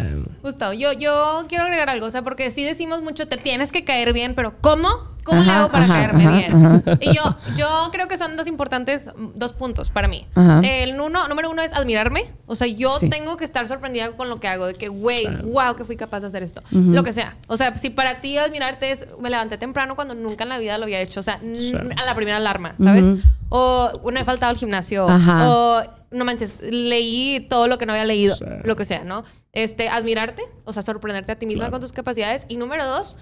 Justo. 0.41 0.73
Yo, 0.73 0.91
yo 0.93 1.45
quiero 1.47 1.65
agregar 1.65 1.89
algo, 1.89 2.08
o 2.08 2.12
sea, 2.12 2.23
porque 2.23 2.49
sí 2.51 2.63
decimos 2.63 3.01
mucho, 3.03 3.27
te 3.27 3.38
tienes 3.38 3.71
que 3.71 3.84
caer 3.84 4.12
bien, 4.13 4.34
pero 4.36 4.53
¿cómo? 4.60 4.88
¿Cómo 5.28 5.42
le 5.44 5.50
Ajá, 5.50 5.60
hago 5.60 5.72
para 5.72 5.84
ajá, 5.84 5.94
caerme 5.94 6.24
ajá, 6.26 6.38
bien? 6.38 6.98
Y 7.02 7.13
yo, 7.13 7.36
yo 7.58 7.90
creo 7.92 8.08
que 8.08 8.18
son 8.18 8.38
dos 8.38 8.48
importantes, 8.48 9.12
dos 9.36 9.52
puntos 9.52 9.90
para 9.90 10.08
mí. 10.08 10.26
El 10.63 11.00
uno, 11.02 11.28
número 11.28 11.50
uno 11.50 11.62
es 11.62 11.74
admirarme. 11.74 12.24
O 12.46 12.56
sea, 12.56 12.66
yo 12.68 12.90
Sí. 12.98 13.10
tengo 13.10 13.36
que 13.36 13.44
estar 13.44 13.68
sorprendida 13.68 14.12
con 14.13 14.30
lo 14.30 14.40
que 14.40 14.48
hago, 14.48 14.66
de 14.68 14.74
que, 14.74 14.88
güey, 14.88 15.28
wow, 15.44 15.76
que 15.76 15.84
fui 15.84 15.98
capaz 15.98 16.22
de 16.22 16.28
hacer 16.28 16.44
esto. 16.44 16.62
Lo 16.72 17.04
que 17.04 17.12
sea. 17.12 17.36
O 17.48 17.58
sea, 17.58 17.78
si 17.78 17.90
para 17.90 18.22
ti 18.22 18.38
admirarte 18.38 18.92
es, 18.92 19.06
me 19.20 19.30
levanté 19.30 19.58
temprano 19.58 19.96
cuando 19.96 20.16
nunca 20.16 20.44
en 20.44 20.50
la 20.50 20.58
vida 20.60 20.78
lo 20.78 20.86
había 20.86 21.02
hecho. 21.02 21.20
O 21.20 21.24
sea, 21.24 21.40
Sí. 21.56 21.74
a 21.76 22.06
la 22.06 22.16
primera 22.16 22.38
alarma, 22.38 22.74
¿sabes? 22.82 23.06
Ujú. 23.06 23.20
O 23.50 23.92
no 24.12 24.20
he 24.20 24.24
faltado 24.24 24.50
al 24.52 24.58
gimnasio. 24.58 25.06
O 25.08 25.84
no 26.12 26.24
manches, 26.24 26.60
leí 26.62 27.46
todo 27.50 27.68
lo 27.68 27.78
que 27.78 27.86
no 27.86 27.92
había 27.92 28.06
leído, 28.06 28.38
Sí. 28.38 28.46
lo 28.63 28.78
que 28.78 28.86
sea, 28.86 29.04
¿no? 29.04 29.26
Este, 29.52 29.90
admirarte, 29.90 30.42
o 30.63 30.72
sea, 30.72 30.82
sorprenderte 30.84 31.34
a 31.34 31.36
ti 31.36 31.46
misma 31.46 31.63
Claro. 31.66 31.72
con 31.74 31.82
tus 31.82 31.92
capacidades. 31.92 32.46
Y 32.48 32.56
número 32.56 32.86
dos, 32.86 33.18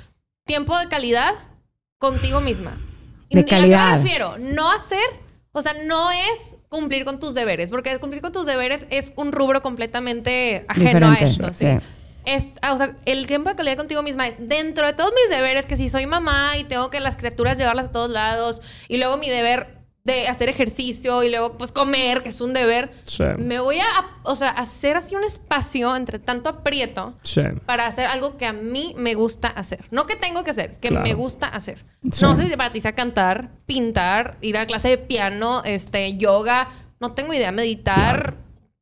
tiempo 0.46 0.78
de 0.78 0.88
calidad 0.88 1.32
contigo 1.98 2.42
misma. 2.42 2.78
De 3.30 3.40
¿Y 3.40 3.40
¿A 3.40 3.44
qué 3.44 3.50
calidad. 3.50 3.92
me 3.92 4.04
refiero? 4.04 4.38
No 4.38 4.72
hacer, 4.72 5.00
o 5.52 5.62
sea, 5.62 5.74
no 5.74 6.12
es 6.12 6.58
cumplir 6.70 7.06
con 7.06 7.20
tus 7.20 7.34
deberes, 7.34 7.70
porque 7.72 7.98
cumplir 8.00 8.22
con 8.22 8.32
tus 8.32 8.46
deberes 8.46 8.86
es 8.90 9.14
un 9.16 9.32
rubro 9.32 9.62
completamente 9.62 10.66
ajeno 10.68 11.10
Diferente, 11.10 11.26
a 11.26 11.28
esto, 11.28 11.54
¿sí? 11.54 11.66
sí. 11.66 11.80
Es, 12.26 12.50
ah, 12.62 12.74
o 12.74 12.78
sea, 12.78 12.96
el 13.06 13.28
tiempo 13.28 13.50
de 13.50 13.56
calidad 13.56 13.78
contigo 13.78 14.02
misma 14.02 14.28
es 14.28 14.48
dentro 14.48 14.88
de 14.88 14.94
todos 14.94 15.12
mis 15.14 15.30
deberes, 15.30 15.66
que 15.68 15.78
si 15.78 15.90
soy 15.90 16.08
mamá 16.08 16.58
y 16.58 16.64
tengo 16.64 16.90
que 16.90 17.00
las 17.00 17.18
criaturas 17.18 17.58
llevarlas 17.58 17.88
a 17.88 17.92
todos 17.92 18.10
lados, 18.10 18.62
y 18.88 18.98
luego 18.98 19.18
mi 19.18 19.30
deber 19.30 19.75
de 20.06 20.28
hacer 20.28 20.48
ejercicio 20.50 21.24
y 21.24 21.30
luego 21.30 21.58
pues 21.58 21.72
comer, 21.72 22.22
que 22.24 22.30
es 22.30 22.40
un 22.40 22.54
deber, 22.54 22.94
Sí. 23.06 23.24
me 23.40 23.60
voy 23.60 23.80
a, 23.80 23.86
o 24.24 24.36
sea, 24.36 24.50
hacer 24.50 24.96
así 24.98 25.16
un 25.16 25.24
espacio 25.24 25.96
entre 25.96 26.20
tanto 26.20 26.48
aprieto 26.48 27.16
Sí. 27.24 27.42
para 27.66 27.88
hacer 27.88 28.08
algo 28.08 28.38
que 28.38 28.46
a 28.46 28.54
mí 28.54 28.94
me 28.98 29.16
gusta 29.16 29.48
hacer. 29.48 29.84
No 29.92 30.06
que 30.06 30.16
tengo 30.16 30.44
que 30.44 30.52
hacer, 30.52 30.78
que 30.80 30.90
Claro. 30.90 31.04
me 31.06 31.14
gusta 31.16 31.48
hacer. 31.48 31.84
Sí. 32.12 32.22
No 32.22 32.36
sé 32.36 32.48
si 32.48 32.56
para 32.56 32.72
ti 32.72 32.82
sea 32.82 32.94
cantar, 32.94 33.50
pintar, 33.66 34.38
ir 34.42 34.58
a 34.58 34.68
clase 34.68 34.90
de 34.90 34.98
piano, 35.00 35.64
este, 35.66 36.16
yoga, 36.18 36.70
no 37.00 37.14
tengo 37.14 37.34
idea, 37.34 37.52
meditar, 37.52 38.36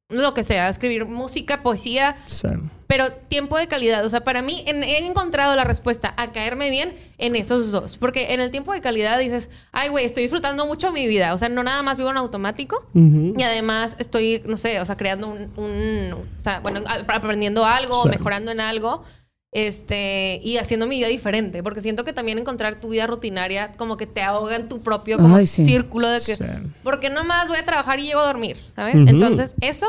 lo 0.09 0.33
que 0.33 0.43
sea, 0.43 0.67
escribir 0.69 1.05
música, 1.05 1.63
poesía, 1.63 2.17
Sí. 2.27 2.49
Pero 2.93 3.09
tiempo 3.11 3.57
de 3.57 3.65
calidad. 3.67 4.05
O 4.05 4.09
sea, 4.09 4.19
para 4.23 4.43
mí 4.43 4.63
en- 4.67 4.83
he 4.83 5.03
encontrado 5.03 5.55
la 5.55 5.63
respuesta 5.63 6.13
a 6.15 6.31
caerme 6.31 6.69
bien 6.69 6.93
en 7.17 7.35
esos 7.35 7.71
dos. 7.71 7.97
Porque 7.97 8.33
en 8.35 8.39
el 8.39 8.51
tiempo 8.51 8.71
de 8.71 8.81
calidad 8.81 9.17
dices, 9.17 9.49
ay, 9.71 9.89
güey, 9.89 10.05
estoy 10.05 10.21
disfrutando 10.21 10.67
mucho 10.67 10.91
mi 10.91 11.07
vida. 11.07 11.33
O 11.33 11.39
sea, 11.39 11.49
no 11.49 11.63
nada 11.63 11.81
más 11.81 11.97
vivo 11.97 12.11
en 12.11 12.17
automático. 12.17 12.85
Ujú. 12.93 13.33
Y 13.35 13.41
además 13.41 13.95
estoy, 13.97 14.43
no 14.45 14.57
sé, 14.59 14.79
o 14.79 14.85
sea, 14.85 14.95
creando 14.95 15.27
un, 15.27 15.51
un- 15.57 16.13
o 16.13 16.39
sea, 16.41 16.59
bueno, 16.59 16.81
aprendiendo 17.07 17.65
algo, 17.65 18.03
Sí. 18.03 18.09
mejorando 18.09 18.51
en 18.51 18.59
algo. 18.61 19.03
Este, 19.51 20.39
y 20.43 20.57
haciendo 20.57 20.85
mi 20.85 20.97
vida 20.97 21.07
diferente, 21.07 21.63
porque 21.63 21.81
siento 21.81 22.03
que 22.03 22.13
también 22.13 22.37
encontrar 22.37 22.79
tu 22.79 22.89
vida 22.89 23.07
rutinaria 23.07 23.71
como 23.73 23.97
que 23.97 24.05
te 24.07 24.21
ahoga 24.21 24.55
en 24.55 24.67
tu 24.69 24.81
propio 24.83 25.17
como 25.17 25.35
Ay, 25.37 25.47
sí. 25.47 25.65
círculo 25.65 26.09
de 26.09 26.19
que, 26.21 26.35
Sí. 26.37 26.43
porque 26.83 27.09
nomás 27.09 27.47
voy 27.47 27.57
a 27.57 27.65
trabajar 27.65 27.99
y 27.99 28.03
llego 28.07 28.19
a 28.21 28.25
dormir, 28.27 28.57
¿sabes? 28.75 28.95
Ujú. 28.95 29.05
Entonces, 29.09 29.55
eso 29.61 29.87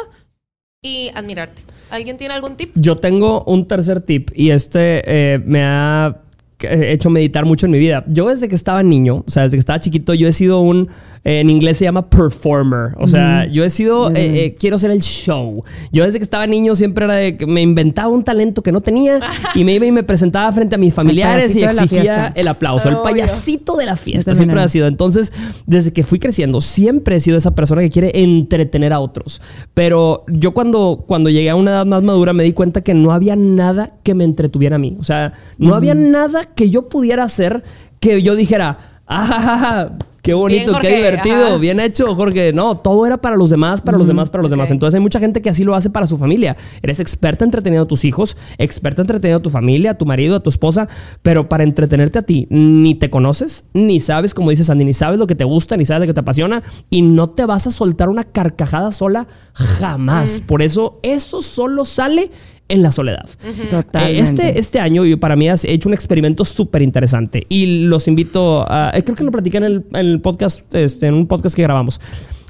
y 0.85 1.11
admirarte. 1.14 1.62
¿Alguien 1.91 2.16
tiene 2.16 2.35
algún 2.35 2.57
tip? 2.57 2.72
Yo 2.74 2.99
tengo 2.99 3.43
un 3.45 3.66
tercer 3.66 4.01
tip 4.01 4.30
y 4.35 4.51
este 4.51 5.03
eh, 5.07 5.39
me 5.45 5.64
ha 5.64 6.24
hecho 6.71 7.11
meditar 7.11 7.45
mucho 7.45 7.67
en 7.67 7.73
mi 7.73 7.79
vida. 7.79 8.05
Yo 8.09 8.29
desde 8.29 8.49
que 8.49 8.55
estaba 8.55 8.83
niño, 8.83 9.25
o 9.27 9.31
sea, 9.31 9.45
desde 9.45 9.57
que 9.57 9.61
estaba 9.61 9.81
chiquito, 9.81 10.15
yo 10.15 10.29
he 10.29 10.33
sido 10.33 10.61
un, 10.61 10.89
eh, 11.25 11.41
en 11.41 11.51
inglés 11.51 11.79
se 11.79 11.85
llama 11.85 12.09
performer. 12.09 12.93
O 12.99 13.07
sea, 13.07 13.47
yo 13.47 13.65
he 13.65 13.71
sido, 13.71 14.11
eh, 14.11 14.45
eh, 14.45 14.55
quiero 14.59 14.79
ser 14.79 14.91
el 14.91 15.01
show. 15.01 15.65
Yo 15.93 16.05
desde 16.05 16.19
que 16.19 16.25
estaba 16.25 16.47
niño 16.47 16.75
siempre 16.75 17.07
era 17.07 17.15
de 17.15 17.37
que 17.37 17.47
me 17.47 17.62
inventaba 17.62 18.09
un 18.09 18.23
talento 18.23 18.62
que 18.62 18.73
no 18.73 18.81
tenía 18.81 19.21
y 19.55 19.65
me 19.65 19.75
iba 19.75 19.87
y 19.87 19.93
me 19.93 20.03
presentaba 20.03 20.51
frente 20.53 20.75
a 20.75 20.79
mis 20.79 20.93
familiares 20.95 21.57
y 21.57 21.62
exigía 21.62 22.33
el 22.35 22.49
aplauso. 22.49 22.89
El 22.89 22.99
payasito 22.99 23.77
de 23.77 23.87
la 23.87 23.97
fiesta 23.97 24.35
siempre 24.35 24.61
ha 24.61 24.69
sido. 24.69 24.87
Entonces, 24.87 25.33
desde 25.67 25.93
que 25.93 26.05
fui 26.05 26.19
creciendo, 26.19 26.61
siempre 26.61 27.17
he 27.17 27.21
sido 27.21 27.39
esa 27.39 27.55
persona 27.55 27.81
que 27.81 27.91
quiere 27.91 28.12
entretener 28.23 28.93
a 28.93 29.01
otros. 29.01 29.41
Pero 29.73 30.25
yo 30.29 30.53
cuando, 30.53 31.05
cuando 31.07 31.31
llegué 31.31 31.51
a 31.51 31.57
una 31.57 31.71
edad 31.71 31.87
más 31.87 32.03
madura 32.03 32.33
me 32.33 32.45
di 32.45 32.53
cuenta 32.53 32.83
que 32.83 32.95
no 32.95 33.12
había 33.12 33.35
nada 33.37 33.95
que 34.03 34.15
me 34.15 34.25
entretuviera 34.25 34.77
a 34.77 34.79
mí. 34.79 34.97
O 35.01 35.05
sea, 35.05 35.33
no 35.59 35.75
había 35.75 35.95
nada 35.95 36.45
que 36.55 36.71
yo 36.71 36.89
pudiera 36.89 37.25
hacer 37.25 37.63
que 38.01 38.23
yo 38.23 38.37
dijera, 38.37 38.79
ah, 39.07 39.91
qué 40.23 40.35
bonito, 40.35 40.73
Bien, 40.73 40.81
qué 40.81 40.97
divertido, 40.97 41.47
ajá. 41.47 41.57
bien 41.57 41.81
hecho, 41.81 42.15
Jorge. 42.15 42.53
No, 42.53 42.77
todo 42.77 43.07
era 43.07 43.19
para 43.19 43.37
los 43.37 43.51
demás, 43.51 43.83
para 43.83 43.99
los 43.99 44.07
demás, 44.07 44.31
para 44.31 44.43
los 44.43 44.51
demás. 44.51 44.71
Entonces 44.71 44.95
hay 44.97 45.01
mucha 45.01 45.21
gente 45.21 45.43
que 45.43 45.51
así 45.51 45.65
lo 45.65 45.75
hace 45.75 45.91
para 45.91 46.07
su 46.07 46.19
familia. 46.19 46.57
Eres 46.83 47.01
experta 47.01 47.45
entreteniendo 47.45 47.85
a 47.85 47.89
tus 47.89 48.05
hijos, 48.05 48.37
experta 48.59 49.03
entreteniendo 49.03 49.41
a 49.41 49.43
tu 49.43 49.51
familia, 49.51 49.93
a 49.93 49.99
tu 49.99 50.07
marido, 50.07 50.37
a 50.37 50.41
tu 50.41 50.51
esposa, 50.51 50.89
pero 51.23 51.49
para 51.49 51.65
entretenerte 51.65 52.19
a 52.19 52.23
ti, 52.23 52.47
ni 52.51 52.95
te 52.95 53.11
conoces, 53.11 53.65
ni 53.75 54.01
sabes, 54.01 54.35
como 54.35 54.51
dices 54.51 54.71
Andy, 54.71 54.85
ni 54.85 54.93
sabes 54.95 55.19
lo 55.19 55.27
que 55.27 55.35
te 55.35 55.45
gusta, 55.45 55.77
ni 55.77 55.85
sabes 55.85 56.01
lo 56.01 56.07
que 56.07 56.15
te 56.15 56.21
apasiona, 56.21 56.63
y 56.91 57.03
no 57.03 57.31
te 57.31 57.45
vas 57.45 57.67
a 57.67 57.71
soltar 57.71 58.09
una 58.09 58.25
carcajada 58.25 58.93
sola 58.93 59.27
jamás. 59.53 60.43
Por 60.47 60.63
eso, 60.63 61.01
eso 61.03 61.43
solo 61.43 61.85
sale 61.85 62.31
en 62.69 62.83
la 62.83 62.93
soledad. 62.93 63.29
Totalmente. 63.71 63.99
Eh, 64.17 64.19
Este, 64.21 64.59
este 64.59 64.81
año 64.81 65.05
yo 65.05 65.19
para 65.21 65.37
mí 65.37 65.49
he 65.49 65.55
hecho 65.65 65.89
un 65.89 65.95
experimento 65.95 66.45
súper 66.45 66.83
interesante 66.83 67.47
y 67.49 67.85
los 67.87 68.09
invito 68.09 68.65
a... 68.71 68.91
eh, 68.95 69.03
Creo 69.05 69.17
que 69.17 69.25
lo 69.25 69.31
platiqué 69.31 69.59
en 69.59 69.65
el, 69.65 69.85
en 69.93 70.07
el 70.07 70.21
podcast, 70.21 70.75
este, 70.75 71.07
en 71.07 71.15
un 71.15 71.27
podcast 71.27 71.55
que 71.57 71.62
grabamos, 71.62 72.01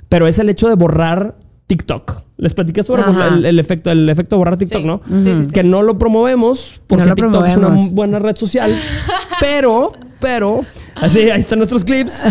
pero 0.09 0.27
es 0.27 0.39
el 0.39 0.49
hecho 0.49 0.69
de 0.69 0.75
borrar 0.75 1.37
TikTok. 1.67 2.24
Les 2.37 2.53
platiqué 2.53 2.83
sobre 2.83 3.03
el, 3.03 3.45
el 3.45 3.59
efecto, 3.61 3.91
el 3.93 4.09
efecto 4.09 4.35
de 4.35 4.39
borrar 4.39 4.57
TikTok, 4.57 4.81
Sí. 4.81 4.87
¿no? 4.87 5.01
Sí, 5.07 5.35
sí, 5.37 5.47
sí. 5.47 5.53
Que 5.53 5.63
no 5.63 5.83
lo 5.83 5.99
promovemos 5.99 6.81
porque 6.89 7.05
No 7.05 7.11
lo 7.11 7.15
TikTok 7.15 7.47
es 7.47 7.57
una 7.57 7.77
buena 7.93 8.19
red 8.19 8.35
social, 8.37 8.73
pero, 9.41 9.93
pero, 10.21 10.63
así, 10.97 11.31
ahí 11.31 11.41
están 11.41 11.59
nuestros 11.59 11.85
clips. 11.85 12.25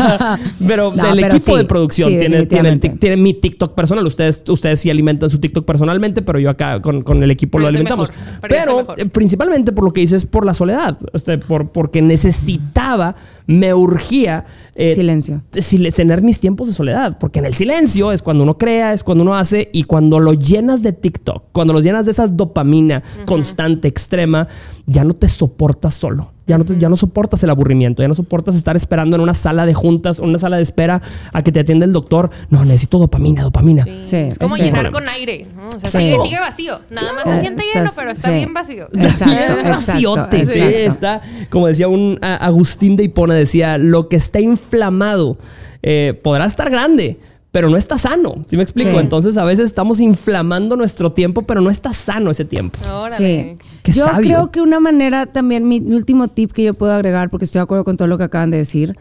pero 0.66 0.92
No, 0.94 1.04
del 1.04 1.16
pero 1.16 1.26
equipo 1.36 1.52
sí, 1.52 1.58
de 1.58 1.64
producción 1.64 2.08
sí, 2.08 2.18
tiene, 2.18 3.10
el 3.14 3.18
mi 3.20 3.34
TikTok 3.34 3.74
personal. 3.74 4.06
Ustedes, 4.06 4.42
ustedes 4.48 4.80
sí 4.80 4.88
alimentan 4.90 5.28
su 5.28 5.38
TikTok 5.38 5.64
personalmente, 5.66 6.22
pero 6.22 6.38
yo 6.38 6.48
acá 6.50 6.80
con, 6.80 7.02
con 7.02 7.22
el 7.22 7.30
equipo 7.30 7.58
Pero 7.58 7.62
lo 7.64 7.68
alimentamos. 7.68 8.10
mejor, 8.10 8.48
pero 8.48 8.94
eh, 8.96 9.06
principalmente 9.06 9.72
por 9.72 9.84
lo 9.84 9.92
que 9.92 10.00
dices, 10.00 10.24
por 10.24 10.46
la 10.46 10.54
soledad. 10.54 10.96
Este, 11.12 11.36
por, 11.38 11.70
porque 11.72 12.00
necesitaba, 12.00 13.16
me 13.58 13.74
urgía. 13.74 14.44
eh, 14.74 14.94
Silencio. 14.94 15.42
sil- 15.52 15.92
tener 15.94 16.22
mis 16.22 16.40
tiempos 16.40 16.66
de 16.68 16.74
soledad. 16.74 17.18
Porque 17.18 17.38
en 17.40 17.44
el 17.46 17.54
silencio 17.54 18.10
es 18.12 18.22
cuando 18.22 18.42
uno 18.44 18.56
crea, 18.56 18.92
es 18.94 19.02
cuando 19.02 19.22
uno 19.22 19.36
hace 19.36 19.68
y 19.72 19.84
cuando 19.84 20.18
lo 20.18 20.32
llenas 20.32 20.82
de 20.82 20.92
TikTok, 20.92 21.44
cuando 21.52 21.72
lo 21.74 21.80
llenas 21.80 22.06
de 22.06 22.12
esa 22.12 22.26
dopamina 22.26 23.02
constante, 23.26 23.86
extrema, 23.88 24.48
ya 24.86 25.04
no 25.04 25.14
te 25.14 25.28
soportas 25.28 25.94
solo. 25.94 26.32
Ya 26.44 26.58
no, 26.58 26.64
te- 26.64 26.76
ya 26.76 26.88
no 26.88 26.96
soportas 26.96 27.42
el 27.44 27.50
aburrimiento, 27.50 28.02
ya 28.02 28.08
no 28.08 28.16
soportas 28.16 28.56
estar 28.56 28.74
esperando 28.76 29.14
en 29.14 29.22
una 29.22 29.32
sala 29.32 29.64
de 29.64 29.74
juntas, 29.74 30.18
una 30.18 30.40
sala 30.40 30.56
de 30.56 30.64
espera 30.64 31.00
a 31.32 31.42
que 31.42 31.52
te 31.52 31.60
atienda 31.60 31.86
el 31.86 31.92
doctor. 31.92 32.30
No, 32.50 32.64
necesito 32.64 32.98
dopamina, 32.98 33.42
dopamina. 33.44 33.84
Sí, 34.02 34.16
es 34.16 34.38
como 34.38 34.56
llenar 34.56 34.90
con 34.90 35.08
aire. 35.08 35.46
¿no? 35.56 35.68
O 35.68 35.80
sea, 35.80 35.88
Sí. 35.88 35.98
sigue, 35.98 36.16
sigue 36.24 36.40
vacío. 36.40 36.80
Nada 36.90 37.12
más 37.12 37.24
se 37.24 37.38
siente 37.40 37.62
lleno, 37.72 37.90
pero 37.96 38.10
está 38.10 38.28
sí. 38.30 38.34
bien 38.34 38.52
vacío. 38.52 38.88
Exacto, 38.92 39.24
Bien 39.26 39.66
exacto, 39.66 39.92
vaciote, 39.92 40.46
sí, 40.46 40.58
exacto. 40.60 40.78
está, 40.88 41.22
como 41.48 41.68
decía 41.68 41.86
un 41.86 42.18
a- 42.20 42.34
Agustín 42.44 42.96
de 42.96 43.04
Hipona, 43.04 43.34
decía, 43.34 43.78
lo 43.78 44.08
que 44.08 44.16
está 44.16 44.40
inflamado 44.40 45.38
eh, 45.84 46.18
podrá 46.22 46.46
estar 46.46 46.70
grande, 46.70 47.18
pero 47.52 47.68
no 47.68 47.76
está 47.76 47.98
sano, 47.98 48.42
¿sí 48.46 48.56
me 48.56 48.62
explico? 48.62 48.92
Sí. 48.92 48.96
Entonces 48.96 49.36
a 49.36 49.44
veces 49.44 49.66
estamos 49.66 50.00
inflamando 50.00 50.74
nuestro 50.74 51.12
tiempo, 51.12 51.42
pero 51.42 51.60
no 51.60 51.70
está 51.70 51.92
sano 51.92 52.30
ese 52.30 52.46
tiempo. 52.46 52.78
Órale. 52.90 53.16
Sí. 53.58 53.66
Qué 53.82 53.92
yo 53.92 54.06
sabio. 54.06 54.20
creo 54.20 54.50
que 54.50 54.60
una 54.62 54.80
manera 54.80 55.26
también, 55.26 55.68
mi, 55.68 55.80
mi 55.80 55.94
último 55.94 56.28
tip 56.28 56.52
que 56.52 56.62
yo 56.62 56.74
puedo 56.74 56.92
agregar, 56.92 57.28
porque 57.28 57.44
estoy 57.44 57.58
de 57.58 57.64
acuerdo 57.64 57.84
con 57.84 57.98
todo 57.98 58.08
lo 58.08 58.16
que 58.16 58.24
acaban 58.24 58.50
de 58.50 58.56
decir, 58.56 58.96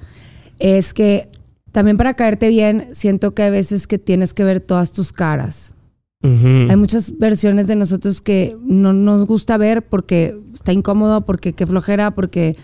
es 0.60 0.94
que 0.94 1.30
también 1.72 1.96
para 1.96 2.14
caerte 2.16 2.50
bien, 2.50 2.90
siento 2.92 3.34
que 3.34 3.44
hay 3.44 3.52
veces 3.52 3.88
que 3.88 3.98
tienes 3.98 4.34
que 4.34 4.44
ver 4.44 4.60
todas 4.60 4.92
tus 4.92 5.14
caras. 5.14 5.74
Hay 6.24 6.76
muchas 6.76 7.18
versiones 7.18 7.66
de 7.66 7.76
nosotros 7.76 8.22
que 8.22 8.56
no 8.62 8.94
nos 8.94 9.26
gusta 9.26 9.58
ver 9.58 9.82
porque 9.82 10.38
está 10.54 10.72
incómodo, 10.72 11.26
porque 11.26 11.54
qué 11.54 11.66
flojera, 11.66 12.12
porque 12.12 12.56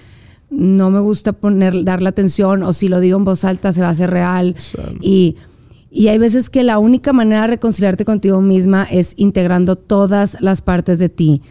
no 0.51 0.91
me 0.91 0.99
gusta 0.99 1.33
poner, 1.33 1.83
darle 1.83 2.09
atención, 2.09 2.61
o 2.61 2.71
si 2.71 2.87
lo 2.87 2.99
digo 2.99 3.17
en 3.17 3.25
voz 3.25 3.43
alta 3.45 3.71
se 3.71 3.81
va 3.81 3.87
a 3.87 3.91
hacer 3.91 4.11
real. 4.11 4.55
Y, 5.01 5.37
y 5.89 6.07
hay 6.09 6.17
veces 6.17 6.49
que 6.49 6.63
la 6.63 6.79
única 6.79 7.13
manera 7.13 7.41
de 7.41 7.47
reconciliarte 7.47 8.05
contigo 8.05 8.41
misma 8.41 8.83
es 8.89 9.13
integrando 9.17 9.75
todas 9.75 10.37
las 10.41 10.61
partes 10.61 10.99
de 10.99 11.09
ti. 11.09 11.41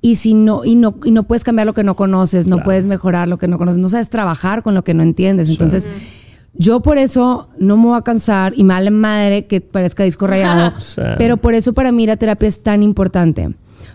Y 0.00 0.14
si 0.16 0.34
no, 0.34 0.64
y 0.64 0.76
no, 0.76 0.94
y 1.04 1.10
no 1.10 1.24
puedes 1.24 1.42
cambiar 1.42 1.66
lo 1.66 1.74
que 1.74 1.82
no 1.84 1.96
conoces, 1.96 2.46
no 2.46 2.56
Claro. 2.56 2.64
puedes 2.66 2.86
mejorar 2.86 3.26
lo 3.28 3.38
que 3.38 3.48
no 3.48 3.58
conoces, 3.58 3.78
no 3.78 3.88
sabes 3.88 4.08
trabajar 4.10 4.62
con 4.62 4.74
lo 4.74 4.84
que 4.84 4.94
no 4.94 5.02
entiendes. 5.02 5.48
Entonces, 5.48 5.88
yo 6.54 6.82
por 6.82 6.98
eso 6.98 7.48
no 7.58 7.76
me 7.76 7.86
voy 7.86 7.98
a 7.98 8.02
cansar 8.02 8.52
y 8.56 8.62
mal 8.62 8.90
madre 8.92 9.46
que 9.46 9.60
parezca 9.60 10.04
disco 10.04 10.26
rayado, 10.26 10.72
Sí. 10.80 11.02
pero 11.18 11.36
por 11.36 11.54
eso 11.54 11.72
para 11.72 11.90
mí 11.90 12.06
la 12.06 12.16
terapia 12.16 12.48
es 12.48 12.62
tan 12.62 12.82
importante. 12.82 13.50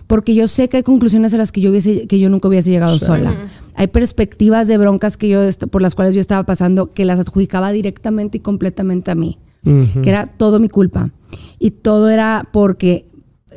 Porque 0.08 0.36
yo 0.36 0.48
sé 0.50 0.68
que 0.68 0.78
hay 0.78 0.84
conclusiones 0.84 1.34
a 1.34 1.38
las 1.38 1.52
que 1.54 1.62
yo, 1.62 1.70
hubiese, 1.70 2.08
que 2.08 2.20
yo 2.20 2.30
nunca 2.30 2.50
hubiese 2.50 2.70
llegado 2.72 2.98
sola. 3.00 3.34
Hay 3.76 3.88
perspectivas 3.88 4.68
de 4.68 4.78
broncas 4.78 5.16
que 5.16 5.30
yo, 5.30 5.40
por 5.72 5.82
las 5.82 5.96
cuales 5.96 6.14
yo 6.14 6.20
estaba 6.22 6.46
pasando 6.46 6.92
que 6.94 7.06
las 7.06 7.20
adjudicaba 7.20 7.72
directamente 7.72 8.38
y 8.38 8.42
completamente 8.42 9.12
a 9.12 9.16
mí. 9.16 9.38
Que 9.64 10.10
era 10.10 10.28
todo 10.28 10.60
mi 10.60 10.70
culpa. 10.70 11.12
Y 11.60 11.72
todo 11.72 12.10
era 12.10 12.44
porque 12.52 13.06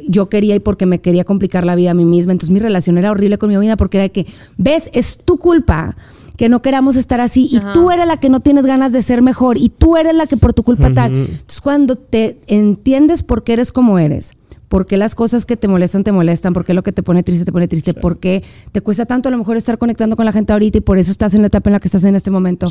yo 0.09 0.29
quería 0.29 0.55
y 0.55 0.61
porque 0.61 0.87
me 0.87 1.01
quería 1.01 1.25
complicar 1.25 1.65
la 1.65 1.75
vida 1.75 1.91
a 1.91 1.95
mí 1.95 2.05
misma. 2.05 2.33
Entonces 2.33 2.53
mi 2.53 2.61
relación 2.61 2.99
era 2.99 3.11
horrible 3.11 3.39
con 3.39 3.49
mi 3.49 3.57
vida 3.57 3.77
porque 3.77 3.99
era 3.99 4.05
de 4.05 4.13
que, 4.13 4.27
ves, 4.57 4.91
es 4.93 5.19
tu 5.19 5.39
culpa 5.39 5.97
que 6.37 6.49
no 6.49 6.61
queramos 6.61 6.97
estar 6.97 7.21
así 7.21 7.49
y 7.51 7.57
Ajá. 7.57 7.73
tú 7.73 7.91
eres 7.91 8.07
la 8.07 8.19
que 8.19 8.29
no 8.29 8.41
tienes 8.41 8.67
ganas 8.67 8.93
de 8.93 9.01
ser 9.03 9.23
mejor 9.23 9.57
y 9.57 9.71
tú 9.71 9.97
eres 9.97 10.15
la 10.15 10.27
que 10.27 10.37
por 10.37 10.53
tu 10.53 10.63
culpa 10.63 10.93
tal. 10.93 11.15
Entonces 11.15 11.61
cuando 11.61 11.97
te 11.97 12.41
entiendes 12.47 13.23
por 13.23 13.43
qué 13.43 13.55
eres 13.55 13.73
como 13.73 13.99
eres, 13.99 14.35
por 14.69 14.87
qué 14.87 14.97
las 14.97 15.15
cosas 15.15 15.47
que 15.47 15.57
te 15.57 15.67
molestan 15.67 16.05
te 16.05 16.13
molestan, 16.13 16.53
por 16.53 16.65
qué 16.65 16.75
lo 16.75 16.83
que 16.83 16.93
te 16.93 17.03
pone 17.03 17.23
triste 17.23 17.45
te 17.45 17.53
pone 17.53 17.69
triste, 17.69 17.95
por 17.95 18.19
qué 18.19 18.45
te 18.73 18.81
cuesta 18.83 19.07
tanto 19.07 19.29
a 19.29 19.33
lo 19.33 19.39
mejor 19.39 19.57
estar 19.57 19.79
conectando 19.79 20.17
con 20.17 20.27
la 20.27 20.33
gente 20.33 20.53
ahorita 20.53 20.79
y 20.79 20.81
por 20.83 20.99
eso 20.99 21.11
estás 21.11 21.35
en 21.35 21.41
la 21.41 21.47
etapa 21.47 21.71
en 21.71 21.73
la 21.73 21.81
que 21.81 21.89
estás 21.89 22.05
en 22.05 22.15
este 22.15 22.31
momento. 22.31 22.69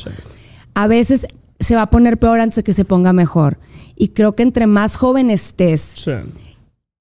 A 0.75 0.87
veces 0.87 1.25
se 1.59 1.75
va 1.75 1.83
a 1.83 1.89
poner 1.89 2.17
peor 2.17 2.39
antes 2.39 2.57
de 2.57 2.63
que 2.63 2.73
se 2.73 2.85
ponga 2.85 3.13
mejor. 3.13 3.59
Y 3.95 4.09
creo 4.09 4.35
que 4.35 4.43
entre 4.43 4.67
más 4.67 4.95
joven 4.95 5.29
estés, 5.29 5.81
Sí. 5.81 6.11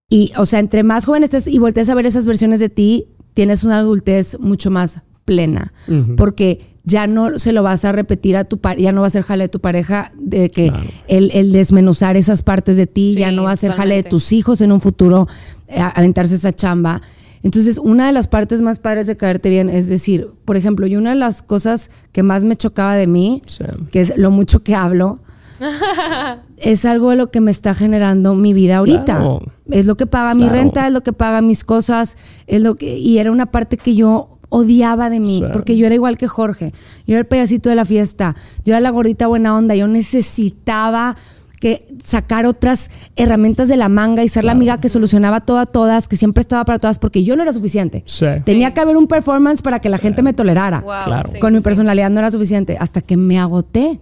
y, 0.09 0.33
o 0.37 0.47
sea, 0.47 0.61
entre 0.61 0.83
más 0.83 1.07
joven 1.07 1.25
estés 1.25 1.47
y 1.49 1.59
voltees 1.59 1.89
a 1.91 1.95
ver 1.95 2.07
esas 2.07 2.27
versiones 2.27 2.61
de 2.61 2.69
ti, 2.69 3.07
tienes 3.35 3.65
una 3.65 3.79
adultez 3.79 4.39
mucho 4.39 4.71
más 4.71 5.01
plena. 5.25 5.73
Porque 6.17 6.61
ya 6.85 7.07
no 7.07 7.39
se 7.39 7.53
lo 7.53 7.63
vas 7.63 7.85
a 7.87 7.93
repetir 7.93 8.37
a 8.37 8.45
tu 8.45 8.59
pareja, 8.59 8.85
ya 8.85 8.93
no 8.93 9.01
va 9.01 9.07
a 9.07 9.11
ser 9.11 9.23
jale 9.23 9.45
de 9.45 9.49
tu 9.49 9.59
pareja 9.61 10.13
de 10.19 10.51
que 10.51 10.69
Claro. 10.69 10.85
el, 11.09 11.31
el 11.33 11.51
desmenuzar 11.51 12.17
esas 12.19 12.43
partes 12.43 12.77
de 12.77 12.87
ti, 12.87 13.15
Sí, 13.15 13.21
ya 13.21 13.33
no 13.33 13.45
va 13.45 13.53
a 13.53 13.57
ser 13.57 13.73
jale 13.73 13.97
de 13.97 14.03
tus 14.03 14.33
hijos 14.33 14.61
en 14.61 14.71
un 14.71 14.81
futuro, 14.83 15.27
eh, 15.67 15.81
aventarse 15.81 16.35
esa 16.35 16.53
chamba. 16.53 17.01
Entonces, 17.45 17.79
una 17.79 18.07
de 18.07 18.13
las 18.13 18.27
partes 18.27 18.61
más 18.63 18.81
padres 18.81 19.07
de 19.07 19.17
caerte 19.17 19.49
bien 19.51 19.69
es 19.69 19.87
decir, 19.89 20.31
por 20.45 20.57
ejemplo, 20.57 20.87
y 20.89 20.97
una 20.97 21.11
de 21.11 21.17
las 21.17 21.43
cosas 21.43 21.91
que 22.11 22.25
más 22.25 22.43
me 22.45 22.57
chocaba 22.57 22.97
de 22.97 23.07
mí, 23.07 23.43
Sí. 23.47 23.63
que 23.93 24.01
es 24.01 24.15
lo 24.17 24.33
mucho 24.33 24.65
que 24.65 24.75
hablo, 24.75 25.21
es 26.57 26.85
algo 26.85 27.11
de 27.11 27.17
lo 27.17 27.31
que 27.31 27.41
me 27.41 27.51
está 27.51 27.75
generando 27.75 28.35
mi 28.35 28.53
vida 28.53 28.79
ahorita. 28.79 29.05
Claro. 29.05 29.43
Es 29.71 29.87
lo 29.87 29.97
que 29.97 30.07
paga 30.07 30.35
mi 30.35 30.43
Claro. 30.45 30.55
renta, 30.57 30.87
es 30.87 30.93
lo 30.93 31.03
que 31.03 31.13
paga 31.13 31.41
mis 31.43 31.65
cosas, 31.65 32.17
es 32.47 32.61
lo 32.61 32.75
que 32.75 32.99
y 32.99 33.19
era 33.19 33.31
una 33.31 33.47
parte 33.47 33.77
que 33.77 33.95
yo 33.95 34.31
odiaba 34.51 35.11
de 35.11 35.21
mí, 35.21 35.39
Sí. 35.39 35.45
porque 35.53 35.77
yo 35.77 35.87
era 35.87 35.95
igual 35.95 36.17
que 36.17 36.29
Jorge. 36.29 36.73
Yo 37.07 37.15
era 37.15 37.21
el 37.21 37.27
payasito 37.27 37.71
de 37.71 37.75
la 37.77 37.85
fiesta, 37.85 38.37
yo 38.65 38.73
era 38.73 38.81
la 38.81 38.91
gordita 38.91 39.27
buena 39.27 39.57
onda, 39.57 39.75
yo 39.75 39.87
necesitaba 39.89 41.17
que 41.65 41.87
sacar 42.05 42.45
otras 42.45 42.91
herramientas 43.17 43.69
de 43.71 43.79
la 43.79 43.89
manga 43.89 44.23
y 44.23 44.29
ser 44.29 44.45
la 44.45 44.53
amiga 44.53 44.81
que 44.81 44.91
solucionaba 44.91 45.41
todo 45.41 45.57
a 45.57 45.65
todas, 45.65 46.09
que 46.09 46.17
siempre 46.17 46.43
estaba 46.43 46.63
para 46.67 46.79
todas, 46.79 46.99
porque 46.99 47.25
yo 47.25 47.37
no 47.37 47.43
era 47.43 47.55
suficiente. 47.55 48.03
Sí. 48.07 48.27
Tenía 48.45 48.75
que 48.75 48.81
haber 48.81 48.99
un 48.99 49.07
performance 49.07 49.63
para 49.63 49.79
que 49.81 49.89
la 49.89 49.97
gente 49.97 50.21
me 50.23 50.35
tolerara. 50.35 50.81
Wow, 50.81 50.93
Claro. 51.07 51.31
sí, 51.33 51.39
Con 51.41 51.55
mi 51.55 51.61
sí. 51.61 51.65
personalidad 51.65 52.11
no 52.11 52.19
era 52.21 52.31
suficiente, 52.31 52.77
hasta 52.79 53.01
que 53.01 53.17
me 53.17 53.39
agoté. 53.39 53.99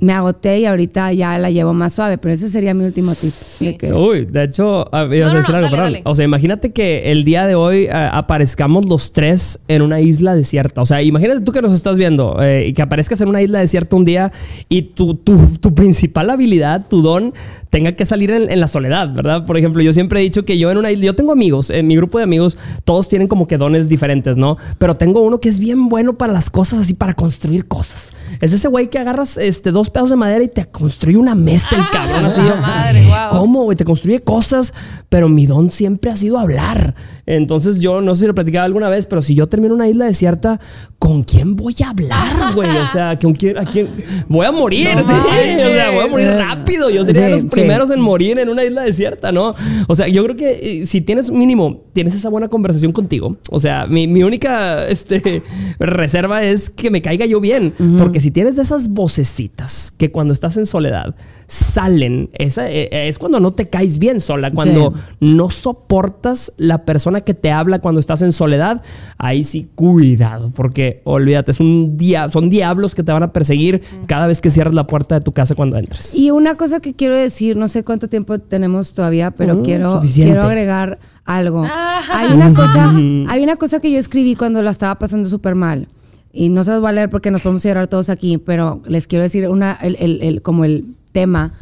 Me 0.00 0.12
agoté 0.12 0.60
y 0.60 0.64
ahorita 0.64 1.12
ya 1.12 1.36
la 1.38 1.50
llevo 1.50 1.72
más 1.74 1.92
suave, 1.92 2.18
pero 2.18 2.32
ese 2.32 2.48
sería 2.48 2.72
mi 2.72 2.84
último 2.84 3.14
tip. 3.16 3.32
de 3.58 3.76
que- 3.76 3.92
Uy, 3.92 4.26
de 4.26 4.44
hecho, 4.44 4.88
ah, 4.94 5.04
ibas 5.12 5.30
a 5.30 5.32
No, 5.32 5.32
no, 5.32 5.36
decir 5.38 5.50
no, 5.50 5.56
algo, 5.56 5.64
dale, 5.66 5.70
perdón. 5.70 5.92
dale. 5.92 6.02
O 6.04 6.14
sea, 6.14 6.24
imagínate 6.24 6.72
que 6.72 7.10
el 7.10 7.24
día 7.24 7.46
de 7.48 7.56
hoy 7.56 7.88
ah, 7.92 8.16
aparezcamos 8.16 8.86
los 8.86 9.12
tres 9.12 9.58
en 9.66 9.82
una 9.82 10.00
isla 10.00 10.36
desierta. 10.36 10.80
O 10.82 10.86
sea, 10.86 11.02
imagínate 11.02 11.40
tú 11.40 11.50
que 11.50 11.62
nos 11.62 11.72
estás 11.72 11.98
viendo 11.98 12.36
eh, 12.40 12.68
y 12.68 12.72
que 12.74 12.82
aparezcas 12.82 13.20
en 13.22 13.28
una 13.28 13.42
isla 13.42 13.58
desierta 13.58 13.96
un 13.96 14.04
día 14.04 14.30
y 14.68 14.82
tu, 14.82 15.14
tu, 15.14 15.36
tu 15.60 15.74
principal 15.74 16.30
habilidad, 16.30 16.86
tu 16.88 17.02
don, 17.02 17.34
tenga 17.70 17.90
que 17.92 18.04
salir 18.06 18.30
en, 18.30 18.50
en 18.50 18.60
la 18.60 18.68
soledad, 18.68 19.12
¿verdad? 19.12 19.46
Por 19.46 19.58
ejemplo, 19.58 19.82
yo 19.82 19.92
siempre 19.92 20.20
he 20.20 20.22
dicho 20.22 20.44
que 20.44 20.58
yo 20.58 20.70
en 20.70 20.78
una 20.78 20.92
isla, 20.92 21.06
yo 21.06 21.14
tengo 21.16 21.32
amigos, 21.32 21.70
en 21.70 21.88
mi 21.88 21.96
grupo 21.96 22.18
de 22.18 22.24
amigos, 22.24 22.56
todos 22.84 23.08
tienen 23.08 23.26
como 23.26 23.48
que 23.48 23.56
dones 23.58 23.88
diferentes, 23.88 24.36
¿no? 24.36 24.58
Pero 24.78 24.96
tengo 24.96 25.22
uno 25.22 25.40
que 25.40 25.48
es 25.48 25.58
bien 25.58 25.88
bueno 25.88 26.16
para 26.16 26.32
las 26.32 26.50
cosas, 26.50 26.78
así 26.78 26.94
para 26.94 27.14
construir 27.14 27.66
cosas. 27.66 28.12
Es 28.40 28.52
ese 28.52 28.68
güey 28.68 28.88
que 28.90 28.98
agarras 28.98 29.36
este, 29.38 29.70
dos 29.72 29.90
pedazos 29.90 30.10
de 30.10 30.16
madera 30.16 30.44
y 30.44 30.48
te 30.48 30.64
construye 30.66 31.16
una 31.16 31.34
mesa 31.34 31.68
el 31.76 31.88
cabrón. 31.90 32.24
así. 32.26 32.40
la 32.42 32.56
madre, 32.56 33.02
wow. 33.06 33.38
¿Cómo, 33.40 33.64
güey? 33.64 33.76
Te 33.76 33.84
construye 33.84 34.20
cosas, 34.20 34.74
pero 35.08 35.28
mi 35.28 35.46
don 35.46 35.70
siempre 35.70 36.10
ha 36.10 36.16
sido 36.16 36.38
hablar. 36.38 36.94
Entonces 37.26 37.78
yo 37.80 38.00
no 38.00 38.14
sé 38.14 38.22
si 38.22 38.26
lo 38.26 38.34
platicaba 38.34 38.64
alguna 38.64 38.88
vez, 38.88 39.06
pero 39.06 39.22
si 39.22 39.34
yo 39.34 39.48
termino 39.48 39.74
en 39.74 39.80
una 39.80 39.88
isla 39.88 40.06
desierta, 40.06 40.60
¿con 40.98 41.22
quién 41.24 41.56
voy 41.56 41.74
a 41.84 41.90
hablar, 41.90 42.54
güey? 42.54 42.70
O 42.76 42.86
sea, 42.86 43.18
¿con 43.18 43.34
quién, 43.34 43.58
a 43.58 43.64
quién? 43.64 43.88
Voy 44.28 44.46
a 44.46 44.52
morir, 44.52 44.88
No 44.94 45.02
sí. 45.02 45.08
manches. 45.08 45.64
O 45.64 45.68
sea, 45.68 45.90
voy 45.90 46.04
a 46.04 46.08
morir 46.08 46.28
rápido. 46.28 46.90
Yo 46.90 47.04
sería 47.04 47.22
de 47.22 47.28
Sí, 47.28 47.32
los 47.32 47.40
sí. 47.42 47.48
primeros 47.48 47.90
en 47.90 48.00
morir 48.00 48.38
en 48.38 48.48
una 48.48 48.64
isla 48.64 48.82
desierta, 48.82 49.32
¿no? 49.32 49.54
O 49.88 49.94
sea, 49.94 50.08
yo 50.08 50.22
creo 50.24 50.36
que 50.36 50.80
eh, 50.82 50.86
si 50.86 51.00
tienes 51.00 51.30
mínimo, 51.30 51.82
tienes 51.92 52.14
esa 52.14 52.28
buena 52.28 52.48
conversación 52.48 52.92
contigo. 52.92 53.36
O 53.50 53.60
sea, 53.60 53.86
mi, 53.86 54.06
mi 54.06 54.22
única 54.22 54.86
este, 54.88 55.42
reserva 55.78 56.42
es 56.42 56.70
que 56.70 56.90
me 56.90 57.02
caiga 57.02 57.26
yo 57.26 57.40
bien. 57.40 57.74
Porque 57.98 58.20
si 58.20 58.27
tienes 58.30 58.56
de 58.56 58.62
esas 58.62 58.88
vocecitas 58.90 59.92
que 59.96 60.10
cuando 60.10 60.32
estás 60.32 60.56
en 60.56 60.66
soledad 60.66 61.14
salen, 61.46 62.30
esa, 62.34 62.68
eh, 62.70 62.88
eh, 62.92 63.08
es 63.08 63.18
cuando 63.18 63.40
no 63.40 63.52
te 63.52 63.68
caes 63.68 63.98
bien 63.98 64.20
sola, 64.20 64.50
cuando 64.50 64.92
Sí. 64.94 65.00
no 65.20 65.50
soportas 65.50 66.52
la 66.58 66.84
persona 66.84 67.20
que 67.22 67.34
te 67.34 67.50
habla 67.50 67.78
cuando 67.78 68.00
estás 68.00 68.22
en 68.22 68.32
soledad, 68.32 68.82
ahí 69.16 69.44
sí 69.44 69.68
cuidado, 69.74 70.50
porque 70.54 71.00
olvídate, 71.04 71.50
es 71.52 71.60
un 71.60 71.96
dia 71.96 72.28
son 72.30 72.50
diablos 72.50 72.94
que 72.94 73.02
te 73.02 73.12
van 73.12 73.22
a 73.22 73.32
perseguir 73.32 73.82
cada 74.06 74.26
vez 74.26 74.40
que 74.40 74.50
cierres 74.50 74.74
la 74.74 74.86
puerta 74.86 75.14
de 75.16 75.20
tu 75.22 75.32
casa 75.32 75.54
cuando 75.54 75.76
entres. 75.78 76.14
Y 76.14 76.30
una 76.30 76.56
cosa 76.56 76.80
que 76.80 76.94
quiero 76.94 77.16
decir, 77.16 77.56
no 77.56 77.68
sé 77.68 77.82
cuánto 77.84 78.08
tiempo 78.08 78.38
tenemos 78.38 78.94
todavía, 78.94 79.30
pero 79.30 79.56
Mm, 79.56 79.62
quiero, 79.64 79.92
suficiente. 79.92 80.32
quiero 80.32 80.46
agregar 80.46 80.98
algo. 81.24 81.64
Hay 82.12 82.32
una 82.32 82.52
cosa, 82.54 82.90
hay 83.28 83.42
una 83.42 83.56
cosa 83.56 83.80
que 83.80 83.90
yo 83.90 83.98
escribí 83.98 84.34
cuando 84.34 84.62
la 84.62 84.70
estaba 84.70 84.98
pasando 84.98 85.28
súper 85.28 85.54
mal. 85.54 85.86
Y 86.32 86.50
no 86.50 86.62
se 86.64 86.70
los 86.72 86.80
voy 86.80 86.90
a 86.90 86.92
leer 86.92 87.08
porque 87.10 87.30
nos 87.30 87.42
podemos 87.42 87.62
llorar 87.64 87.86
todos 87.88 88.10
aquí, 88.10 88.38
pero 88.38 88.82
les 88.86 89.06
quiero 89.06 89.22
decir 89.22 89.48
una, 89.48 89.72
el, 89.82 89.96
el- 89.98 90.22
el- 90.22 90.42
como 90.42 90.64
el 90.64 90.84
tema, 91.12 91.52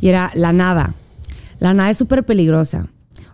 y 0.00 0.08
era 0.08 0.30
la 0.34 0.52
nada. 0.52 0.94
La 1.58 1.72
nada 1.74 1.90
es 1.90 1.96
súper 1.96 2.24
peligrosa. 2.24 2.88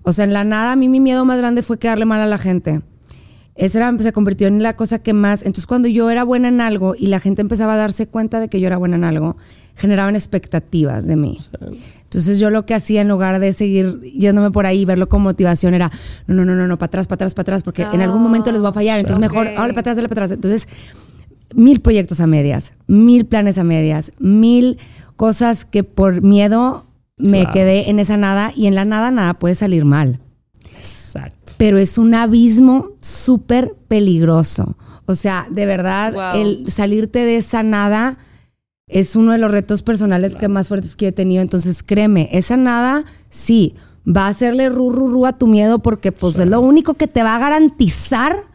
O 0.05 0.13
sea, 0.13 0.25
en 0.25 0.33
la 0.33 0.45
nada 0.45 0.73
a 0.73 0.77
mí 0.77 0.89
mi 0.89 1.01
miedo 1.01 1.25
más 1.25 1.39
grande 1.39 1.63
fue 1.63 1.79
quedarle 1.79 2.05
mal 2.05 2.21
a 2.21 2.27
la 2.27 2.39
gente. 2.39 2.83
Esa 3.55 3.79
era- 3.79 3.99
se 3.99 4.13
convirtió 4.13 4.47
en 4.49 4.63
la 4.63 4.77
cosa 4.77 4.99
que 5.01 5.13
más. 5.13 5.43
Entonces, 5.43 5.67
cuando 5.67 5.89
yo 5.89 6.11
era 6.11 6.25
buena 6.25 6.49
en 6.49 6.61
algo 6.61 6.95
y 6.99 7.07
la 7.09 7.21
gente 7.21 7.43
empezaba 7.43 7.75
a 7.75 7.77
darse 7.77 8.07
cuenta 8.07 8.39
de 8.41 8.49
que 8.49 8.61
yo 8.61 8.67
era 8.67 8.77
buena 8.77 8.97
en 8.97 9.05
algo, 9.05 9.37
generaban 9.77 10.15
expectativas 10.17 11.07
de 11.07 11.17
mí. 11.17 11.39
Entonces, 12.13 12.39
yo 12.39 12.51
lo 12.51 12.67
que 12.67 12.75
hacía 12.75 13.01
en 13.01 13.09
lugar 13.09 13.41
de 13.41 13.55
seguir 13.55 14.03
yéndome 14.03 14.51
por 14.51 14.67
ahí 14.67 14.81
y 14.81 14.85
verlo 14.85 15.09
como 15.09 15.25
motivación 15.25 15.73
era: 15.73 15.91
no, 16.27 16.35
no, 16.35 16.45
no, 16.45 16.55
no, 16.55 16.67
no, 16.67 16.77
para 16.77 16.89
atrás, 16.89 17.07
para 17.07 17.15
atrás, 17.17 17.33
para 17.35 17.43
atrás, 17.43 17.63
porque 17.63 17.83
en 17.91 18.03
algún 18.03 18.23
momento 18.23 18.53
les 18.53 18.61
voy 18.61 18.69
a 18.69 18.73
fallar. 18.75 18.99
Entonces, 19.01 19.19
mejor, 19.19 19.47
ahora 19.49 19.69
para 19.69 19.81
atrás, 19.81 19.97
dale 19.97 20.09
para 20.11 20.27
atrás. 20.27 20.33
Entonces, 20.33 20.69
mil 21.55 21.81
proyectos 21.81 22.21
a 22.21 22.27
medias, 22.27 22.75
mil 22.87 23.25
planes 23.25 23.57
a 23.57 23.65
medias, 23.65 24.13
mil 24.19 24.77
cosas 25.17 25.65
que 25.65 25.85
por 25.85 26.23
miedo 26.23 26.85
me 27.17 27.41
Claro. 27.41 27.53
quedé 27.53 27.89
en 27.91 27.99
esa 27.99 28.19
nada 28.19 28.53
y 28.55 28.67
en 28.67 28.75
la 28.75 28.85
nada 28.85 29.11
nada 29.11 29.35
puede 29.35 29.55
salir 29.55 29.85
mal 29.85 30.19
Exacto. 30.81 31.53
pero 31.57 31.79
es 31.79 31.97
un 31.99 32.15
abismo 32.15 32.89
súper 33.01 33.75
peligroso. 33.89 34.77
O 35.07 35.15
sea, 35.15 35.47
de 35.51 35.67
verdad, 35.67 36.13
Wow. 36.35 36.43
el 36.43 36.71
salirte 36.71 37.21
de 37.21 37.37
esa 37.37 37.63
nada 37.63 38.19
es 38.89 39.17
uno 39.17 39.33
de 39.33 39.39
los 39.39 39.51
retos 39.51 39.83
personales 39.83 40.37
que 40.37 40.49
más 40.49 40.69
fuertes 40.69 40.97
que 40.97 41.09
he 41.09 41.13
tenido. 41.13 41.43
Entonces, 41.43 41.83
créeme, 41.83 42.29
esa 42.33 42.57
nada, 42.57 43.05
sí, 43.31 43.75
va 44.07 44.27
a 44.27 44.29
hacerle 44.29 44.69
ru, 44.69 44.91
ru, 44.91 45.09
ru 45.09 45.27
a 45.27 45.33
tu 45.39 45.47
miedo 45.47 45.79
porque 45.81 46.13
pues 46.13 46.39
es 46.39 46.47
lo 46.49 46.61
único 46.61 46.95
que 46.95 47.07
te 47.07 47.23
va 47.23 47.37
a 47.37 47.39
garantizar 47.39 48.51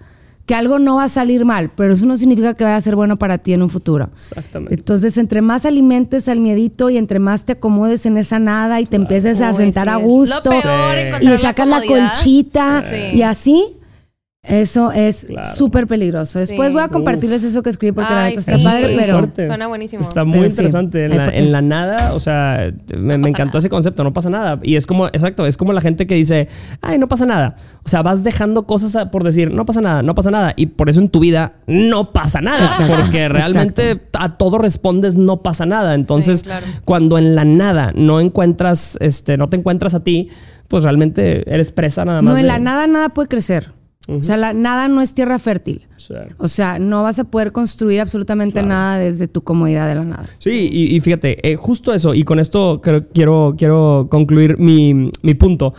que 0.46 0.56
algo 0.56 0.80
no 0.80 0.96
va 0.96 1.06
a 1.06 1.10
salir 1.10 1.44
mal, 1.44 1.72
pero 1.76 1.94
eso 1.94 2.06
no 2.06 2.16
significa 2.16 2.54
que 2.54 2.64
vaya 2.64 2.78
a 2.78 2.82
ser 2.82 2.96
bueno 2.96 3.18
para 3.20 3.38
ti 3.38 3.52
en 3.52 3.62
un 3.62 3.70
futuro. 3.70 4.10
Exactamente. 4.14 4.76
Entonces, 4.76 5.18
entre 5.18 5.42
más 5.42 5.66
alimentes 5.66 6.30
al 6.30 6.40
miedito 6.40 6.90
y 6.90 6.98
entre 6.98 7.20
más 7.20 7.44
te 7.44 7.54
acomodes 7.54 8.06
en 8.06 8.16
esa 8.16 8.40
nada 8.40 8.80
y 8.80 8.86
te 8.86 8.96
empieces 8.96 9.42
a 9.42 9.50
Uy, 9.52 9.58
sentar 9.58 9.88
sí, 9.88 9.94
a 9.94 9.98
gusto 9.98 10.36
Lo 10.46 10.62
peor, 10.62 10.96
Sí. 11.22 11.28
y 11.34 11.38
sacas 11.38 11.68
la 11.68 11.82
colchita 11.86 12.84
Sí. 12.90 13.18
y 13.18 13.22
así. 13.24 13.64
Eso 14.48 14.92
es 14.92 15.26
Claro. 15.26 15.48
súper 15.56 15.88
peligroso. 15.88 16.40
Después 16.40 16.70
Sí. 16.70 16.74
voy 16.74 16.84
a 16.84 16.88
compartirles 16.88 17.44
eso 17.44 17.62
que 17.64 17.70
escribí 17.70 17.92
porque 17.92 18.14
la 18.14 18.24
Ay, 18.26 18.30
neta 18.36 18.40
está 18.40 18.58
sí. 18.58 18.64
padre, 18.64 18.96
pero 18.98 19.18
fuerte. 19.20 19.48
Suena 19.48 19.68
buenísimo. 19.68 20.02
Está 20.02 20.24
muy 20.24 20.38
Pero 20.40 20.50
sí. 20.50 20.56
interesante. 20.56 21.06
En, 21.06 21.52
la, 21.52 21.62
la 21.62 21.62
nada, 21.62 22.14
o 22.14 22.20
sea, 22.20 22.72
me, 22.98 23.16
encantó 23.16 23.46
nada. 23.46 23.60
ese 23.60 23.70
concepto, 23.70 24.04
no 24.04 24.14
pasa 24.14 24.30
nada. 24.30 24.60
Y 24.64 24.76
es 24.76 24.86
como, 24.86 25.08
exacto, 25.08 25.46
es 25.46 25.58
como 25.58 25.74
la 25.74 25.82
gente 25.82 26.08
que 26.08 26.16
dice, 26.16 26.48
ay, 26.82 26.98
no 26.98 27.08
pasa 27.08 27.26
nada. 27.26 27.56
O 27.84 27.90
sea, 27.90 28.02
vas 28.02 28.24
dejando 28.24 28.66
cosas 28.66 28.96
por 29.12 29.24
decir, 29.24 29.54
no 29.54 29.66
pasa 29.66 29.82
nada, 29.82 30.02
no 30.04 30.16
pasa 30.16 30.32
nada. 30.32 30.54
Y 30.56 30.68
por 30.68 30.90
eso 30.90 31.00
en 31.02 31.10
tu 31.10 31.20
vida 31.20 31.54
no 31.68 32.14
pasa 32.14 32.42
nada. 32.42 32.66
Exacto. 32.68 32.96
Porque 33.02 33.30
realmente 33.30 34.02
a 34.14 34.38
todo 34.38 34.58
respondes, 34.58 35.16
no 35.16 35.42
pasa 35.42 35.66
nada. 35.66 35.94
Entonces, 35.94 36.40
Sí, 36.40 36.46
claro. 36.46 36.66
cuando 36.86 37.18
en 37.18 37.36
la 37.36 37.46
nada 37.46 37.92
no 37.96 38.20
encuentras, 38.20 38.98
este, 39.02 39.38
no 39.38 39.50
te 39.50 39.58
encuentras 39.58 39.94
a 39.94 40.04
ti, 40.04 40.30
pues 40.68 40.84
realmente 40.84 41.44
eres 41.54 41.72
presa 41.72 42.04
nada 42.06 42.22
más. 42.22 42.34
no, 42.34 42.38
en 42.38 42.44
de- 42.44 42.48
la 42.52 42.60
nada 42.60 42.88
nada 42.88 43.10
puede 43.10 43.28
crecer. 43.30 43.72
O 44.10 44.24
sea, 44.24 44.38
la 44.38 44.54
nada 44.54 44.88
no 44.88 45.02
es 45.02 45.14
tierra 45.14 45.38
fértil. 45.38 45.86
Sí. 45.98 46.14
O 46.38 46.48
sea, 46.48 46.80
no 46.80 47.04
vas 47.04 47.20
a 47.20 47.26
poder 47.26 47.52
construir 47.52 48.00
absolutamente 48.00 48.64
nada 48.64 48.98
desde 48.98 49.28
tu 49.28 49.42
comodidad 49.44 49.88
de 49.90 49.96
la 49.96 50.04
nada. 50.06 50.24
Sí, 50.40 50.70
y, 50.72 50.96
y 50.96 51.00
fíjate, 51.02 51.46
eh, 51.52 51.58
justo 51.58 51.94
eso, 51.94 52.14
y 52.14 52.24
con 52.24 52.40
esto 52.40 52.80
creo- 52.82 53.08
quiero, 53.10 53.56
quiero 53.58 54.08
concluir 54.10 54.58
mi, 54.58 55.12
mi 55.22 55.34
punto. 55.34 55.74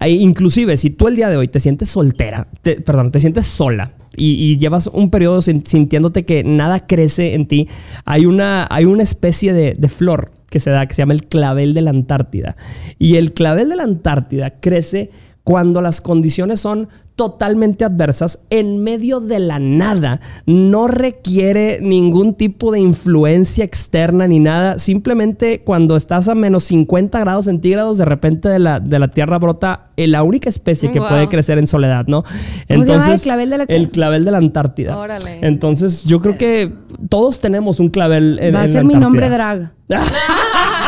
Eh, 0.00 0.08
inclusive, 0.10 0.76
si 0.78 0.88
tú 0.90 1.08
el 1.08 1.16
día 1.16 1.28
de 1.28 1.36
hoy 1.36 1.48
te 1.48 1.60
sientes 1.60 1.90
soltera, 1.90 2.48
te- 2.62 2.80
perdón, 2.80 3.10
te 3.10 3.20
sientes 3.20 3.44
sola 3.44 3.92
y, 4.16 4.32
y 4.32 4.56
llevas 4.56 4.86
un 4.86 5.10
periodo 5.10 5.42
sin- 5.42 5.66
sintiéndote 5.66 6.24
que 6.24 6.42
nada 6.44 6.86
crece 6.86 7.34
en 7.34 7.46
ti, 7.46 7.68
hay 8.06 8.24
una, 8.24 8.66
hay 8.70 8.86
una 8.86 9.02
especie 9.02 9.52
de, 9.52 9.74
de 9.74 9.88
flor 9.90 10.32
que 10.48 10.60
se 10.60 10.70
da 10.70 10.86
que 10.86 10.94
se 10.94 11.02
llama 11.02 11.12
el 11.14 11.24
clavel 11.26 11.74
de 11.74 11.82
la 11.82 11.90
Antártida. 11.90 12.56
Y 12.98 13.16
el 13.16 13.34
clavel 13.34 13.68
de 13.68 13.76
la 13.76 13.82
Antártida 13.82 14.50
crece 14.60 15.10
cuando 15.44 15.80
las 15.82 16.00
condiciones 16.00 16.60
son 16.60 16.88
totalmente 17.16 17.84
adversas 17.84 18.40
en 18.50 18.82
medio 18.82 19.20
de 19.20 19.38
la 19.38 19.58
nada. 19.60 20.20
No 20.46 20.88
requiere 20.88 21.78
ningún 21.80 22.34
tipo 22.34 22.72
de 22.72 22.80
influencia 22.80 23.62
externa 23.62 24.26
ni 24.26 24.40
nada. 24.40 24.78
Simplemente 24.78 25.60
cuando 25.60 25.96
estás 25.96 26.26
a 26.28 26.34
menos 26.34 26.64
50 26.64 27.20
grados 27.20 27.44
centígrados, 27.44 27.98
de 27.98 28.04
repente 28.06 28.48
de 28.48 28.58
la, 28.58 28.80
de 28.80 28.98
la 28.98 29.08
tierra 29.08 29.38
brota 29.38 29.90
eh, 29.96 30.08
la 30.08 30.22
única 30.24 30.48
especie 30.48 30.90
que 30.90 30.98
Wow. 30.98 31.08
puede 31.10 31.28
crecer 31.28 31.58
en 31.58 31.66
soledad, 31.68 32.06
¿no? 32.08 32.24
¿Cómo 32.66 32.84
se 32.84 32.90
llama 32.90 33.12
el 33.14 33.20
clavel 33.20 33.50
de 33.50 33.58
la- 33.58 33.64
el 33.68 33.90
clavel 33.90 34.24
de 34.24 34.30
la 34.32 34.38
Antártida. 34.38 34.98
Órale. 34.98 35.38
Entonces 35.42 36.04
yo 36.04 36.20
creo 36.20 36.36
que 36.36 36.72
todos 37.08 37.38
tenemos 37.40 37.78
un 37.78 37.88
clavel 37.88 38.38
en, 38.40 38.54
Va 38.54 38.62
a 38.62 38.66
ser 38.66 38.84
mi 38.84 38.94
nombre 38.94 39.28
drag. 39.28 39.72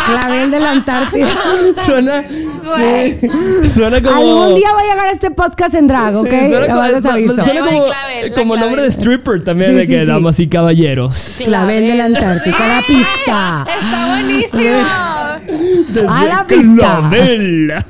Clavel 0.07 0.51
de 0.51 0.61
la 0.61 0.71
Antártida. 0.71 1.29
suena, 1.87 2.25
sí, 2.29 3.29
suena 3.69 4.03
como... 4.03 4.17
Algún 4.17 4.55
día 4.57 4.73
va 4.73 4.81
a 4.81 4.95
llegar 4.95 5.09
este 5.13 5.31
podcast 5.31 5.75
en 5.75 5.87
drag, 5.87 6.17
¿ok? 6.17 6.29
Sí, 6.29 6.49
suena 6.49 6.67
como, 6.67 6.81
aviso. 6.83 7.45
suena 7.45 7.61
como- 7.65 7.85
el 7.85 7.91
clavel, 7.91 8.31
la 8.31 8.37
como 8.37 8.53
clavel. 8.55 8.61
nombre 8.61 8.83
de 8.83 8.89
stripper 8.91 9.45
también, 9.45 9.71
Sí, 9.71 9.77
de 9.77 9.83
sí, 9.83 9.93
que 9.93 10.01
sí. 10.01 10.07
damas 10.07 10.41
y 10.41 10.49
caballeros. 10.49 11.37
Clavel 11.45 11.87
de 11.87 11.95
la 11.95 12.05
Antártica, 12.05 12.67
la 12.69 12.83
pista. 12.87 13.67
Está 13.69 14.07
buenísimo. 14.09 15.16
A 16.09 16.25
la 16.27 16.47
pista. 16.47 16.75
Clavel. 16.77 17.71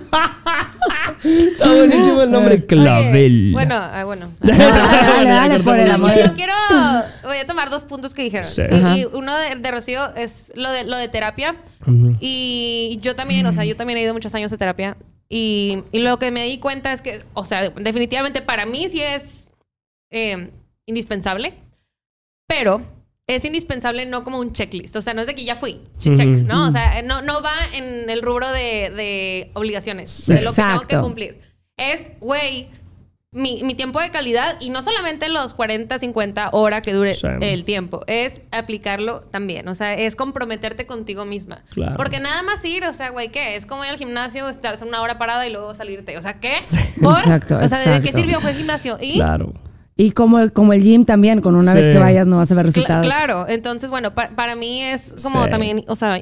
Está 1.24 1.74
buenísimo 1.74 2.22
el 2.22 2.30
nombre, 2.30 2.66
Clavel. 2.66 3.52
Bueno, 3.52 3.74
ah, 3.76 4.04
bueno. 4.04 4.32
Dale, 4.40 4.58
dale, 4.64 5.30
dale, 5.30 5.60
por 5.60 5.78
el 5.78 5.90
amor. 5.90 6.10
Yo 6.16 6.34
quiero, 6.34 6.52
voy 7.24 7.38
a 7.38 7.46
tomar 7.46 7.70
dos 7.70 7.84
puntos 7.84 8.14
que 8.14 8.22
dijeron. 8.22 8.48
Sí. 8.48 8.62
Y- 8.94 9.04
uno 9.06 9.36
de, 9.36 9.56
de 9.56 9.70
Rocío 9.70 10.14
es 10.14 10.52
lo 10.56 10.70
de, 10.70 10.84
lo 10.84 10.96
de 10.96 11.08
terapia. 11.08 11.56
Y 12.20 12.98
yo 13.00 13.14
también, 13.16 13.46
o 13.46 13.52
sea, 13.52 13.64
yo 13.64 13.76
también 13.76 13.98
he 13.98 14.02
ido 14.02 14.12
muchos 14.14 14.34
años 14.34 14.50
de 14.50 14.58
terapia. 14.58 14.96
Y, 15.28 15.82
y 15.92 16.00
lo 16.00 16.18
que 16.18 16.30
me 16.30 16.44
di 16.44 16.58
cuenta 16.58 16.92
es 16.92 17.02
que, 17.02 17.22
o 17.34 17.44
sea, 17.44 17.70
definitivamente 17.70 18.42
para 18.42 18.66
mí 18.66 18.88
sí 18.88 19.00
es 19.00 19.50
eh, 20.10 20.50
indispensable. 20.86 21.54
Pero 22.48 22.82
es 23.26 23.44
indispensable 23.44 24.06
no 24.06 24.22
como 24.24 24.38
un 24.38 24.52
checklist. 24.52 24.94
O 24.96 25.02
sea, 25.02 25.14
no 25.14 25.20
es 25.20 25.26
de 25.26 25.34
que 25.34 25.44
ya 25.44 25.56
fui, 25.56 25.80
check, 25.98 26.16
check, 26.16 26.26
¿no? 26.28 26.68
O 26.68 26.70
sea, 26.70 27.02
no, 27.02 27.22
no 27.22 27.42
va 27.42 27.54
en 27.74 28.08
el 28.08 28.22
rubro 28.22 28.48
de, 28.50 28.90
de 28.90 29.50
obligaciones, 29.54 30.26
de 30.26 30.42
lo 30.42 30.50
que 30.52 30.62
tengo 30.62 30.80
que 30.86 30.98
cumplir. 31.00 31.40
Es, 31.76 32.10
güey, 32.20 32.68
mi, 33.32 33.62
mi 33.64 33.74
tiempo 33.74 34.00
de 34.00 34.10
calidad 34.10 34.56
y 34.60 34.70
no 34.70 34.80
solamente 34.80 35.28
los 35.28 35.52
40, 35.52 35.98
50 35.98 36.50
horas 36.52 36.80
que 36.80 36.92
dure 36.92 37.16
Sí. 37.16 37.26
el 37.40 37.64
tiempo, 37.64 38.00
es 38.06 38.40
aplicarlo 38.50 39.22
también. 39.32 39.66
O 39.68 39.74
sea, 39.74 39.92
es 39.94 40.16
comprometerte 40.16 40.86
contigo 40.86 41.24
misma. 41.26 41.64
Claro. 41.70 41.96
Porque 41.96 42.18
nada 42.20 42.42
más 42.44 42.64
ir, 42.64 42.84
o 42.84 42.92
sea, 42.94 43.10
güey, 43.10 43.28
¿qué? 43.30 43.56
Es 43.56 43.66
como 43.66 43.84
ir 43.84 43.90
al 43.90 43.98
gimnasio, 43.98 44.48
estarse 44.48 44.84
una 44.84 45.02
hora 45.02 45.18
parada 45.18 45.46
y 45.46 45.50
luego 45.52 45.74
salirte. 45.74 46.16
O 46.16 46.22
sea, 46.22 46.38
¿qué? 46.40 46.60
¿Por? 47.02 47.18
Exacto, 47.18 47.58
O 47.62 47.68
sea, 47.68 47.78
¿de 47.98 48.00
qué 48.00 48.12
sirvió? 48.12 48.40
Fue 48.40 48.50
el 48.52 48.56
gimnasio. 48.56 48.96
¿Y? 49.00 49.16
Claro. 49.16 49.52
Y 49.96 50.10
como, 50.10 50.50
como 50.52 50.72
el 50.74 50.82
gym 50.82 51.04
también, 51.04 51.40
con 51.40 51.56
una 51.56 51.72
Sí. 51.72 51.78
vez 51.78 51.88
que 51.90 51.98
vayas 51.98 52.26
no 52.26 52.36
vas 52.36 52.52
a 52.52 52.54
ver 52.54 52.66
resultados. 52.66 53.06
claro, 53.06 53.46
entonces, 53.48 53.88
bueno, 53.90 54.14
pa- 54.14 54.30
para 54.36 54.54
mí 54.54 54.82
es 54.82 55.14
como 55.22 55.44
Sí. 55.44 55.50
también, 55.50 55.84
o 55.88 55.96
sea, 55.96 56.20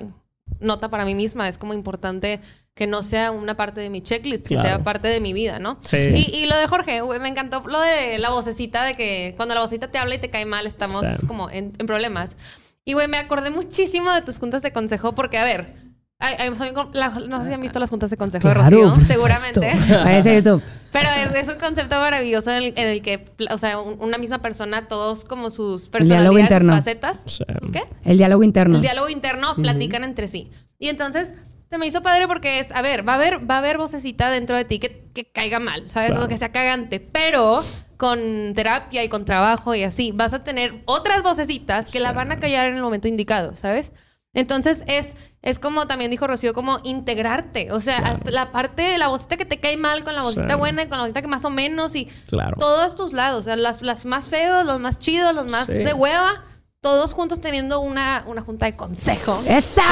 nota 0.61 0.89
para 0.91 1.05
mí 1.05 1.15
misma, 1.15 1.49
es 1.49 1.59
como 1.59 1.75
importante 1.75 2.41
que 2.75 2.87
no 2.87 3.03
sea 3.03 3.31
una 3.33 3.57
parte 3.57 3.81
de 3.81 3.91
mi 3.91 4.01
checklist, 4.01 4.47
que 4.47 4.55
Claro. 4.55 4.69
sea 4.69 4.79
parte 4.85 5.09
de 5.09 5.21
mi 5.21 5.33
vida, 5.33 5.59
¿no? 5.59 5.79
Sí. 5.83 5.97
Y, 5.99 6.37
y 6.37 6.47
lo 6.47 6.57
de 6.57 6.67
Jorge, 6.69 7.01
me 7.21 7.29
encantó 7.29 7.63
lo 7.67 7.81
de 7.81 8.19
la 8.19 8.31
vocecita 8.31 8.85
de 8.85 8.95
que 8.95 9.35
cuando 9.37 9.55
la 9.55 9.61
vocecita 9.61 9.89
te 9.91 9.99
habla 9.99 10.15
y 10.15 10.19
te 10.19 10.31
cae 10.31 10.47
mal, 10.47 10.67
estamos 10.67 11.05
Sí. 11.07 11.27
como 11.27 11.51
en, 11.51 11.73
en 11.79 11.87
problemas. 11.87 12.37
Y, 12.85 12.93
güey, 12.93 13.09
me 13.09 13.17
acordé 13.17 13.51
muchísimo 13.51 14.13
de 14.13 14.23
tus 14.23 14.39
juntas 14.39 14.63
de 14.63 14.73
consejo 14.73 15.15
porque, 15.15 15.39
a 15.39 15.45
ver, 15.45 15.67
ay, 16.25 16.35
ay, 16.39 16.73
la- 16.93 17.09
no 17.29 17.41
sé 17.43 17.49
si 17.49 17.53
han 17.55 17.61
visto 17.61 17.79
las 17.79 17.91
juntas 17.91 18.11
de 18.11 18.17
consejo 18.17 18.43
Claro, 18.43 18.63
de 18.65 18.71
Rocío, 18.71 18.95
por 18.95 19.05
seguramente. 19.05 19.61
Váyanse 20.05 20.31
a 20.31 20.35
YouTube. 20.35 20.63
Pero 20.93 21.09
es, 21.11 21.43
es 21.43 21.49
un 21.53 21.59
concepto 21.59 21.97
maravilloso 21.97 22.51
en 22.53 22.57
el, 22.59 22.65
en 22.77 22.87
el 22.89 23.03
que, 23.03 23.25
o 23.51 23.59
sea, 23.59 23.81
un- 23.81 24.01
una 24.01 24.17
misma 24.19 24.39
persona, 24.43 24.87
todos 24.89 25.25
como 25.25 25.51
sus 25.51 25.89
personalidades, 25.89 26.63
sus 26.63 26.71
facetas. 26.71 27.25
Sí. 27.27 27.45
¿sus 27.61 27.71
qué? 27.71 27.83
El 28.05 28.17
diálogo 28.19 28.43
interno. 28.45 28.77
El 28.77 28.83
diálogo 28.83 29.09
interno 29.09 29.55
platican 29.57 30.05
entre 30.05 30.29
sí. 30.29 30.51
Y 30.79 30.89
entonces 30.89 31.35
se 31.69 31.79
me 31.79 31.87
hizo 31.87 32.03
padre 32.03 32.29
porque 32.29 32.61
es, 32.61 32.71
a 32.71 32.83
ver, 32.83 33.09
va 33.09 33.13
a 33.13 33.17
haber, 33.17 33.51
va 33.51 33.57
a 33.57 33.59
haber 33.59 33.79
vocecita 33.79 34.31
dentro 34.31 34.57
de 34.57 34.65
ti 34.65 34.79
que, 34.79 35.09
que 35.13 35.25
caiga 35.25 35.59
mal, 35.59 35.91
¿sabes? 35.91 36.11
Claro. 36.11 36.27
O 36.27 36.29
que 36.29 36.39
sea 36.39 36.53
cagante. 36.53 37.01
Pero 37.01 37.65
con 37.97 38.53
terapia 38.55 39.03
y 39.03 39.09
con 39.09 39.25
trabajo 39.25 39.75
y 39.75 39.83
así, 39.83 40.13
vas 40.13 40.33
a 40.35 40.45
tener 40.45 40.83
otras 40.85 41.23
vocecitas 41.23 41.91
que 41.91 42.01
la 42.01 42.13
van 42.13 42.31
a 42.33 42.39
callar 42.39 42.67
en 42.67 42.77
el 42.77 42.83
momento 42.83 43.09
indicado, 43.09 43.57
¿sabes? 43.57 43.93
Entonces 44.35 44.85
es, 44.89 45.17
es 45.43 45.59
como 45.59 45.87
también 45.87 46.11
dijo 46.11 46.27
Rocío, 46.27 46.53
como 46.55 46.79
integrarte. 46.83 47.71
O 47.73 47.81
sea, 47.81 47.99
hasta 47.99 48.31
la 48.31 48.51
parte 48.53 48.83
de 48.83 48.99
la 48.99 49.09
vocita 49.09 49.37
que 49.37 49.45
te 49.45 49.59
cae 49.59 49.77
mal 49.77 50.05
con 50.05 50.15
la 50.15 50.23
vocita 50.23 50.49
Sí. 50.55 50.59
buena 50.59 50.83
y 50.83 50.89
con 50.89 50.99
la 50.99 51.05
vocita 51.05 51.23
que 51.23 51.29
más 51.29 51.45
o 51.45 51.51
menos 51.51 51.95
y 51.95 52.07
Claro. 52.29 52.57
todos 52.59 52.97
tus 52.97 53.13
lados, 53.13 53.41
o 53.41 53.43
sea, 53.45 53.57
las, 53.57 53.83
las 53.83 54.05
más 54.05 54.29
feos, 54.29 54.67
los 54.67 54.81
más 54.81 54.99
chidos, 54.99 55.35
los 55.35 55.51
más 55.51 55.67
Sí. 55.69 55.85
de 55.85 55.93
hueva, 55.95 56.45
todos 56.81 57.15
juntos 57.15 57.41
teniendo 57.41 57.81
una, 57.81 58.25
una 58.27 58.43
junta 58.43 58.67
de 58.67 58.77
consejo. 58.77 59.41
¡Esta! 59.49 59.83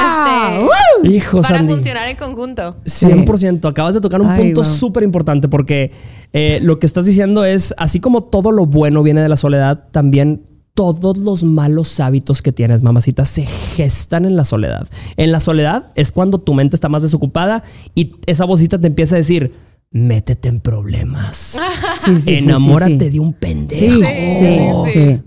Este. 1.01 1.07
Hijo, 1.07 1.41
para 1.41 1.57
Sandy. 1.57 1.73
funcionar 1.73 2.07
en 2.07 2.17
conjunto. 2.17 2.77
100%. 2.85 3.67
Acabas 3.67 3.95
de 3.95 4.01
tocar 4.01 4.21
un 4.21 4.29
Ay, 4.29 4.39
punto 4.43 4.61
wow. 4.61 4.69
súper 4.69 5.01
importante 5.03 5.47
porque 5.47 5.91
eh, 6.33 6.59
lo 6.61 6.77
que 6.77 6.85
estás 6.85 7.05
diciendo 7.05 7.45
es, 7.45 7.73
así 7.77 7.99
como 7.99 8.25
todo 8.25 8.51
lo 8.51 8.65
bueno 8.67 9.01
viene 9.01 9.21
de 9.21 9.29
la 9.29 9.37
soledad, 9.37 9.85
también 9.91 10.43
todos 10.73 11.17
los 11.17 11.43
malos 11.43 11.99
hábitos 11.99 12.41
que 12.41 12.51
tienes, 12.51 12.81
mamacita, 12.81 13.25
se 13.25 13.45
gestan 13.45 14.25
en 14.25 14.35
la 14.35 14.45
soledad. 14.45 14.87
En 15.17 15.31
la 15.31 15.39
soledad 15.39 15.91
es 15.95 16.11
cuando 16.11 16.39
tu 16.39 16.53
mente 16.53 16.75
está 16.75 16.89
más 16.89 17.03
desocupada 17.03 17.63
y 17.93 18.15
esa 18.25 18.45
vocita 18.45 18.79
te 18.79 18.87
empieza 18.87 19.15
a 19.15 19.19
decir, 19.19 19.53
métete 19.91 20.49
en 20.49 20.59
problemas. 20.59 21.59
Sí, 22.03 22.15
sí, 22.15 22.21
sí, 22.21 22.35
Enamórate 22.39 23.05
sí, 23.05 23.09
de 23.11 23.19
un 23.21 23.31
pendejo. 23.31 24.01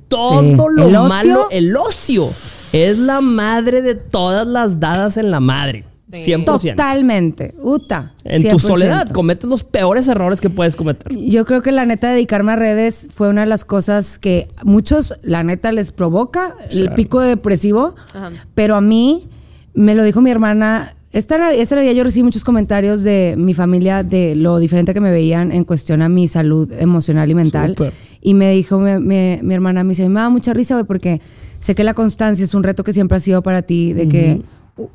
Todo 0.09 0.69
lo 0.69 0.87
El 0.89 1.09
malo, 1.09 1.49
el 1.51 1.75
ocio, 1.75 2.29
es 2.75 2.99
la 2.99 3.23
madre 3.23 3.81
de 3.81 3.95
todas 3.95 4.47
las 4.47 4.79
dadas 4.79 5.17
en 5.17 5.31
la 5.31 5.41
madre. 5.41 5.87
Sí. 6.13 6.19
100%. 6.33 6.45
Totalmente. 6.71 7.55
Uta. 7.61 8.13
En 8.25 8.43
tu 8.43 8.57
100%. 8.57 8.59
soledad 8.61 9.09
cometes 9.11 9.49
los 9.51 9.65
peores 9.65 10.07
errores 10.09 10.41
que 10.41 10.51
puedes 10.51 10.77
cometer. 10.77 11.13
Yo 11.17 11.45
creo 11.45 11.63
que 11.63 11.73
la 11.73 11.85
neta 11.85 12.11
dedicarme 12.13 12.53
a 12.53 12.57
redes 12.57 13.09
fue 13.13 13.29
una 13.29 13.41
de 13.41 13.49
las 13.49 13.65
cosas 13.65 14.19
que 14.19 14.49
muchos, 14.63 15.15
la 15.23 15.43
neta, 15.43 15.73
les 15.73 15.91
provoca 15.91 16.55
el 16.71 16.93
pico 16.95 17.21
depresivo. 17.21 17.95
Ajá. 18.15 18.31
Pero 18.55 18.77
a 18.77 18.81
mí, 18.81 19.27
me 19.75 19.95
lo 19.97 20.05
dijo 20.05 20.21
mi 20.21 20.31
hermana, 20.31 20.95
esta, 21.13 21.53
ese 21.53 21.75
Navidad 21.75 21.93
yo 21.95 22.05
recibí 22.05 22.23
muchos 22.23 22.45
comentarios 22.45 23.03
de 23.03 23.35
mi 23.39 23.55
familia 23.55 24.03
de 24.05 24.37
lo 24.37 24.59
diferente 24.59 24.95
que 24.95 25.01
me 25.01 25.11
veían 25.11 25.51
en 25.51 25.65
cuestión 25.65 26.03
a 26.03 26.09
mi 26.09 26.29
salud 26.29 26.71
emocional 26.79 27.31
y 27.31 27.35
mental. 27.35 27.75
Y 28.21 28.35
me 28.35 28.51
dijo 28.53 28.79
mi, 28.79 28.93
mi- 29.01 29.39
mi 29.43 29.55
hermana, 29.55 29.83
me 29.83 29.91
dice, 29.91 30.09
me 30.09 30.21
da 30.21 30.31
mucha 30.31 30.53
risa, 30.53 30.75
güey, 30.75 30.85
porque 30.87 31.21
sé 31.59 31.75
que 31.75 31.85
la 31.85 31.95
constancia 31.95 32.45
es 32.45 32.55
un 32.55 32.63
reto 32.63 32.85
que 32.85 32.93
siempre 32.93 33.17
ha 33.17 33.21
sido 33.21 33.43
para 33.43 33.63
ti, 33.63 33.93
de 33.93 34.09
que 34.09 34.41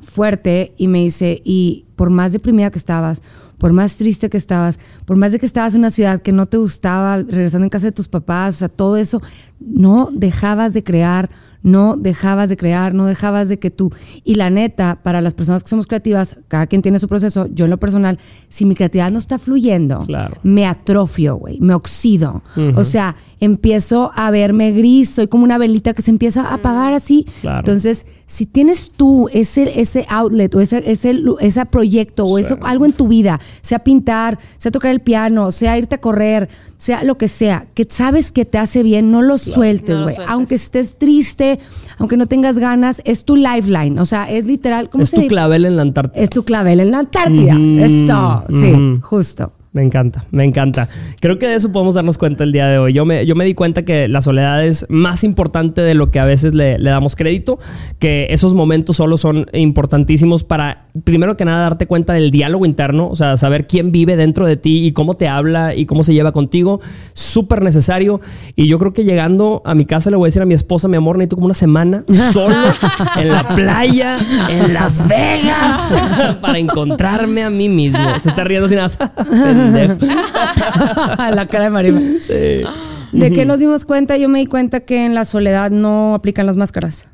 fuerte, 0.00 0.74
y 0.76 0.88
me 0.88 1.00
dice, 1.00 1.40
y 1.44 1.86
por 1.96 2.10
más 2.10 2.32
deprimida 2.32 2.70
que 2.70 2.78
estabas, 2.78 3.22
por 3.62 3.72
más 3.72 3.96
triste 3.96 4.28
que 4.28 4.36
estabas, 4.36 4.80
por 5.04 5.16
más 5.16 5.30
de 5.30 5.38
que 5.38 5.46
estabas 5.46 5.72
en 5.74 5.82
una 5.82 5.90
ciudad 5.92 6.20
que 6.20 6.32
no 6.32 6.46
te 6.46 6.56
gustaba, 6.56 7.18
regresando 7.18 7.64
en 7.64 7.70
casa 7.70 7.86
de 7.86 7.92
tus 7.92 8.08
papás, 8.08 8.56
o 8.56 8.58
sea, 8.58 8.68
todo 8.68 8.96
eso, 8.96 9.22
no 9.60 10.08
dejabas 10.12 10.74
de 10.74 10.82
crear, 10.82 11.30
no 11.62 11.96
dejabas 11.96 12.48
de 12.48 12.56
crear, 12.56 12.92
no 12.92 13.06
dejabas 13.06 13.48
de 13.48 13.60
que 13.60 13.70
tú. 13.70 13.92
Y 14.24 14.34
la 14.34 14.50
neta, 14.50 14.98
para 15.04 15.20
las 15.20 15.32
personas 15.34 15.62
que 15.62 15.68
somos 15.70 15.86
creativas, 15.86 16.40
cada 16.48 16.66
quien 16.66 16.82
tiene 16.82 16.98
su 16.98 17.06
proceso, 17.06 17.46
yo 17.52 17.66
en 17.66 17.70
lo 17.70 17.78
personal, 17.78 18.18
si 18.48 18.64
mi 18.64 18.74
creatividad 18.74 19.12
no 19.12 19.18
está 19.20 19.38
fluyendo, 19.38 20.00
Claro. 20.00 20.36
me 20.42 20.66
atrofio, 20.66 21.36
güey, 21.36 21.60
me 21.60 21.72
oxido. 21.74 22.42
O 22.74 22.82
sea, 22.82 23.14
empiezo 23.38 24.10
a 24.16 24.32
verme 24.32 24.72
gris, 24.72 25.10
soy 25.10 25.28
como 25.28 25.44
una 25.44 25.56
velita 25.56 25.94
que 25.94 26.02
se 26.02 26.10
empieza 26.10 26.42
a 26.48 26.54
apagar 26.54 26.94
así. 26.94 27.26
Claro. 27.42 27.58
Entonces, 27.60 28.06
si 28.26 28.46
tienes 28.46 28.90
tú 28.90 29.28
ese, 29.32 29.80
ese 29.80 30.04
outlet 30.08 30.52
o 30.56 30.60
ese, 30.60 30.82
ese 30.90 31.66
proyecto 31.66 32.24
o 32.24 32.38
eso, 32.38 32.58
algo 32.62 32.86
en 32.86 32.92
tu 32.92 33.06
vida, 33.06 33.38
sea 33.60 33.80
pintar, 33.80 34.38
sea 34.58 34.70
tocar 34.72 34.90
el 34.90 35.00
piano, 35.00 35.52
sea 35.52 35.76
irte 35.78 35.94
a 35.96 36.00
correr, 36.00 36.48
sea 36.78 37.04
lo 37.04 37.16
que 37.18 37.28
sea, 37.28 37.66
que 37.74 37.86
sabes 37.88 38.32
que 38.32 38.44
te 38.44 38.58
hace 38.58 38.82
bien, 38.82 39.10
no 39.10 39.22
lo 39.22 39.38
sueltes, 39.38 40.00
güey. 40.02 40.16
Aunque 40.26 40.54
estés 40.56 40.98
triste, 40.98 41.58
aunque 41.98 42.16
no 42.16 42.26
tengas 42.26 42.58
ganas, 42.58 43.02
es 43.04 43.24
tu 43.24 43.36
lifeline. 43.36 43.98
O 44.00 44.06
sea, 44.06 44.28
es 44.30 44.44
literal. 44.46 44.90
¿cómo 44.90 45.04
Es 45.04 45.10
se 45.10 45.16
tu 45.16 45.22
dice? 45.22 45.28
clavel 45.30 45.64
en 45.64 45.76
la 45.76 45.82
Antártida. 45.82 46.22
Es 46.22 46.30
tu 46.30 46.44
clavel 46.44 46.80
en 46.80 46.90
la 46.90 46.98
Antártida. 47.00 47.56
Eso, 47.84 48.44
sí, 48.50 48.98
justo. 49.02 49.52
Me 49.72 49.82
encanta, 49.82 50.26
me 50.30 50.44
encanta. 50.44 50.90
Creo 51.20 51.38
que 51.38 51.48
de 51.48 51.54
eso 51.54 51.72
podemos 51.72 51.94
darnos 51.94 52.18
cuenta 52.18 52.44
el 52.44 52.52
día 52.52 52.66
de 52.66 52.76
hoy. 52.76 52.92
Yo 52.92 53.06
me, 53.06 53.24
yo 53.24 53.34
me 53.34 53.46
di 53.46 53.54
cuenta 53.54 53.86
que 53.86 54.06
la 54.06 54.20
soledad 54.20 54.62
es 54.62 54.84
más 54.90 55.24
importante 55.24 55.80
de 55.80 55.94
lo 55.94 56.10
que 56.10 56.20
a 56.20 56.26
veces 56.26 56.52
le, 56.52 56.78
le 56.78 56.90
damos 56.90 57.16
crédito, 57.16 57.58
que 57.98 58.26
esos 58.28 58.52
momentos 58.52 58.96
solo 58.96 59.16
son 59.16 59.46
importantísimos 59.54 60.44
para, 60.44 60.88
primero 61.04 61.38
que 61.38 61.46
nada, 61.46 61.62
darte 61.62 61.86
cuenta 61.86 62.12
del 62.12 62.30
diálogo 62.30 62.66
interno, 62.66 63.08
o 63.08 63.16
sea, 63.16 63.38
saber 63.38 63.66
quién 63.66 63.92
vive 63.92 64.16
dentro 64.16 64.44
de 64.44 64.58
ti 64.58 64.84
y 64.84 64.92
cómo 64.92 65.14
te 65.14 65.26
habla 65.26 65.74
y 65.74 65.86
cómo 65.86 66.04
se 66.04 66.12
lleva 66.12 66.32
contigo. 66.32 66.82
Súper 67.14 67.62
necesario. 67.62 68.20
Y 68.56 68.66
yo 68.66 68.78
creo 68.78 68.92
que 68.92 69.04
llegando 69.04 69.62
a 69.64 69.74
mi 69.74 69.86
casa 69.86 70.10
le 70.10 70.16
voy 70.16 70.26
a 70.26 70.28
decir 70.28 70.42
a 70.42 70.46
mi 70.46 70.52
esposa, 70.52 70.86
mi 70.86 70.98
amor, 70.98 71.16
necesito 71.16 71.36
como 71.36 71.46
una 71.46 71.54
semana 71.54 72.04
solo 72.32 72.68
en 73.16 73.28
la 73.30 73.48
playa, 73.48 74.18
en 74.50 74.74
Las 74.74 75.08
Vegas, 75.08 76.36
para 76.42 76.58
encontrarme 76.58 77.42
a 77.42 77.48
mí 77.48 77.70
mismo. 77.70 78.18
Se 78.22 78.28
está 78.28 78.44
riendo 78.44 78.68
sin 78.68 78.76
nada. 78.76 78.90
La 79.70 81.46
cara 81.50 81.64
de 81.64 81.70
Marima. 81.70 82.00
Sí. 82.20 82.62
¿De 83.12 83.30
qué 83.32 83.44
nos 83.44 83.58
dimos 83.58 83.84
cuenta? 83.84 84.16
Yo 84.16 84.28
me 84.28 84.38
di 84.38 84.46
cuenta 84.46 84.80
que 84.80 85.04
en 85.04 85.14
la 85.14 85.24
soledad 85.24 85.70
no 85.70 86.14
aplican 86.14 86.46
las 86.46 86.56
máscaras. 86.56 87.08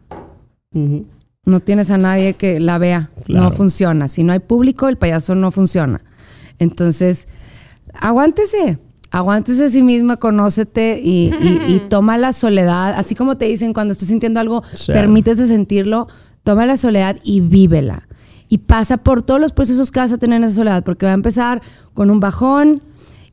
No 0.72 1.60
tienes 1.60 1.90
a 1.90 1.98
nadie 1.98 2.34
que 2.34 2.60
la 2.60 2.78
vea. 2.78 3.10
Claro. 3.24 3.44
No 3.44 3.50
funciona. 3.50 4.08
Si 4.08 4.22
no 4.22 4.32
hay 4.32 4.38
público, 4.40 4.88
el 4.88 4.96
payaso 4.98 5.34
no 5.34 5.50
funciona. 5.50 6.00
Entonces, 6.58 7.26
aguántese. 7.94 8.78
Aguántese 9.10 9.64
a 9.64 9.68
sí 9.70 9.82
misma, 9.82 10.18
conócete 10.18 11.00
y, 11.02 11.32
y- 11.40 11.62
y 11.66 11.80
toma 11.88 12.18
la 12.18 12.34
soledad. 12.34 12.92
Así 12.96 13.14
como 13.14 13.38
te 13.38 13.46
dicen 13.46 13.72
cuando 13.72 13.92
estés 13.92 14.08
sintiendo 14.08 14.38
algo, 14.40 14.62
Sí. 14.74 14.92
permítese 14.92 15.48
sentirlo. 15.48 16.08
Toma 16.44 16.66
la 16.66 16.76
soledad 16.76 17.16
y 17.24 17.40
vívela. 17.40 18.06
Y 18.48 18.58
pasa 18.58 18.96
por 18.98 19.22
todos 19.22 19.40
los 19.40 19.52
procesos 19.52 19.90
que 19.90 20.00
vas 20.00 20.12
a 20.12 20.18
tener 20.18 20.38
en 20.38 20.44
esa 20.44 20.54
soledad, 20.56 20.82
porque 20.84 21.06
va 21.06 21.12
a 21.12 21.14
empezar 21.14 21.60
con 21.94 22.10
un 22.10 22.18
bajón 22.20 22.82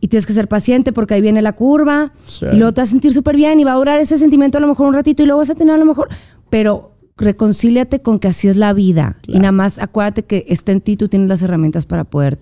y 0.02 0.08
tienes 0.10 0.26
que 0.26 0.34
ser 0.34 0.48
paciente 0.48 0.92
porque 0.94 1.14
ahí 1.14 1.22
viene 1.22 1.42
la 1.42 1.54
curva 1.54 2.12
Sí. 2.28 2.46
y 2.52 2.58
luego 2.58 2.74
te 2.74 2.82
vas 2.82 2.90
a 2.90 2.92
sentir 2.92 3.14
súper 3.14 3.36
bien 3.38 3.60
y 3.60 3.64
va 3.64 3.72
a 3.72 3.76
durar 3.76 4.00
ese 4.00 4.18
sentimiento 4.18 4.58
a 4.58 4.62
lo 4.62 4.68
mejor 4.68 4.88
un 4.88 4.94
ratito 4.94 5.24
y 5.24 5.26
luego 5.26 5.40
vas 5.40 5.50
a 5.50 5.56
tener 5.56 5.74
a 5.76 5.78
lo 5.78 5.86
mejor, 5.86 6.10
pero 6.50 6.92
reconcíliate 7.18 8.02
con 8.02 8.20
que 8.20 8.28
así 8.28 8.50
es 8.50 8.58
la 8.58 8.74
vida 8.74 9.18
y 9.26 9.40
nada 9.40 9.54
más 9.54 9.80
acuérdate 9.80 10.24
que 10.24 10.46
está 10.50 10.74
en 10.74 10.82
ti, 10.82 10.98
tú 10.98 11.08
tienes 11.08 11.30
las 11.30 11.42
herramientas 11.42 11.86
para 11.86 12.04
poder 12.04 12.40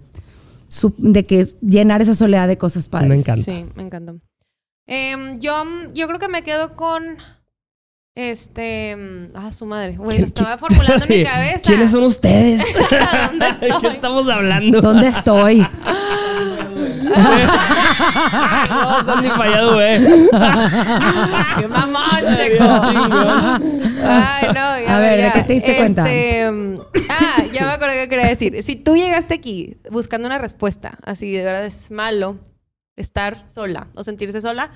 de 0.97 1.25
que 1.27 1.39
es 1.41 1.57
llenar 1.61 2.01
esa 2.01 2.15
soledad 2.15 2.47
de 2.47 2.57
cosas 2.57 2.89
padres. 2.89 3.09
Me 3.09 3.15
encanta. 3.17 3.43
Sí, 3.43 3.65
me 3.75 3.83
encantó. 3.83 4.19
Em, 4.87 5.37
yo, 5.39 5.51
yo 5.93 6.07
creo 6.07 6.19
que 6.19 6.27
me 6.27 6.43
quedo 6.43 6.75
con. 6.75 7.03
Este. 8.15 8.95
mm, 8.95 9.31
Ah, 9.35 9.51
su 9.51 9.65
madre. 9.65 9.95
Güey, 9.97 10.19
lo 10.19 10.25
estaba 10.25 10.57
formulando 10.57 11.05
en 11.05 11.17
mi 11.19 11.23
cabeza. 11.29 11.61
¿Quiénes 11.65 11.91
son 11.91 12.03
ustedes? 12.03 12.61
¿Dónde 13.29 13.45
¿De 13.45 13.51
estoy? 13.51 13.71
qué 13.81 13.87
estamos 13.87 14.29
hablando? 14.29 14.81
¿Dónde 14.81 15.07
estoy? 15.07 15.59
no, 18.69 19.03
Sandy 19.05 19.29
fallado, 19.29 19.73
güey. 19.75 19.99
¡Qué 21.59 21.67
mamón, 21.67 22.35
checo! 22.35 22.63
Ay, 24.05 24.47
no, 24.47 24.79
ya 24.79 24.95
A 24.95 24.99
ver, 24.99 25.21
¿de 25.21 25.31
qué 25.31 25.43
te 25.43 25.53
diste 25.53 25.75
cuenta? 25.77 26.01
este, 26.11 26.51
mm, 26.51 26.79
Ah, 27.09 27.43
ya 27.51 27.65
me 27.65 27.71
acordé 27.71 27.93
que 28.03 28.09
quería 28.09 28.27
decir. 28.27 28.61
Si 28.63 28.75
tú 28.75 28.95
llegaste 28.95 29.33
aquí 29.35 29.77
buscando 29.91 30.27
una 30.27 30.37
respuesta, 30.37 30.97
así 31.03 31.31
de 31.31 31.43
verdad 31.43 31.65
es 31.65 31.91
malo 31.91 32.37
estar 32.95 33.45
sola 33.53 33.87
o 33.95 34.03
sentirse 34.03 34.39
sola, 34.41 34.69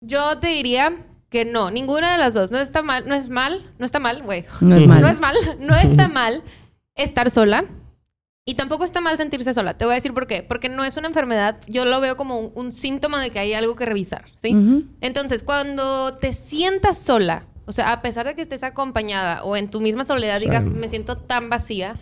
yo 0.00 0.38
te 0.38 0.48
diría 0.48 0.92
que 1.32 1.44
no, 1.44 1.72
ninguna 1.72 2.12
de 2.12 2.18
las 2.18 2.34
dos. 2.34 2.52
No 2.52 2.58
está 2.58 2.82
mal, 2.82 3.08
no 3.08 3.14
es 3.14 3.28
mal, 3.28 3.72
no 3.78 3.86
está 3.86 3.98
mal, 3.98 4.22
güey. 4.22 4.44
No 4.60 4.76
es 4.76 4.86
mal. 4.86 5.00
No 5.00 5.08
es 5.08 5.18
mal, 5.18 5.34
no 5.58 5.74
está 5.74 6.08
mal 6.08 6.44
estar 6.94 7.30
sola. 7.30 7.64
Y 8.44 8.54
tampoco 8.54 8.84
está 8.84 9.00
mal 9.00 9.16
sentirse 9.16 9.54
sola. 9.54 9.78
Te 9.78 9.84
voy 9.84 9.92
a 9.92 9.94
decir 9.94 10.12
por 10.12 10.26
qué. 10.26 10.42
Porque 10.42 10.68
no 10.68 10.84
es 10.84 10.96
una 10.96 11.08
enfermedad. 11.08 11.60
Yo 11.68 11.84
lo 11.84 12.00
veo 12.00 12.16
como 12.16 12.38
un, 12.38 12.52
un 12.54 12.72
síntoma 12.72 13.22
de 13.22 13.30
que 13.30 13.38
hay 13.38 13.54
algo 13.54 13.76
que 13.76 13.86
revisar. 13.86 14.24
¿sí? 14.36 14.86
Entonces, 15.00 15.42
cuando 15.42 16.18
te 16.18 16.32
sientas 16.32 16.98
sola, 16.98 17.46
o 17.64 17.72
sea, 17.72 17.92
a 17.92 18.02
pesar 18.02 18.26
de 18.26 18.34
que 18.34 18.42
estés 18.42 18.64
acompañada 18.64 19.44
o 19.44 19.56
en 19.56 19.70
tu 19.70 19.80
misma 19.80 20.04
soledad 20.04 20.40
digas, 20.40 20.68
me 20.68 20.88
siento 20.88 21.16
tan 21.16 21.48
vacía, 21.48 21.96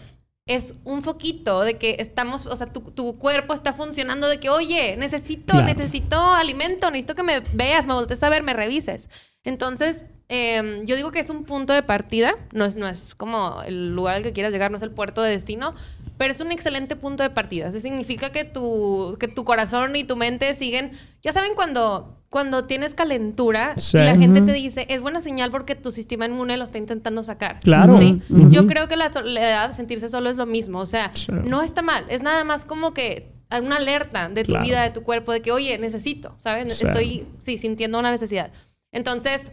es 0.55 0.75
un 0.85 1.01
foquito 1.03 1.61
de 1.63 1.79
que 1.79 1.97
estamos, 2.01 2.47
o 2.47 2.57
sea, 2.57 2.67
tu, 2.73 2.81
tu 2.81 3.19
cuerpo 3.19 3.55
está 3.55 3.73
funcionando 3.73 4.29
de 4.29 4.41
que, 4.41 4.51
oye, 4.51 4.97
necesito, 4.97 5.53
Claro. 5.53 5.67
necesito 5.67 6.17
alimento, 6.21 6.91
necesito 6.91 7.15
que 7.15 7.23
me 7.23 7.39
veas, 7.53 7.87
me 7.87 7.95
voltees 7.95 8.21
a 8.25 8.29
ver, 8.31 8.43
me 8.43 8.53
revises. 8.53 9.09
Entonces, 9.45 10.07
eh, 10.29 10.83
yo 10.85 10.97
digo 10.97 11.13
que 11.13 11.21
es 11.21 11.31
un 11.31 11.45
punto 11.45 11.73
de 11.73 11.85
partida, 11.85 12.35
no 12.53 12.65
es, 12.65 12.77
no 12.77 12.89
es 12.89 13.15
como 13.15 13.63
el 13.65 13.95
lugar 13.95 14.17
al 14.17 14.23
que 14.25 14.33
quieras 14.33 14.53
llegar, 14.53 14.73
no 14.73 14.77
es 14.77 14.83
el 14.83 14.91
puerto 14.91 15.23
de 15.23 15.31
destino, 15.31 15.75
pero 16.21 16.33
es 16.33 16.41
un 16.41 16.53
excelente 16.53 16.97
punto 16.97 17.23
de 17.23 17.31
partida. 17.31 17.69
Eso 17.69 17.81
significa 17.81 18.31
que 18.31 18.45
tu, 18.45 19.17
que 19.19 19.27
tu 19.27 19.43
corazón 19.47 19.97
y 19.97 20.05
tu 20.05 20.17
mente 20.17 20.53
siguen, 20.53 20.91
ya 21.23 21.33
saben 21.33 21.53
cuando... 21.55 22.15
Cuando 22.29 22.65
tienes 22.67 22.95
calentura 22.95 23.75
Sí. 23.77 23.97
y 23.99 24.03
la 24.03 24.17
gente 24.17 24.41
te 24.43 24.53
dice, 24.53 24.87
es 24.89 25.01
buena 25.01 25.21
señal 25.21 25.51
porque 25.51 25.75
tu 25.75 25.91
sistema 25.91 26.27
inmune 26.27 26.57
lo 26.59 26.63
está 26.63 26.79
intentando 26.79 27.25
sacar. 27.25 27.59
Claro. 27.59 27.99
Sí. 27.99 28.23
Yo 28.51 28.69
creo 28.69 28.87
que 28.87 28.97
la 28.97 29.09
soledad, 29.09 29.73
sentirse 29.73 30.09
solo 30.09 30.31
es 30.31 30.37
lo 30.37 30.47
mismo. 30.47 30.79
O 30.79 30.87
sea, 30.87 31.11
Sí. 31.13 31.33
no 31.33 31.61
está 31.61 31.83
mal. 31.83 32.05
Es 32.09 32.23
nada 32.23 32.45
más 32.45 32.65
como 32.65 32.95
que 32.95 33.33
una 33.61 33.79
alerta 33.79 34.29
de 34.29 34.45
tu 34.45 34.51
Claro. 34.53 34.65
vida, 34.65 34.83
de 34.83 34.91
tu 34.91 35.03
cuerpo, 35.03 35.33
de 35.33 35.41
que, 35.43 35.51
oye, 35.51 35.77
necesito, 35.79 36.33
¿sabes? 36.37 36.81
Estoy, 36.81 37.27
sí, 37.41 37.59
sintiendo 37.59 37.99
una 37.99 38.13
necesidad. 38.13 38.53
Entonces, 38.93 39.51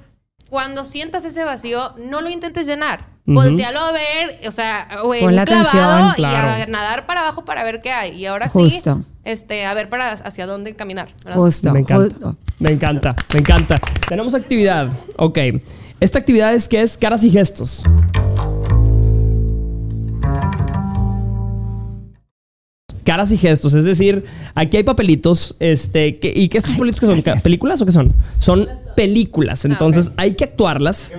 cuando 0.49 0.85
sientas 0.85 1.25
ese 1.25 1.43
vacío, 1.43 1.93
no 1.97 2.21
lo 2.21 2.29
intentes 2.29 2.67
llenar. 2.67 3.17
Voltealo 3.25 3.79
a 3.81 3.91
ver, 3.91 4.39
o 4.47 4.51
sea, 4.51 4.87
o 5.03 5.13
en 5.13 5.25
un 5.25 5.35
clavado 5.43 5.59
atención, 5.59 6.05
y 6.05 6.11
a 6.11 6.13
claro. 6.15 6.71
nadar 6.71 7.05
para 7.05 7.21
abajo 7.21 7.43
para 7.43 7.63
ver 7.65 7.81
qué 7.81 7.91
hay. 7.91 8.11
Y 8.15 8.25
ahora 8.25 8.47
Justo. 8.47 8.95
sí, 8.95 9.05
este, 9.25 9.65
a 9.65 9.73
ver 9.73 9.89
para 9.89 10.11
hacia 10.11 10.45
dónde 10.45 10.75
caminar. 10.75 11.09
¿verdad? 11.25 11.37
Justo. 11.37 11.73
Me 11.73 11.81
encanta. 11.81 12.03
justo. 12.13 12.35
Me 12.59 12.71
encanta, 12.71 13.15
me 13.33 13.39
encanta. 13.39 13.75
Tenemos 14.07 14.33
actividad. 14.33 14.89
Ok. 15.17 15.39
Esta 15.99 16.19
actividad 16.19 16.53
es 16.53 16.69
que 16.69 16.81
es 16.81 16.97
caras 16.97 17.23
y 17.25 17.29
gestos. 17.29 17.83
Caras 23.07 23.31
y 23.31 23.37
gestos, 23.37 23.73
es 23.73 23.85
decir, 23.85 24.25
aquí 24.53 24.75
hay 24.75 24.83
papelitos, 24.83 25.55
este, 25.61 26.17
que- 26.17 26.33
¿y 26.35 26.49
qué 26.49 26.57
estos 26.57 26.73
papelitos 26.73 26.99
que 26.99 27.05
son? 27.05 27.15
gracias. 27.15 27.41
¿Películas 27.41 27.81
o 27.81 27.85
qué 27.85 27.93
son? 27.93 28.13
Son 28.39 28.67
películas, 28.97 29.63
entonces 29.63 30.07
ok. 30.07 30.13
hay 30.17 30.33
que 30.33 30.43
actuarlas 30.43 31.13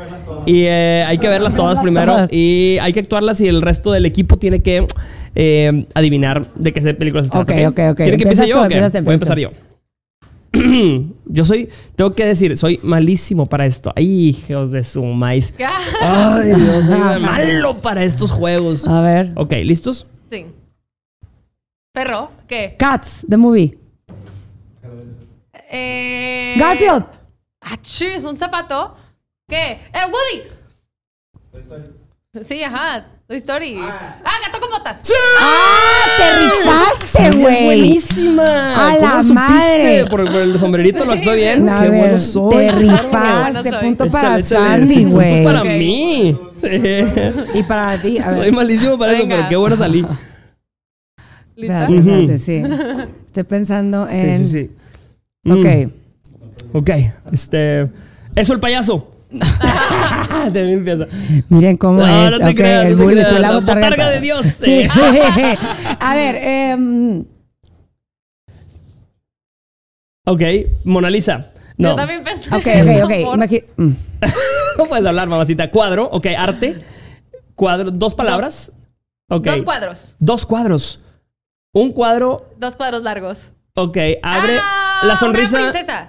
y 0.44 0.64
eh, 0.64 1.02
hay 1.06 1.16
que 1.16 1.30
verlas 1.30 1.56
todas 1.56 1.78
primero 1.78 2.12
todas. 2.12 2.30
y 2.30 2.76
hay 2.82 2.92
que 2.92 3.00
actuarlas 3.00 3.40
y 3.40 3.48
el 3.48 3.62
resto 3.62 3.90
del 3.90 4.04
equipo 4.04 4.36
tiene 4.36 4.60
que 4.60 4.86
eh, 5.34 5.86
adivinar 5.94 6.48
de 6.56 6.74
qué 6.74 6.82
películas 6.92 7.24
se 7.24 7.32
trata. 7.32 7.54
Ok, 7.54 7.58
ok, 7.68 7.80
ok. 7.92 7.96
¿Quieren 7.96 8.18
que 8.18 8.24
empiece 8.24 8.46
yo 8.46 8.62
o 8.62 8.68
qué? 8.68 8.80
Voy 9.00 9.12
a 9.12 9.14
empezar 9.14 9.38
yo. 9.38 9.50
yo 11.24 11.44
soy, 11.46 11.70
tengo 11.96 12.12
que 12.12 12.26
decir, 12.26 12.58
soy 12.58 12.80
malísimo 12.82 13.46
para 13.46 13.64
esto. 13.64 13.94
Ay, 13.96 14.28
hijos 14.28 14.72
de 14.72 14.84
su 14.84 15.02
maíz. 15.04 15.54
Ay, 16.02 16.48
Dios, 16.48 16.84
soy 16.84 16.98
malo 16.98 17.80
para 17.80 18.04
estos 18.04 18.30
juegos. 18.30 18.86
A 18.86 19.00
ver. 19.00 19.32
Ok, 19.36 19.54
¿listos? 19.62 20.06
Sí. 20.30 20.44
Perro, 21.98 22.30
¿qué? 22.46 22.76
Cats, 22.78 23.26
the 23.28 23.36
movie. 23.36 23.76
Eh... 25.68 26.54
Garfield. 26.56 27.04
Ah, 27.60 27.76
chis, 27.82 28.22
un 28.22 28.38
zapato. 28.38 28.94
¿Qué? 29.48 29.80
¡El 29.92 30.12
Woody! 30.12 30.44
Sí, 32.42 32.62
ajá. 32.62 33.04
Toy 33.26 33.36
Story. 33.38 33.78
Ah, 33.82 34.20
gato 34.46 34.60
con 34.60 34.70
botas. 34.70 35.02
¡Ah! 35.40 36.04
¡Te 36.18 36.36
rifaste, 36.60 37.36
güey! 37.36 37.64
buenísima. 37.64 38.44
A 38.90 38.94
¿Cómo 38.94 39.00
la 39.08 39.14
lo 39.16 39.22
supiste? 39.24 39.34
madre. 39.34 40.06
Por, 40.08 40.24
por 40.26 40.40
el 40.42 40.56
sombrerito 40.60 41.04
lo 41.04 41.12
actué 41.14 41.34
bien. 41.34 41.68
A 41.68 41.82
Qué 41.82 41.88
ver, 41.88 41.98
bueno 42.00 42.20
soy. 42.20 42.56
te 42.58 42.72
rifaste. 42.72 43.08
Bueno 43.16 43.62
soy. 43.64 43.72
punto 43.88 44.10
para 44.12 44.38
Échale, 44.38 44.40
échale. 44.40 44.68
Sandy, 44.86 44.94
Sí, 44.94 45.00
punto 45.02 45.16
güey. 45.16 45.42
para 45.44 45.60
Ok. 45.62 45.66
mí. 45.66 46.38
Sí. 46.62 47.58
Y 47.58 47.62
para 47.64 47.98
ti, 48.00 48.18
a 48.20 48.30
ver. 48.30 48.38
Soy 48.44 48.52
malísimo 48.52 48.96
para 48.96 49.12
eso, 49.14 49.22
Venga. 49.22 49.36
pero 49.36 49.48
qué 49.48 49.56
bueno 49.56 49.76
salí. 49.76 50.06
¿Lista? 51.58 51.88
Espérate, 51.88 52.38
sí. 52.38 52.62
Estoy 53.26 53.42
pensando 53.44 54.06
Sí, 54.08 54.14
en. 54.16 54.46
sí, 54.46 54.50
sí. 54.52 54.70
Mm, 55.44 55.52
Ok. 55.52 55.92
Ok, 56.74 56.90
este. 57.32 57.88
Eso 58.34 58.52
el 58.52 58.60
payaso. 58.60 59.14
de 60.52 60.62
mí 60.64 60.72
empieza. 60.72 61.06
Miren 61.48 61.76
cómo 61.76 61.98
No, 61.98 62.26
es. 62.26 62.30
no 62.32 62.38
te 62.38 62.44
Ok, 62.50 62.56
creas, 62.56 62.86
el 62.86 62.92
no 62.92 62.98
te 62.98 63.02
bully, 63.04 63.14
creas. 63.22 63.40
la 63.40 63.52
botarga. 63.52 64.10
de 64.10 64.20
Dios. 64.20 64.46
Sí. 64.46 64.80
Eh. 64.82 64.88
a 66.00 66.14
ver, 66.14 66.36
em, 66.36 67.24
Ok, 70.26 70.42
Mona 70.84 71.10
Lisa. 71.10 71.52
No, 71.76 71.90
Yo 71.90 71.94
también 71.96 72.22
pensé 72.22 72.50
ok, 72.54 72.66
eso, 72.66 73.04
ok, 73.06 73.12
ok. 73.12 73.36
imagi- 73.36 73.64
mm. 73.76 73.90
no 74.78 74.84
puedes 74.86 75.06
hablar, 75.06 75.28
mamacita. 75.28 75.70
Cuadro, 75.70 76.08
ok, 76.10 76.26
arte. 76.36 76.78
Cuadro, 77.54 77.90
dos 77.90 78.14
palabras. 78.14 78.72
Ok. 79.30 79.44
Dos 79.46 79.62
cuadros. 79.62 80.16
Dos 80.18 80.46
cuadros. 80.46 81.00
Un 81.74 81.92
cuadro, 81.92 82.46
Dos 82.56 82.76
cuadros 82.76 83.02
largos. 83.02 83.50
ok, 83.74 83.96
abre 84.22 84.58
Ah, 84.60 85.00
la 85.04 85.16
sonrisa. 85.16 85.58
Una 85.58 85.70
princesa. 85.70 86.08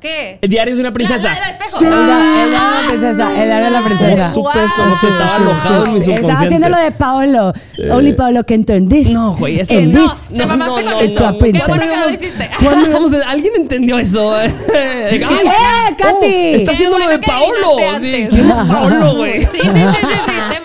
¿Qué? 0.00 0.38
Diarios 0.42 0.78
de 0.78 0.82
una 0.82 0.92
princesa. 0.92 1.22
La, 1.22 1.34
la, 1.38 1.46
el 1.46 1.52
espejo. 1.52 1.78
Sí, 1.78 1.84
el 1.84 1.92
Ah, 1.92 2.44
de 2.46 2.50
la 2.50 2.88
princesa, 2.88 3.30
el 3.42 3.48
de 3.50 3.70
la 3.70 3.82
¿Cómo 3.82 3.84
princesa. 3.84 4.32
supe 4.32 4.64
eso? 4.64 4.86
No 4.86 4.98
sé, 4.98 5.06
Wow. 5.06 5.12
estaba 5.14 5.36
alojado 5.36 5.84
en 5.84 5.92
mi 5.92 5.98
Estaba 5.98 6.32
haciendo 6.32 6.68
lo 6.70 6.78
de 6.78 6.90
Paolo. 6.92 7.52
Only 7.90 8.12
Paolo 8.14 8.42
can 8.44 8.64
turn 8.64 8.88
this. 8.88 9.08
No, 9.10 9.36
güey, 9.36 9.60
eso 9.60 9.74
no. 9.74 10.00
this. 10.02 10.12
no, 10.30 10.56
no. 10.56 10.76
Qué 10.98 11.38
Princesa. 11.38 11.66
bueno 11.68 11.82
que 11.82 11.96
lo 11.96 12.02
¿Cuándo 12.02 12.10
hiciste. 12.10 12.50
¿Cuándo 12.64 12.88
íbamos 12.90 13.12
a- 13.22 13.30
¿Alguien 13.30 13.52
entendió 13.56 13.98
eso? 13.98 14.34
Ay, 14.34 14.50
¡Eh, 14.74 15.20
Katy! 15.98 16.54
está 16.54 16.72
haciendo 16.72 16.98
lo 16.98 17.06
de 17.08 17.20
que 17.20 17.26
Paolo. 17.26 17.76
¿Quién 18.00 18.50
es 18.50 18.58
Paolo, 18.66 19.14
güey? 19.16 19.42
Sí, 19.42 19.46
sí, 19.52 19.58
sí, 19.60 19.68
sí. 19.70 20.56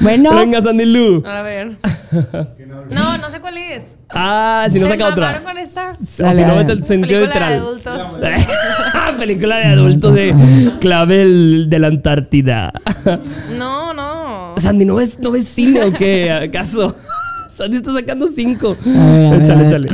Bueno, 0.00 0.34
Venga, 0.34 0.62
Sandy 0.62 0.84
Lu. 0.86 1.22
A 1.26 1.42
ver. 1.42 1.72
No, 2.90 3.16
no 3.16 3.30
sé 3.30 3.40
cuál 3.40 3.56
es. 3.56 3.96
Ah, 4.10 4.66
si 4.70 4.78
no 4.78 4.84
Se 4.86 4.92
saca 4.92 5.08
otra. 5.08 5.42
con 5.42 5.56
esta 5.56 5.92
O 5.92 6.32
si 6.32 6.42
no, 6.44 6.56
vete 6.56 6.72
al 6.72 6.84
sentido 6.84 7.20
película 7.20 7.48
de 7.48 7.54
adultos. 7.56 8.18
Película 9.18 9.56
de 9.56 9.64
adultos 9.64 10.14
de 10.14 10.72
Clavel 10.80 11.66
de 11.70 11.78
la 11.78 11.86
Antártida. 11.86 12.72
No, 13.56 13.94
no. 13.94 14.54
Sandy, 14.58 14.84
¿no 14.84 14.96
ves, 14.96 15.18
¿no 15.20 15.30
ves 15.30 15.48
cine 15.48 15.82
o 15.84 15.92
qué? 15.92 16.30
¿Acaso? 16.30 16.94
Sandy 17.56 17.78
está 17.78 17.92
sacando 17.94 18.28
cinco. 18.34 18.76
Ver, 18.84 19.40
échale, 19.42 19.66
échale. 19.66 19.88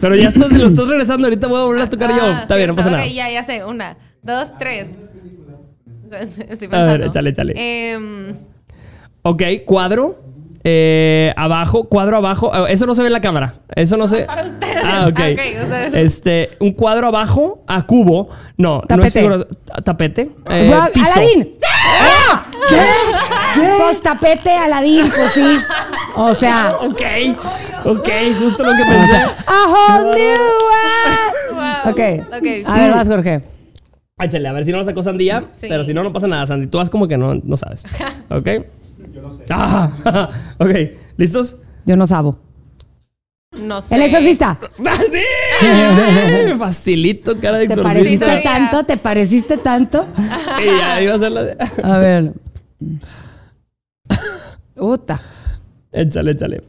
Pero 0.00 0.14
ya 0.16 0.28
estás, 0.28 0.52
lo 0.52 0.66
estás 0.66 0.88
regresando. 0.88 1.26
Ahorita 1.26 1.46
voy 1.46 1.60
a 1.60 1.64
volver 1.64 1.82
a 1.82 1.90
tocar 1.90 2.10
yo. 2.10 2.22
Ah, 2.22 2.40
Está 2.42 2.56
bien, 2.56 2.68
no 2.68 2.74
pasa 2.74 2.90
nada. 2.90 3.04
Ok, 3.04 3.10
ya, 3.12 3.30
ya 3.30 3.42
sé. 3.42 3.64
Una, 3.64 3.96
dos, 4.22 4.52
tres. 4.58 4.98
Estoy 6.20 6.68
A 6.68 6.70
pensando. 6.70 6.86
ver, 6.98 7.02
échale, 7.02 7.30
échale. 7.30 7.52
Em, 7.56 8.34
Ok, 9.22 9.42
cuadro. 9.64 10.22
eh, 10.68 11.32
abajo, 11.36 11.84
cuadro 11.88 12.16
abajo. 12.16 12.52
Eh, 12.66 12.72
Eso 12.72 12.86
no 12.86 12.94
se 12.94 13.02
ve 13.02 13.06
en 13.08 13.12
la 13.12 13.20
cámara. 13.20 13.54
Eso 13.74 13.96
no 13.96 14.06
se. 14.06 14.22
para 14.24 14.44
ustedes. 14.44 14.76
Ah, 14.84 15.06
ok. 15.08 15.18
Ah, 15.20 15.30
ok, 15.32 15.62
ustedes. 15.64 15.94
Este, 15.94 16.50
un 16.60 16.72
cuadro 16.72 17.06
abajo 17.08 17.62
a 17.68 17.86
cubo. 17.86 18.28
No, 18.56 18.82
no 18.88 19.04
es 19.04 19.12
Tapete. 19.12 19.20
figura. 19.20 19.46
Tapete. 19.84 20.30
Eh, 20.50 20.70
Rock- 20.74 20.92
piso. 20.92 21.12
Aladín. 21.14 21.54
¿Qué? 22.68 22.82
Pues 23.78 24.02
tapete, 24.02 24.50
Aladín, 24.50 25.08
pues 25.08 25.32
sí. 25.32 25.56
O 26.16 26.34
sea, 26.34 26.76
Ok, 26.80 27.02
ok, 27.84 28.08
justo 28.40 28.64
lo 28.64 28.72
que 28.76 28.84
pensé. 28.84 29.16
a 29.46 29.66
whole 29.68 30.14
new 30.14 30.38
world. 30.66 31.84
wow. 31.84 31.92
Ok. 31.92 32.26
Ok. 32.38 32.46
A 32.66 32.78
ver, 32.80 32.90
vas, 32.92 33.08
Jorge. 33.08 33.42
Échale, 34.18 34.48
a 34.48 34.52
ver 34.52 34.64
si 34.64 34.72
no 34.72 34.78
lo 34.78 34.84
sacó 34.84 35.02
Sandía. 35.02 35.44
Sí. 35.52 35.66
Pero 35.68 35.84
si 35.84 35.92
no, 35.92 36.02
no 36.02 36.10
pasa 36.12 36.26
nada, 36.26 36.46
Sandy. 36.46 36.68
Tú 36.68 36.78
vas 36.78 36.88
como 36.88 37.06
que 37.06 37.18
no, 37.18 37.34
no 37.34 37.56
sabes. 37.56 37.84
¿Ok? 38.30 38.48
Yo 39.12 39.22
no 39.22 39.30
sé. 39.30 39.44
Ah, 39.50 40.30
ok, 40.58 40.70
¿listos? 41.18 41.56
Yo 41.84 41.96
no 41.96 42.06
sabo. 42.06 42.38
No 43.52 43.80
sé. 43.82 43.94
El 43.94 44.02
exorcista. 44.02 44.58
¡Ah, 44.86 44.98
sí! 45.10 46.54
Facilito, 46.58 47.38
cara 47.40 47.58
de 47.58 47.66
¿Te 47.68 47.74
exorcista. 47.74 48.26
pareciste 48.26 48.42
tanto? 48.42 48.84
¿Te 48.84 48.96
pareciste 48.96 49.56
tanto? 49.58 50.06
Y 50.62 50.64
ya 50.78 51.00
iba 51.02 51.14
a 51.14 51.18
ser 51.18 51.32
la 51.32 51.42
de... 51.44 51.56
A 51.82 51.98
ver. 51.98 52.32
Uta. 54.76 55.20
Échale, 55.92 56.32
échale. 56.32 56.62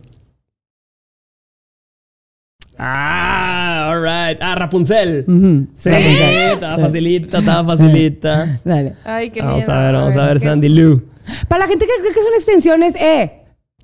Ah, 2.79 3.89
alright. 3.89 4.37
Ah, 4.41 4.55
Rapunzel. 4.55 5.25
Ujú, 5.27 5.67
Sí, 5.73 5.89
Rapunzel. 5.89 6.51
estaba 6.53 6.77
facilita, 6.77 7.37
estaba 7.39 7.75
facilita. 7.77 8.59
Dale. 8.63 8.93
Ay, 9.03 9.29
qué 9.31 9.41
Vamos 9.41 9.57
miedo. 9.57 9.71
a 9.73 9.83
ver, 9.83 9.93
vamos 9.95 10.17
a 10.17 10.25
ver, 10.25 10.37
es 10.37 10.43
que- 10.43 10.49
Sandy 10.49 10.69
Lou. 10.69 11.01
Para 11.47 11.63
la 11.65 11.67
gente 11.67 11.85
que 11.85 11.91
cree 12.01 12.13
que 12.13 12.21
son 12.23 12.33
extensiones, 12.35 12.95
eh. 12.95 13.31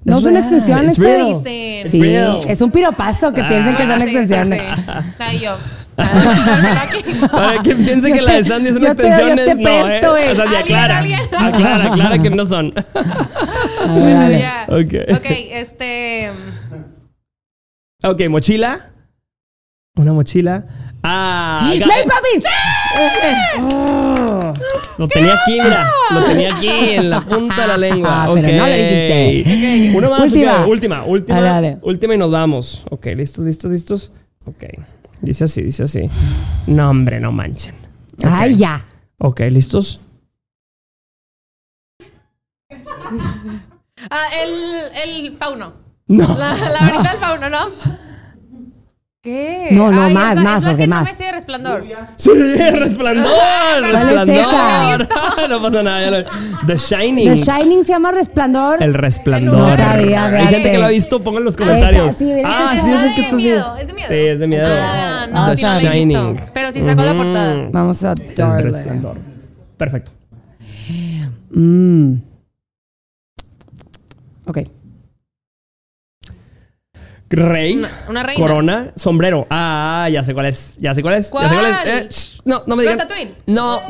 No 0.06 0.20
son 0.22 0.36
extensiones, 0.38 0.98
eh. 1.00 1.02
real. 1.02 1.38
Dicen. 1.44 1.90
Sí, 1.90 2.02
real. 2.02 2.38
es 2.48 2.62
un 2.62 2.72
piropazo 2.72 3.34
que 3.34 3.44
piensen 3.44 3.76
que 3.76 3.84
Ah, 3.84 3.88
son 3.88 3.98
sí, 4.02 4.04
extensiones. 4.18 4.62
sí. 4.78 4.92
Ay, 5.20 5.40
yo. 5.40 5.58
Ah, 5.96 6.88
Para 7.32 7.62
que 7.64 7.76
piense 7.76 8.12
que 8.12 8.22
la 8.22 8.34
de 8.34 8.44
Sandy 8.44 8.70
son 8.72 8.80
yo 8.82 8.96
te- 8.96 9.04
yo 9.04 9.10
extensiones, 9.10 9.46
te 9.46 9.56
no, 9.56 9.62
presto, 9.62 10.18
eh. 10.18 10.32
eh. 10.32 10.36
Sandy, 10.36 10.56
Alguien, 10.56 10.76
aclara. 10.78 10.98
alguien. 11.00 11.20
Aclara, 11.38 11.86
aclara 11.94 12.20
que 12.22 12.30
no 12.32 12.46
son. 12.46 12.74
A 12.96 13.94
ver, 13.94 14.14
dale. 14.16 14.40
ya. 14.40 14.66
Ok. 14.70 15.18
Ok, 15.18 15.26
este. 15.52 16.32
Ok, 18.04 18.30
mochila. 18.30 18.90
Una 19.96 20.12
mochila. 20.14 20.66
Ah, 21.04 21.72
¡Mary 21.86 22.04
Poppins! 22.10 22.46
Lo 24.98 25.08
tenía 25.08 25.34
aquí, 25.36 25.52
mira. 25.62 25.92
Lo 26.12 26.24
tenía 26.24 26.56
aquí 26.56 26.68
en 26.70 27.10
la 27.10 27.22
punta 27.22 27.62
de 27.62 27.68
la 27.68 27.78
lengua. 27.78 28.24
Ah, 28.24 28.32
ok. 28.32 28.40
pero 28.42 28.58
no 28.58 28.68
lo 28.68 28.74
dijiste. 28.74 29.92
Uno 29.96 30.10
más. 30.10 30.22
Última. 30.22 30.66
última, 30.66 31.04
última. 31.04 31.40
Dale, 31.40 31.50
dale. 31.50 31.80
Última 31.84 32.16
y 32.16 32.18
nos 32.18 32.32
vamos. 32.32 32.86
Ok, 32.90 33.06
listos, 33.16 33.46
listos, 33.46 33.72
listos. 33.72 34.12
Ok. 34.46 34.64
Dice 35.22 35.44
así, 35.44 35.62
dice 35.62 35.84
así. 35.84 36.10
No, 36.68 36.90
hombre, 36.90 37.20
no 37.20 37.32
manchen. 37.32 37.76
Ok. 38.18 38.26
Ay, 38.26 38.56
ya. 38.58 38.86
Ok, 39.20 39.42
listos. 39.52 40.00
Ah, 44.10 44.28
el, 44.42 45.24
el 45.28 45.38
fauno. 45.38 45.83
No. 46.08 46.38
La, 46.38 46.56
la 46.56 46.80
varita 46.82 47.10
del 47.12 47.20
fauno, 47.20 47.50
¿no? 47.50 47.66
¿Qué? 49.22 49.70
No, 49.72 49.90
no, 49.90 50.02
Ay, 50.04 50.14
más, 50.14 50.34
esa- 50.34 50.42
más, 50.44 50.58
es 50.58 50.64
la 50.66 50.70
porque 50.72 50.84
que 50.84 50.88
no 50.90 50.96
más. 50.98 51.18
de 51.18 51.32
resplandor. 51.32 51.84
Sí, 52.18 52.30
resplandor, 52.74 53.32
¿Cuál 53.34 53.86
es 53.86 54.04
resplandor. 54.26 55.10
no 55.50 55.62
pasa 55.62 55.84
nada. 55.84 56.02
ya 56.02 56.12
lo- 56.12 56.30
The 56.68 56.76
Shining. 56.78 57.30
The 57.30 57.36
Shining 57.38 57.84
se 57.86 57.94
llama 57.94 58.12
Resplandor. 58.12 58.84
El 58.84 58.94
resplandor. 58.94 59.58
No 59.58 59.78
sabía, 59.78 60.26
Hay 60.26 60.48
gente 60.48 60.72
que 60.74 60.78
lo 60.78 60.86
ha 60.86 60.90
visto, 60.90 61.24
pongan 61.24 61.40
en 61.40 61.46
los 61.46 61.56
comentarios. 61.56 62.10
Esa, 62.10 62.18
sí, 62.20 62.26
mira. 62.26 62.50
ah, 62.52 62.72
Es 62.76 62.82
sí, 62.82 62.90
de 62.90 62.96
es 62.96 63.02
el 63.02 63.16
que 63.30 63.36
miedo, 63.38 63.76
es 63.78 63.88
de 63.88 63.94
miedo. 63.94 64.08
Sí, 64.10 64.14
es 64.16 64.40
de 64.42 64.48
miedo. 64.48 64.68
Ah, 64.70 65.28
no, 65.32 65.50
The 65.52 65.56
sí 65.58 65.64
no 65.64 65.70
lo 65.72 65.78
he 65.78 65.82
Shining. 65.82 66.34
visto. 66.34 66.52
Pero 66.54 66.72
sí 66.74 66.84
sacó 66.84 67.02
la 67.04 67.14
Ujú. 67.14 67.24
portada. 67.24 67.68
Vamos 67.72 68.04
a 68.04 68.12
El 68.12 68.36
darle. 68.36 68.64
resplandor. 68.72 69.18
Perfecto. 69.78 70.12
Mm. 71.52 72.16
Ok. 74.48 74.58
Rey. 77.36 77.76
Una, 77.78 77.90
una 78.10 78.24
reina. 78.24 78.42
Corona, 78.42 78.92
sombrero. 78.96 79.48
Ah, 79.50 80.08
ya 80.12 80.24
sé 80.24 80.34
cuál 80.34 80.48
es. 80.48 80.78
Ya 80.80 80.94
sé 80.94 81.02
cuál 81.02 81.16
es. 81.16 81.32
Ya 81.32 81.50
sé 81.50 81.56
cuál 81.56 81.66
es. 81.66 81.78
¿Cuál? 81.78 81.88
Eh, 81.88 82.08
shh, 82.10 82.42
no, 82.46 82.64
no 82.66 82.76
me 82.76 82.84
digan. 82.84 83.08
No. 83.48 83.82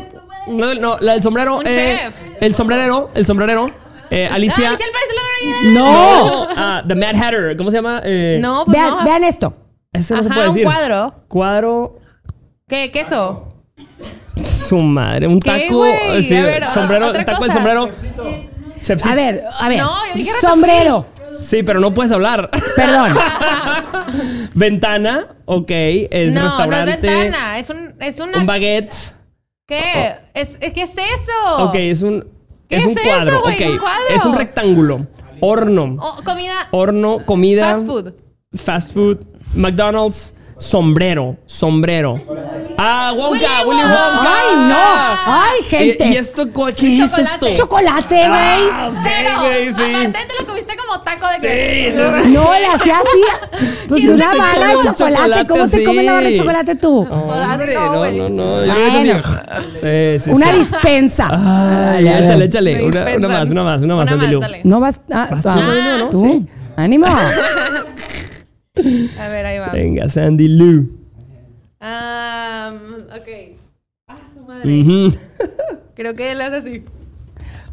No, 0.48 0.74
no, 0.76 0.98
la 1.00 1.14
del 1.14 1.24
sombrero. 1.24 1.58
Un 1.58 1.68
eh, 1.68 2.00
chef. 2.04 2.16
El 2.42 2.54
sombrerero. 2.56 3.10
El 3.16 3.26
sombrerero. 3.26 3.70
Eh, 4.10 4.28
Alicia. 4.32 4.72
Ay, 4.72 4.78
sí, 4.78 5.68
el. 5.68 5.74
¡No! 5.74 6.48
Ah, 6.56 6.84
The 6.88 6.96
Mad 6.96 7.16
Hatter. 7.16 7.58
¿Cómo 7.58 7.72
se 7.72 7.78
llama? 7.78 8.02
Eh, 8.04 8.38
No, 8.42 8.64
pues 8.66 8.78
Vean, 8.78 8.98
no. 8.98 9.04
vean 9.04 9.24
esto. 9.24 9.54
Ese 9.92 10.14
no 10.16 10.22
se 10.22 10.28
Ajá, 10.28 10.36
puede 10.36 10.48
un 10.50 10.54
decir. 10.56 10.66
cuadro. 10.68 11.14
Cuadro. 11.28 11.96
¿Qué? 12.68 12.92
¿Queso? 12.92 13.50
Su 14.44 14.78
madre. 14.80 15.28
Un 15.28 15.40
¿Qué, 15.40 15.68
taco. 15.68 15.86
eh, 15.86 16.22
sí, 16.24 16.36
A 16.36 16.44
ver, 16.44 16.66
sombrero. 16.74 17.14
El 17.14 17.26
taco 17.26 17.44
del 17.44 17.50
cosa. 17.50 17.54
sombrero. 17.54 17.92
Chefcito. 18.82 19.10
A 19.10 19.16
ver, 19.16 19.44
a 19.60 19.70
ver. 19.70 19.80
No, 19.80 20.06
yo 20.08 20.14
dije 20.16 20.32
Sombrero. 20.42 21.06
Sí, 21.38 21.64
pero 21.64 21.80
no 21.80 21.94
puedes 21.94 22.12
hablar. 22.12 22.50
Perdón. 22.76 23.14
Ventana. 24.54 25.36
Ok. 25.46 25.70
Es 25.70 26.34
no, 26.34 26.42
no 26.42 26.48
es 26.48 26.54
restaurante. 26.54 27.08
ventana. 27.08 27.60
Es, 27.60 27.70
un, 27.70 27.94
es 28.00 28.20
una... 28.20 28.38
Un 28.40 28.46
baguette. 28.46 28.94
¿Qué? 29.68 30.16
Es, 30.34 30.58
es- 30.60 30.74
¿Qué 30.74 30.82
es 30.84 30.92
eso? 30.94 31.58
Ok, 31.66 31.76
es 31.76 32.02
un. 32.02 32.28
¿Qué 32.70 32.78
es 32.78 32.86
un 32.86 32.92
eso, 32.92 33.02
cuadro. 33.04 33.42
güey? 33.42 33.56
ok. 33.56 33.72
Un 33.72 33.78
cuadro. 33.80 34.04
Es 34.10 34.26
un 34.26 34.36
rectángulo. 34.36 35.08
Horno. 35.40 35.98
Oh, 36.00 36.18
comida... 36.24 36.68
Horno, 36.72 37.20
comida. 37.26 37.74
Fast 37.74 37.86
food. 37.86 38.14
Fast 38.54 38.94
food. 38.94 39.18
McDonald's. 39.54 40.34
Sombrero. 40.64 41.36
Sombrero. 41.46 42.20
Ah, 42.78 43.12
Wonka. 43.16 43.32
Willy 43.32 43.46
Willy 43.68 43.82
Wonka. 43.84 44.22
¡Ay, 44.22 44.56
no! 44.56 44.76
¡Ay, 45.26 45.60
¿Y, 45.60 45.64
gente! 45.64 46.06
y 46.08 46.16
esto 46.18 46.46
qué 46.76 47.04
es 47.04 47.12
Chocolate. 47.12 47.22
esto? 47.52 47.54
¡Chocolate, 47.54 48.16
güey! 48.16 48.70
Ah, 48.72 48.90
sí, 48.92 48.98
Cero. 49.04 49.30
güey, 49.42 49.74
sí. 49.74 49.84
Aparte 49.84 50.20
te 50.28 50.42
lo 50.42 50.48
comiste 50.48 50.76
como 50.78 51.02
taco 51.02 51.28
de 51.28 51.36
Sí, 51.36 51.42
que... 51.42 51.94
sí, 51.96 52.24
sí. 52.24 52.30
No, 52.32 52.60
la 52.60 52.74
hacía 52.76 52.96
así. 52.98 53.66
Pues 53.90 54.04
Y 54.04 54.08
una 54.08 54.34
barra 54.36 54.68
de 54.68 54.74
chocolate. 54.76 54.94
chocolate 54.96 55.48
¿Cómo 55.48 55.68
te 55.68 55.84
comes 55.84 56.06
la 56.06 56.14
barra 56.14 56.28
de 56.30 56.34
chocolate 56.38 56.76
tú? 56.76 57.08
Hombre, 57.12 57.74
no, 57.76 57.92
no, 57.94 58.12
no, 58.12 58.30
no. 58.30 58.66
Yo 58.66 58.74
así. 58.74 59.12
Sí, 59.82 60.20
sí, 60.24 60.30
Una 60.32 60.52
dispensa. 60.54 61.28
Ay, 61.30 62.08
Ay, 62.08 62.08
ay, 62.08 62.24
échale, 62.24 62.42
ay. 62.44 62.48
échale. 62.48 62.86
Una, 62.86 63.16
una 63.18 63.28
más, 63.28 63.50
una 63.52 63.64
más, 63.64 63.82
una 63.84 63.96
más, 63.96 64.12
Una 64.12 64.32
Lu. 64.32 64.40
dale. 64.40 64.62
No 64.64 64.80
vas. 64.80 65.02
Ah, 65.12 65.28
tú, 65.42 65.50
ah, 65.50 65.98
¿no? 66.00 66.10
tú. 66.10 66.22
Sí. 66.22 66.48
Ánimo. 66.76 67.06
A 68.76 69.28
ver, 69.28 69.46
ahí 69.46 69.60
va. 69.60 69.70
Venga, 69.70 70.10
Sandy 70.10 70.48
Lou. 70.48 70.90
Um, 71.80 73.06
ok. 73.14 73.30
Ah, 74.08 74.18
su 74.34 74.42
madre. 74.42 75.12
Creo 75.96 76.16
que 76.16 76.32
él 76.32 76.42
hace 76.42 76.56
así. 76.56 76.84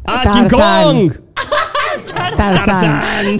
¡Ah, 0.05 0.23
King. 0.33 0.47
Kong! 0.49 1.13
Tarzán. 2.37 2.37
¡Tarzán! 2.37 3.39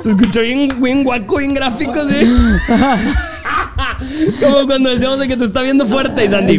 Se 0.02 0.10
escuchó 0.10 0.40
bien, 0.40 0.82
bien 0.82 1.04
guaco, 1.04 1.38
bien 1.38 1.54
gráfico, 1.54 2.08
¿sí? 2.08 2.26
Como 4.40 4.66
cuando 4.66 4.90
decíamos 4.90 5.20
de 5.20 5.28
que 5.28 5.36
te 5.36 5.44
está 5.44 5.62
viendo 5.62 5.86
fuerte, 5.86 6.28
Sandy. 6.28 6.58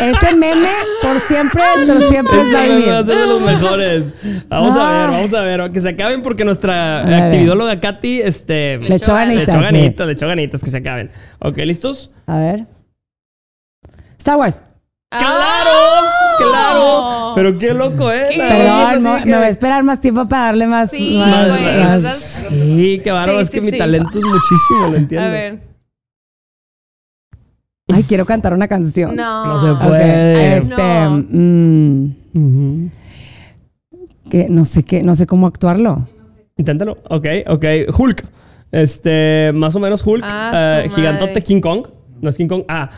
Ese 0.00 0.36
meme 0.36 0.70
por 1.02 1.20
siempre, 1.20 1.62
por 1.86 2.02
siempre 2.04 2.40
Ese 2.40 2.46
está 2.46 2.60
meme 2.62 2.68
va 2.68 2.74
a 2.74 2.76
viviendo. 3.02 3.06
ser 3.06 3.18
de 3.20 3.26
los 3.26 3.40
mejores. 3.42 4.04
Vamos 4.48 4.76
a 4.76 4.92
ver, 4.92 5.02
Ah. 5.02 5.10
vamos 5.10 5.34
a 5.34 5.40
ver. 5.42 5.72
Que 5.72 5.80
se 5.80 5.88
acaben 5.90 6.22
porque 6.22 6.44
nuestra 6.44 7.26
actividóloga 7.26 7.80
Katy, 7.80 8.22
este... 8.22 8.78
Le 8.78 8.94
echó 8.96 9.16
Le 9.18 9.26
Le 9.26 9.34
ganitas. 9.34 9.54
echó 9.54 9.58
sí. 9.58 9.64
ganitas, 9.64 10.06
le 10.06 10.12
echó 10.12 10.26
ganitas, 10.28 10.62
que 10.64 10.70
se 10.70 10.76
acaben. 10.78 11.10
Ok, 11.40 11.56
¿listos? 11.58 12.10
A 12.26 12.38
ver. 12.38 12.66
Star 14.18 14.36
Wars. 14.36 14.62
¡Claro! 15.10 15.70
¡Claro! 16.38 17.32
Pero 17.34 17.58
qué 17.58 17.72
loco, 17.72 18.12
¿eh? 18.12 18.36
La 18.36 18.44
verdad, 18.44 18.58
Perdón, 18.58 18.96
sí, 18.96 19.02
no- 19.18 19.24
que- 19.24 19.30
me 19.30 19.36
voy 19.36 19.46
a 19.46 19.48
esperar 19.48 19.82
más 19.82 20.00
tiempo 20.00 20.28
para 20.28 20.44
darle 20.44 20.66
más. 20.66 20.90
Sí, 20.90 21.16
más- 21.18 21.48
güey. 21.48 21.62
más- 21.82 21.96
Estás- 22.04 22.44
Sí, 22.50 23.00
qué 23.02 23.10
bárbaro. 23.10 23.38
Sí, 23.38 23.42
es 23.44 23.50
que 23.50 23.58
sí, 23.60 23.64
mi 23.64 23.70
sí. 23.72 23.78
talento 23.78 24.10
es 24.18 24.24
muchísimo, 24.24 24.88
lo 24.90 24.96
entiendo. 24.96 25.26
A 25.26 25.30
ver. 25.30 25.58
Ay, 27.88 28.04
quiero 28.04 28.26
cantar 28.26 28.52
una 28.52 28.68
canción. 28.68 29.16
No. 29.16 29.46
No 29.46 29.58
se 29.58 29.86
puede. 29.86 30.58
Este. 30.58 30.74
No. 30.76 31.10
mm, 31.30 32.14
Ujú. 32.34 32.90
que 34.30 34.48
no 34.48 34.64
sé 34.64 34.82
qué, 34.82 35.02
no 35.02 35.14
sé 35.14 35.26
cómo 35.26 35.46
actuarlo. 35.46 36.06
Inténtalo. 36.56 36.98
Ok, 37.08 37.26
ok. 37.46 37.64
Hulk. 37.96 38.24
Este, 38.70 39.50
más 39.54 39.74
o 39.76 39.80
menos 39.80 40.02
Hulk. 40.06 40.22
Ah, 40.26 40.82
eh, 40.84 40.88
gigantote. 40.94 41.42
King 41.42 41.60
Kong. 41.60 41.86
No 42.20 42.28
es 42.28 42.36
King 42.36 42.48
Kong. 42.48 42.64
Ah. 42.68 42.90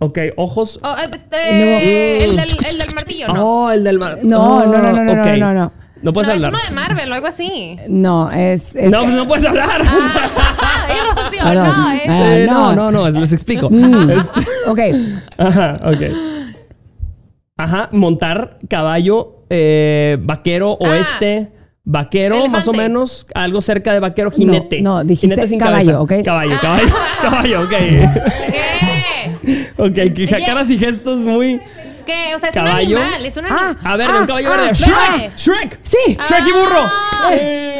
Ok, 0.00 0.18
ojos. 0.36 0.78
Oh, 0.82 0.94
eh, 0.96 1.08
eh, 1.32 2.18
No. 2.20 2.24
el, 2.30 2.36
del, 2.36 2.56
el 2.70 2.78
del 2.78 2.94
martillo, 2.94 3.28
¿no? 3.28 3.64
Oh, 3.64 3.70
el 3.70 3.82
del 3.82 3.98
mar. 3.98 4.18
No, 4.22 4.58
Oh, 4.58 4.66
no, 4.66 4.78
no, 4.80 4.92
no, 4.92 5.02
no, 5.04 5.12
ok. 5.12 5.26
no, 5.26 5.36
no, 5.38 5.54
no. 5.54 5.72
No 6.02 6.12
puedes 6.12 6.28
no, 6.28 6.34
es 6.34 6.44
hablar. 6.44 6.60
uno 6.60 6.68
de 6.68 6.74
Marvel 6.74 7.10
o 7.10 7.14
algo 7.14 7.26
así. 7.26 7.76
No, 7.88 8.30
es. 8.30 8.76
es 8.76 8.90
no, 8.90 9.00
que- 9.00 9.04
pues 9.06 9.16
no 9.16 9.26
puedes 9.26 9.46
hablar. 9.46 9.80
No, 11.38 11.92
es... 11.92 12.02
Ah, 12.08 12.34
Sí, 12.36 12.46
no, 12.48 12.72
no. 12.74 12.90
no, 12.90 13.10
no, 13.10 13.20
les 13.20 13.32
explico. 13.32 13.68
Mm. 13.70 14.10
Este- 14.10 14.40
Ok. 14.66 14.78
Ajá, 15.38 15.80
ok. 15.84 16.02
Ajá, 17.56 17.88
montar 17.92 18.58
caballo, 18.68 19.44
eh, 19.50 20.16
vaquero, 20.20 20.78
Ah. 20.80 20.88
oeste, 20.90 21.50
vaquero, 21.84 22.46
más 22.48 22.66
o 22.68 22.72
menos, 22.72 23.26
algo 23.34 23.60
cerca 23.60 23.92
de 23.92 24.00
vaquero, 24.00 24.30
jinete. 24.30 24.80
no, 24.82 25.02
dijiste 25.04 25.28
jinete 25.34 25.48
sin 25.48 25.58
caballo, 25.58 26.06
cabeza. 26.06 26.20
¿ok? 26.20 26.24
Caballo, 26.24 26.56
caballo, 26.60 26.88
caballo, 27.20 27.62
ok. 27.62 27.70
¿Qué? 27.70 28.08
ok, 29.76 29.94
que 30.14 30.26
caras 30.46 30.70
y 30.70 30.78
gestos 30.78 31.18
muy... 31.20 31.60
¿Qué? 32.08 32.34
O 32.34 32.38
sea, 32.38 32.48
es 32.48 32.54
Caballo. 32.54 32.96
un 32.96 33.02
animal, 33.02 33.26
es 33.26 33.36
un 33.36 33.44
Ah, 33.44 33.48
animal. 33.48 33.76
A 33.84 33.96
ver, 33.98 34.08
Ah, 34.10 34.16
un 34.20 34.26
caballo 34.26 34.48
ah, 34.50 34.56
verde. 34.56 34.72
¡Shrek! 34.72 35.36
¡Shrek! 35.36 35.80
Sí. 35.82 36.16
¡Shrek 36.26 36.46
y 36.48 36.52
burro! 36.52 36.80
Ah, 36.82 37.30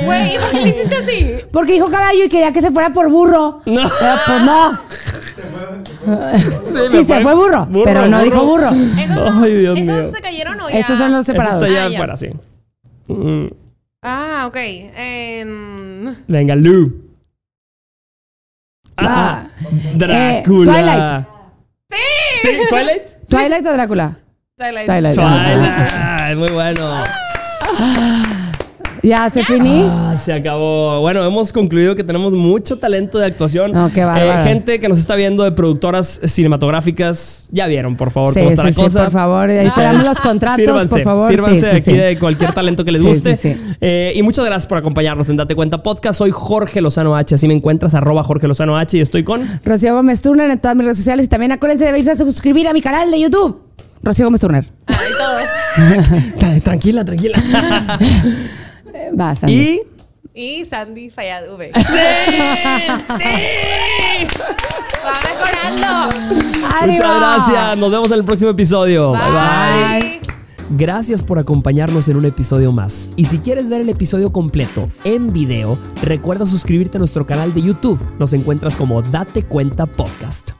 Güey, 0.02 0.34
¿y 0.34 0.38
por 0.38 0.50
qué 0.50 0.60
le 0.60 0.68
hiciste 0.68 0.96
así? 0.96 1.30
Porque 1.50 1.72
dijo 1.72 1.86
caballo 1.90 2.24
y 2.24 2.28
quería 2.28 2.52
que 2.52 2.60
se 2.60 2.70
fuera 2.70 2.90
por 2.92 3.08
burro. 3.08 3.62
No. 3.64 3.82
Pero 3.98 4.14
pues 4.26 4.42
no. 4.42 4.80
Sí, 6.90 7.04
se 7.04 7.20
fue 7.20 7.34
burro, 7.34 7.68
pero 7.84 8.06
no 8.06 8.22
dijo 8.22 8.44
burro. 8.44 8.68
¿Esos, 8.68 9.30
Ay, 9.42 9.54
Dios 9.54 9.78
¿esos 9.78 9.94
mío. 10.04 10.10
se 10.12 10.20
cayeron 10.20 10.60
o 10.60 10.68
ya? 10.68 10.78
Esos 10.78 10.98
son 10.98 11.10
los 11.12 11.20
Eso 11.22 11.32
separados. 11.32 11.62
está 11.62 11.80
allá 11.80 11.84
Ah, 11.90 11.94
afuera, 11.94 12.16
sí. 12.16 12.28
Mm, 13.08 13.46
Ah, 14.02 14.44
ok. 14.46 14.56
Em, 14.58 16.16
Venga, 16.28 16.54
Lu. 16.54 16.92
Ah, 18.96 19.44
Drácula. 19.94 20.38
Eh, 20.38 20.42
Twilight. 20.44 21.26
¿Sí? 22.42 22.48
¿Twilight? 22.68 23.08
¿Twilight 23.28 23.66
o 23.66 23.72
Drácula? 23.72 24.18
Twilight. 24.56 24.86
Twilight. 24.86 25.14
Twilight. 25.14 26.36
Muy 26.36 26.50
bueno. 26.50 27.04
Ya, 29.02 29.28
se 29.30 29.44
finí. 29.44 29.84
Ah, 29.88 30.14
se 30.16 30.32
acabó. 30.32 31.00
Bueno, 31.00 31.24
hemos 31.24 31.52
concluido 31.52 31.94
que 31.96 32.04
tenemos 32.04 32.32
mucho 32.32 32.78
talento 32.78 33.18
de 33.18 33.26
actuación. 33.26 33.72
No, 33.72 33.90
qué 33.92 34.04
bárbaro. 34.04 34.40
Eh, 34.40 34.44
gente 34.44 34.80
que 34.80 34.88
nos 34.88 34.98
está 34.98 35.14
viendo 35.14 35.44
de 35.44 35.52
productoras 35.52 36.20
cinematográficas, 36.24 37.48
ya 37.52 37.66
vieron, 37.66 37.96
por 37.96 38.10
favor, 38.10 38.32
Sí, 38.32 38.40
cómo 38.40 38.50
está 38.50 38.62
sí, 38.62 38.68
la 38.68 38.72
sí, 38.74 38.82
cosa. 38.82 39.02
por 39.04 39.10
favor. 39.12 39.50
Ahí 39.50 39.70
te 39.70 39.80
damos 39.82 40.04
los 40.04 40.20
contratos, 40.20 40.56
Sírvanse, 40.56 40.88
por 40.88 41.02
favor. 41.02 41.28
Sírvanse 41.30 41.54
Sí, 41.56 41.60
de 41.60 41.70
sí, 41.70 41.76
aquí 41.76 41.90
sí. 41.90 41.96
de 41.96 42.18
cualquier 42.18 42.52
talento 42.52 42.84
que 42.84 42.92
les 42.92 43.02
guste. 43.08 43.36
sí, 43.36 43.54
sí. 43.54 43.60
Eh, 43.80 44.12
y 44.14 44.22
muchas 44.22 44.44
gracias 44.44 44.66
por 44.66 44.78
acompañarnos 44.78 45.28
en 45.30 45.36
Date 45.36 45.54
Cuenta 45.54 45.82
Podcast. 45.82 46.18
Soy 46.18 46.30
Jorge 46.30 46.80
Lozano 46.80 47.16
H. 47.16 47.34
Así 47.34 47.46
me 47.48 47.54
encuentras, 47.54 47.94
arroba 47.94 48.22
Jorge 48.24 48.48
Lozano 48.48 48.76
H. 48.76 48.98
Y 48.98 49.00
estoy 49.00 49.24
con. 49.24 49.42
Rocío 49.64 49.94
Gómez 49.94 50.20
Turner 50.22 50.50
en 50.50 50.58
todas 50.58 50.76
mis 50.76 50.84
redes 50.84 50.96
sociales 50.98 51.26
y 51.26 51.28
también 51.28 51.52
acuérdense 51.52 51.90
de 51.90 51.98
irse 51.98 52.10
a 52.12 52.16
suscribir 52.16 52.66
a 52.68 52.72
mi 52.72 52.80
canal 52.82 53.10
de 53.10 53.20
YouTube. 53.20 53.62
Rocío 54.02 54.26
Gómez 54.26 54.40
Turner. 54.40 54.64
Ay, 54.86 54.96
todos. 55.18 56.08
Tra- 56.38 56.62
Tranquila, 56.62 57.04
tranquila. 57.04 57.38
Va, 59.18 59.34
Sandy. 59.34 59.54
y. 59.54 59.80
Y 60.34 60.64
Sandy 60.64 61.10
Fayad 61.10 61.50
V. 61.52 61.72
Va 65.04 65.20
mejorando. 65.24 65.88
¡Ánimo! 66.80 66.92
Muchas 66.92 67.16
gracias. 67.18 67.76
Nos 67.78 67.90
vemos 67.90 68.10
en 68.10 68.18
el 68.18 68.24
próximo 68.24 68.50
episodio. 68.50 69.12
bye. 69.12 69.20
bye. 69.20 70.00
Bye. 70.00 70.20
Gracias 70.70 71.24
por 71.24 71.38
acompañarnos 71.38 72.08
en 72.08 72.18
un 72.18 72.26
episodio 72.26 72.72
más. 72.72 73.10
Y 73.16 73.24
si 73.24 73.38
quieres 73.38 73.70
ver 73.70 73.80
el 73.80 73.88
episodio 73.88 74.30
completo 74.32 74.90
en 75.04 75.32
video, 75.32 75.78
recuerda 76.02 76.44
suscribirte 76.46 76.98
a 76.98 77.00
nuestro 77.00 77.26
canal 77.26 77.54
de 77.54 77.62
YouTube. 77.62 77.98
Nos 78.18 78.34
encuentras 78.34 78.76
como 78.76 79.00
Date 79.02 79.44
Cuenta 79.44 79.86
Podcast. 79.86 80.57